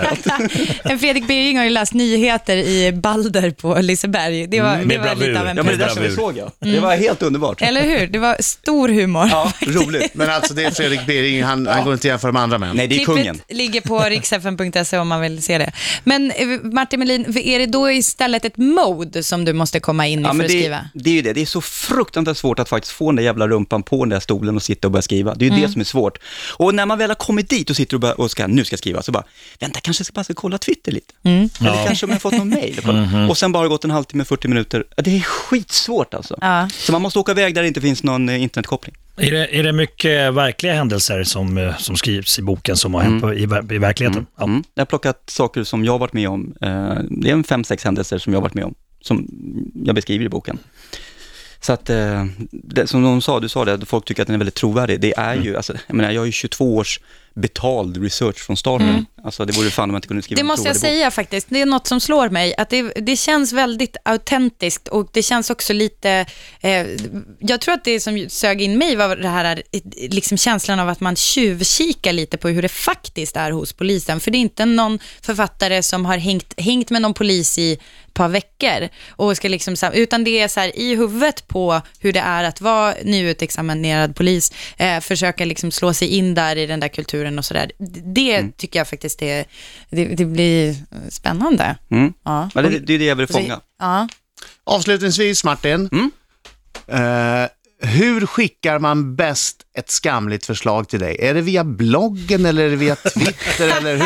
det. 0.84 0.98
Fredrik 0.98 1.26
Birging 1.26 1.56
har 1.58 1.64
ju 1.64 1.70
läst 1.70 1.94
nyheter 1.94 2.56
i 2.56 2.92
Balder 2.92 3.50
på 3.50 3.74
Liseberg. 3.80 4.46
Det 4.46 4.60
var, 4.60 4.76
det 4.76 4.84
Med 4.84 5.00
var 5.00 5.14
lite 5.14 5.40
av 5.40 5.46
en 5.46 5.56
Ja, 5.56 5.62
men 5.62 5.78
det 5.78 5.84
där 5.84 5.88
som 5.88 6.02
vi 6.02 6.14
såg, 6.14 6.36
ja. 6.38 6.50
Det 6.58 6.80
var 6.80 6.96
helt 6.96 7.22
underbart. 7.22 7.62
Eller 7.62 7.82
hur? 7.82 8.06
Det 8.06 8.18
var 8.18 8.36
stor 8.40 8.88
humor. 8.88 9.28
Ja, 9.30 9.52
roligt. 9.60 10.14
Men 10.14 10.30
alltså 10.30 10.54
det 10.54 10.64
är 10.64 10.70
Fredrik 10.70 11.06
Bering, 11.06 11.42
han, 11.44 11.66
han 11.66 11.84
går 11.84 11.92
inte 11.92 12.00
att 12.06 12.10
jämföra 12.10 12.32
med 12.32 12.42
andra 12.42 12.58
män. 12.58 12.76
Nej, 12.76 12.86
det 12.88 12.94
är 12.94 12.96
Klippet 12.96 13.14
kungen. 13.14 13.40
ligger 13.48 13.80
på 13.80 13.98
riksfn.se 14.00 14.98
om 14.98 15.08
man 15.08 15.20
vill 15.20 15.42
se 15.42 15.58
det. 15.58 15.72
Men 16.04 16.30
eh, 16.30 16.46
Martin 16.62 16.98
Melin, 17.00 17.38
är 17.38 17.58
det 17.58 17.66
då 17.66 17.90
istället 17.90 18.44
ett 18.44 18.53
mode 18.56 19.22
som 19.22 19.44
du 19.44 19.52
måste 19.52 19.80
komma 19.80 20.06
in 20.06 20.18
i 20.18 20.22
Ja, 20.22 20.28
för 20.28 20.34
men 20.34 20.44
att 20.46 20.52
det, 20.52 20.58
skriva? 20.58 20.88
det 20.94 21.10
är 21.10 21.14
ju 21.14 21.22
det. 21.22 21.32
Det 21.32 21.40
är 21.42 21.46
så 21.46 21.60
fruktansvärt 21.60 22.36
svårt 22.36 22.58
att 22.58 22.68
faktiskt 22.68 22.92
få 22.94 23.06
den 23.10 23.16
där 23.16 23.22
jävla 23.22 23.48
rumpan 23.48 23.82
på 23.82 24.04
den 24.04 24.08
där 24.08 24.20
stolen 24.20 24.56
och 24.56 24.62
sitta 24.62 24.88
och 24.88 24.92
börja 24.92 25.02
skriva. 25.02 25.34
Det 25.34 25.44
är 25.44 25.46
ju 25.46 25.50
Mm. 25.56 25.62
det 25.66 25.72
som 25.72 25.80
är 25.80 25.84
svårt. 25.84 26.18
Och 26.56 26.74
när 26.74 26.86
man 26.86 26.98
väl 26.98 27.10
har 27.10 27.14
kommit 27.14 27.48
dit 27.50 27.70
och 27.70 27.76
sitter 27.76 27.96
och, 27.96 28.00
bara, 28.00 28.12
och 28.12 28.30
ska, 28.30 28.46
nu 28.46 28.64
ska 28.64 28.72
jag 28.74 28.78
skriva, 28.78 29.02
så 29.02 29.12
bara, 29.12 29.24
vänta, 29.60 29.80
kanske 29.80 30.00
jag 30.00 30.06
ska 30.06 30.12
bara 30.12 30.24
ska 30.24 30.34
kolla 30.34 30.58
Twitter 30.58 30.92
lite. 30.92 31.14
Mm. 31.22 31.48
Eller 31.60 31.86
kanske 31.86 32.06
om 32.06 32.10
jag 32.10 32.14
har 32.14 32.20
fått 32.20 32.32
någon 32.38 32.48
mail. 32.48 32.78
och 32.78 32.84
kolla. 32.84 33.28
Och 33.30 33.38
sen 33.38 33.52
bara 33.52 33.68
gått 33.68 33.84
en 33.84 33.90
halvtimme, 33.90 34.24
40 34.24 34.48
minuter. 34.48 34.84
Det 34.96 35.16
är 35.16 35.20
skitsvårt 35.20 36.14
alltså. 36.14 36.38
Ja. 36.40 36.68
Så 36.72 36.92
man 36.92 37.02
måste 37.02 37.18
åka 37.18 37.32
iväg 37.32 37.54
där 37.54 37.62
det 37.62 37.68
inte 37.68 37.80
finns 37.80 38.02
någon 38.02 38.28
eh, 38.28 38.42
internetkoppling. 38.42 38.94
Är 39.16 39.30
det, 39.30 39.58
är 39.58 39.62
det 39.62 39.72
mycket 39.72 40.34
verkliga 40.34 40.74
händelser 40.74 41.24
som, 41.24 41.58
eh, 41.58 41.76
som 41.76 41.96
skrivs 41.96 42.38
i 42.38 42.42
boken 42.42 42.76
som 42.76 42.94
har 42.94 43.02
hänt 43.02 43.22
på, 43.22 43.34
i, 43.34 43.42
i 43.42 43.78
verkligheten? 43.78 44.26
Ja. 44.38 44.44
Mm. 44.44 44.62
Jag 44.74 44.80
har 44.80 44.86
plockat 44.86 45.22
saker 45.30 45.64
som 45.64 45.84
jag 45.84 45.92
har 45.92 45.98
varit 45.98 46.12
med 46.12 46.28
om. 46.28 46.54
Eh, 46.60 46.94
Det 47.10 47.28
är 47.28 47.32
en 47.32 47.44
fem, 47.44 47.64
sex 47.64 47.84
händelser 47.84 48.18
som 48.18 48.32
jag 48.32 48.40
har 48.40 48.42
varit 48.42 48.54
med 48.54 48.64
om, 48.64 48.74
som 49.00 49.28
jag 49.84 49.94
beskriver 49.94 50.24
i 50.24 50.28
boken. 50.28 50.58
Så 51.60 51.72
att, 51.72 51.90
eh, 51.90 52.24
det, 52.52 52.86
som 52.86 53.02
de 53.02 53.22
sa, 53.22 53.40
du 53.40 53.48
sa 53.48 53.64
det, 53.64 53.72
att 53.72 53.88
folk 53.88 54.04
tycker 54.04 54.22
att 54.22 54.26
den 54.28 54.34
är 54.34 54.38
väldigt 54.38 54.54
trovärdig. 54.54 55.00
Det 55.00 55.14
är 55.16 55.32
Mm. 55.32 55.44
ju, 55.44 55.56
alltså, 55.56 55.72
jag 55.86 55.94
menar, 55.96 56.10
jag 56.10 56.20
har 56.20 56.26
ju 56.26 56.32
22 56.32 56.76
års 56.76 57.00
betald 57.34 58.02
research 58.02 58.38
från 58.38 58.56
starten. 58.56 59.06
Alltså 59.24 59.44
det 59.44 59.52
vore 59.52 59.70
fan 59.70 59.90
om 59.90 59.94
jag 59.94 59.98
inte 59.98 60.08
kunde 60.08 60.22
skriva 60.22 60.38
Det 60.40 60.44
måste 60.44 60.68
jag 60.68 60.74
trovärdig 60.74 60.94
bok. 60.94 61.00
säga 61.00 61.10
faktiskt. 61.10 61.46
Det 61.50 61.60
är 61.60 61.66
något 61.66 61.86
som 61.86 62.00
slår 62.00 62.28
mig. 62.28 62.54
Att 62.56 62.70
det, 62.70 62.82
det 62.82 63.16
känns 63.16 63.52
väldigt 63.52 63.96
autentiskt 64.04 64.88
och 64.88 65.08
det 65.12 65.22
känns 65.22 65.50
också 65.50 65.72
lite... 65.72 66.26
Eh, 66.60 66.86
jag 67.40 67.60
tror 67.60 67.74
att 67.74 67.84
det 67.84 68.00
som 68.00 68.26
sög 68.28 68.62
in 68.62 68.78
mig 68.78 68.96
var 68.96 69.16
det 69.16 69.28
här 69.28 69.62
liksom 70.08 70.38
känslan 70.38 70.80
av 70.80 70.88
att 70.88 71.00
man 71.00 71.16
tjuvkikar 71.16 72.12
lite 72.12 72.36
på 72.36 72.48
hur 72.48 72.62
det 72.62 72.68
faktiskt 72.68 73.36
är 73.36 73.50
hos 73.50 73.72
polisen. 73.72 74.20
För 74.20 74.30
det 74.30 74.38
är 74.38 74.40
inte 74.40 74.64
någon 74.64 74.98
författare 75.22 75.82
som 75.82 76.06
har 76.06 76.18
hängt, 76.18 76.54
hängt 76.60 76.90
med 76.90 77.02
någon 77.02 77.14
polis 77.14 77.58
i 77.58 77.72
ett 77.72 78.14
par 78.14 78.28
veckor. 78.28 78.88
Och 79.08 79.36
ska 79.36 79.48
liksom, 79.48 79.76
utan 79.92 80.24
det 80.24 80.40
är 80.40 80.48
så 80.48 80.60
här 80.60 80.78
i 80.78 80.94
huvudet 80.94 81.48
på 81.48 81.80
hur 81.98 82.12
det 82.12 82.20
är 82.20 82.44
att 82.44 82.60
vara 82.60 82.94
nyutexaminerad 83.04 84.16
polis. 84.16 84.52
Eh, 84.76 85.00
försöka 85.00 85.44
liksom 85.44 85.70
slå 85.70 85.94
sig 85.94 86.08
in 86.08 86.34
där 86.34 86.56
i 86.56 86.66
den 86.66 86.80
där 86.80 86.88
kulturen 86.88 87.23
och 87.38 87.44
sådär. 87.44 87.72
Det 88.14 88.56
tycker 88.56 88.80
jag 88.80 88.88
faktiskt 88.88 89.22
är, 89.22 89.44
det, 89.90 90.04
det 90.04 90.24
blir 90.24 90.76
spännande. 91.08 91.76
Mm. 91.90 92.12
Ja. 92.24 92.50
Ja, 92.54 92.62
det, 92.62 92.78
det 92.78 92.94
är 92.94 92.98
det 92.98 93.04
jag 93.04 93.16
vill 93.16 93.26
fånga. 93.26 93.60
Ja. 93.78 94.08
Avslutningsvis 94.64 95.44
Martin. 95.44 95.88
Mm. 95.92 96.10
Eh, 96.86 97.48
hur 97.88 98.26
skickar 98.26 98.78
man 98.78 99.16
bäst 99.16 99.63
ett 99.78 99.90
skamligt 99.90 100.46
förslag 100.46 100.88
till 100.88 101.00
dig? 101.00 101.16
Är 101.20 101.34
det 101.34 101.40
via 101.40 101.64
bloggen 101.64 102.46
eller 102.46 102.62
är 102.64 102.70
det 102.70 102.76
via 102.76 102.96
Twitter 102.96 103.68
eller 103.78 103.96
hur? 103.96 104.04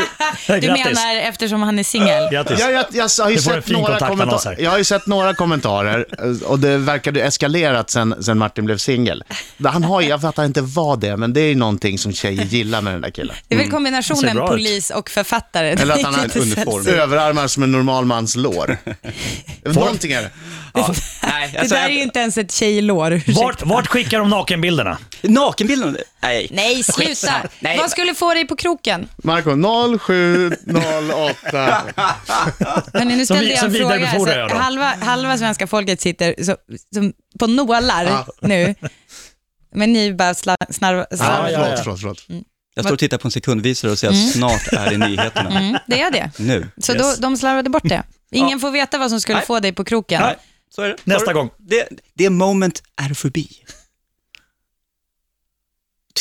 Du 0.61 0.67
Grattis. 0.67 0.85
menar 0.87 1.17
eftersom 1.17 1.63
han 1.63 1.79
är 1.79 1.83
singel? 1.83 2.29
Grattis. 2.33 2.61
Jag, 2.61 2.73
jag, 2.73 2.85
jag, 2.93 3.09
har 3.25 3.31
ju 3.31 3.37
en 3.37 3.43
sett 3.43 3.69
några 3.69 3.99
kommentarer. 3.99 4.57
Jag 4.61 4.71
har 4.71 4.79
ju 4.79 4.85
sett 4.85 5.07
några 5.07 5.35
kommentarer 5.35 6.07
eh, 6.19 6.49
och 6.49 6.59
det 6.59 6.79
verkade 6.79 7.23
eskalerat 7.23 7.91
sen, 7.91 8.15
sen 8.25 8.39
Martin 8.39 8.65
blev 8.65 8.77
singel. 8.77 9.25
Han 9.65 9.85
har, 9.85 10.01
ju- 10.01 10.09
jag 10.09 10.21
fattar 10.21 10.45
inte 10.45 10.61
vad 10.61 11.01
det 11.01 11.09
är, 11.09 11.17
men 11.17 11.33
det 11.33 11.41
är 11.41 11.49
ju 11.49 11.55
någonting 11.55 11.99
som 11.99 12.13
tjejer 12.13 12.45
gillar 12.45 12.81
med 12.81 12.93
den 12.95 13.01
där 13.01 13.11
killen. 13.11 13.37
Det 13.49 13.55
är 13.55 13.59
väl 13.59 13.67
Ser 13.67 13.73
kombinationen 13.73 14.37
polis 14.37 14.91
och 14.91 15.11
författare. 15.11 15.69
Eller 15.71 15.95
att 15.95 16.03
han 16.03 16.15
har 16.15 16.23
lite 16.25 16.41
uniform. 16.41 16.87
Överarmar 16.87 17.47
som 17.47 17.63
en 17.63 17.73
normal 17.73 18.05
mans 18.05 18.37
lår. 18.37 18.77
Någonting 19.65 20.13
är 20.13 20.23
det. 20.23 20.31
Ja. 20.75 20.95
Nej, 21.23 21.59
Det 21.63 21.69
där 21.69 21.85
är 21.85 21.89
ju 21.89 22.03
inte 22.03 22.19
ens 22.19 22.39
ett 22.39 22.53
tjejlår. 22.53 23.23
Vart, 23.35 23.63
vart 23.63 23.87
skickar 23.87 24.19
de 24.19 24.31
nakenbilderna? 24.31 24.99
Nakenbilden? 25.65 25.97
Nej. 26.23 26.49
Nej, 26.51 26.83
sluta. 26.83 27.33
Nej. 27.61 27.79
Vad 27.79 27.91
skulle 27.91 28.15
få 28.15 28.35
dig 28.35 28.47
på 28.47 28.57
kroken? 28.57 29.09
Marco 29.25 29.51
0708. 29.99 31.83
Hörrni, 32.93 33.17
nu 33.17 33.27
Som 33.27 33.37
ställde 33.37 33.45
vi- 33.45 33.51
jag 33.51 33.59
som 33.59 33.69
en 33.69 33.75
fråga. 33.75 33.95
vidarebefordrar 33.97 34.33
Så 34.35 34.39
jag 34.39 34.49
då. 34.51 34.55
halva, 34.57 34.85
halva 35.01 35.39
svenska 35.39 35.67
folket 35.67 36.01
sitter 36.01 36.35
så, 36.45 36.57
som 36.95 37.13
på 37.39 37.47
nålar 37.47 38.05
Ja. 38.05 38.27
nu. 38.41 38.75
Men 39.75 39.93
ni 39.93 40.13
bara 40.15 40.35
sla, 40.35 40.57
snarva, 40.71 41.07
Ja, 41.11 41.17
slarvar. 41.17 41.49
ja, 41.51 41.69
ja. 41.69 41.77
förlåt, 41.83 42.01
förlåt, 42.01 42.21
förlåt. 42.21 42.45
Jag 42.75 42.85
står 42.85 42.93
och 42.93 42.99
tittar 42.99 43.19
på 43.19 43.29
en 43.29 43.33
sekundvisare 43.33 43.91
och 43.91 43.99
säger 43.99 44.13
att 44.15 44.33
snart 44.33 44.69
är 44.73 44.91
det 44.91 44.99
nyheterna. 44.99 45.51
Mm, 45.61 45.79
det 45.87 46.01
är 46.01 46.11
det. 46.11 46.31
Nu. 46.39 46.69
Så 46.79 46.93
Yes. 46.93 47.03
då, 47.17 47.23
de 47.23 47.37
slarvade 47.37 47.71
bort 47.71 47.83
det. 47.89 48.03
Ingen 48.31 48.61
får 48.61 48.71
veta 48.71 48.99
vad 48.99 49.11
som 49.11 49.21
skulle 49.21 49.39
Nej. 49.39 49.47
få 49.47 49.61
dig 49.61 49.73
på 49.73 49.85
kroken. 49.85 50.23
Nej, 50.23 50.37
så 50.75 50.83
är 50.83 50.89
det. 50.89 50.97
Nästa 51.05 51.33
gång. 51.33 51.51
Det, 51.59 51.89
det 52.15 52.31
moment 52.31 52.83
är 52.97 53.15
förbi. 53.15 53.49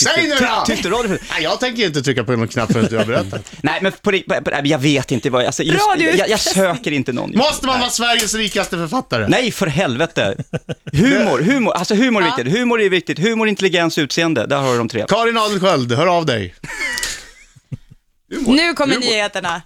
Säg 0.03 0.27
nu 0.27 0.35
då! 0.39 0.89
Radio. 0.97 1.17
Nej, 1.31 1.43
jag 1.43 1.59
tänker 1.59 1.85
inte 1.85 2.01
trycka 2.01 2.23
på 2.23 2.31
någon 2.31 2.47
knapp 2.47 2.71
förrän 2.73 2.85
du 2.89 2.97
har 2.97 3.05
berättat. 3.05 3.51
Nej, 3.61 3.79
men 3.81 3.91
på, 3.91 4.11
på, 4.11 4.41
på, 4.43 4.51
jag 4.63 4.79
vet 4.79 5.11
inte 5.11 5.29
vad, 5.29 5.45
alltså, 5.45 5.63
just, 5.63 5.85
du. 5.97 6.03
jag, 6.09 6.29
jag 6.29 6.39
söker 6.39 6.91
inte 6.91 7.13
någon. 7.13 7.31
Måste 7.37 7.65
man 7.65 7.79
vara 7.79 7.89
Sveriges 7.89 8.33
rikaste 8.35 8.77
författare? 8.77 9.27
Nej, 9.27 9.51
för 9.51 9.67
helvete. 9.67 10.35
Humor, 10.93 11.39
humor, 11.41 11.73
alltså 11.73 11.95
humor 11.95 12.21
är 12.21 12.25
Ja. 12.27 12.35
viktigt. 12.35 12.57
Humor 12.59 12.81
är 12.81 12.89
viktigt. 12.89 13.19
Humor, 13.19 13.47
intelligens, 13.47 13.97
utseende. 13.97 14.45
Där 14.47 14.57
har 14.57 14.71
du 14.71 14.77
de 14.77 14.89
tre. 14.89 15.05
Karin 15.07 15.37
Adelsköld, 15.37 15.91
hör 15.91 16.07
av 16.07 16.25
dig. 16.25 16.55
Nu 18.47 18.73
kommer 18.73 18.95
nyheterna. 18.99 19.61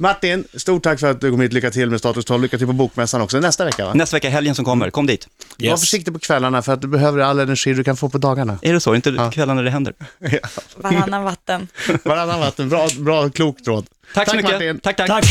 Martin, 0.00 0.44
stort 0.54 0.82
tack 0.82 1.00
för 1.00 1.10
att 1.10 1.20
du 1.20 1.30
kom 1.30 1.40
hit. 1.40 1.52
Lycka 1.52 1.70
till 1.70 1.90
med 1.90 1.98
Status 1.98 2.24
12. 2.24 2.42
Lycka 2.42 2.58
till 2.58 2.66
på 2.66 2.72
Bokmässan 2.72 3.20
också 3.20 3.40
nästa 3.40 3.64
vecka. 3.64 3.84
Va? 3.84 3.94
Nästa 3.94 4.16
vecka, 4.16 4.30
helgen 4.30 4.54
som 4.54 4.64
kommer, 4.64 4.90
kom 4.90 5.06
dit. 5.06 5.28
Var 5.58 5.76
försiktig 5.76 6.14
på 6.14 6.20
kvällarna 6.20 6.62
för 6.62 6.72
att 6.72 6.80
du 6.80 6.88
behöver 6.88 7.20
all 7.20 7.40
energi 7.40 7.72
du 7.72 7.84
kan 7.84 7.96
få 7.96 8.08
på 8.08 8.18
dagarna. 8.18 8.58
Är 8.62 8.72
det 8.72 8.80
så? 8.80 8.94
Inte 8.94 9.30
kvällarna 9.32 9.62
det 9.62 9.70
händer? 9.70 9.94
Varannan 10.76 11.24
vatten. 11.24 11.68
Varannan 12.04 12.40
vatten, 12.40 12.68
bra, 12.68 12.88
bra 12.98 13.30
klok 13.30 13.56
råd. 13.66 13.86
Tack 14.14 14.30
så 14.30 14.36
mycket. 14.36 14.52
Martin. 14.52 14.80
Tack, 14.80 14.96
tack. 14.96 15.06
Tack. 15.06 15.24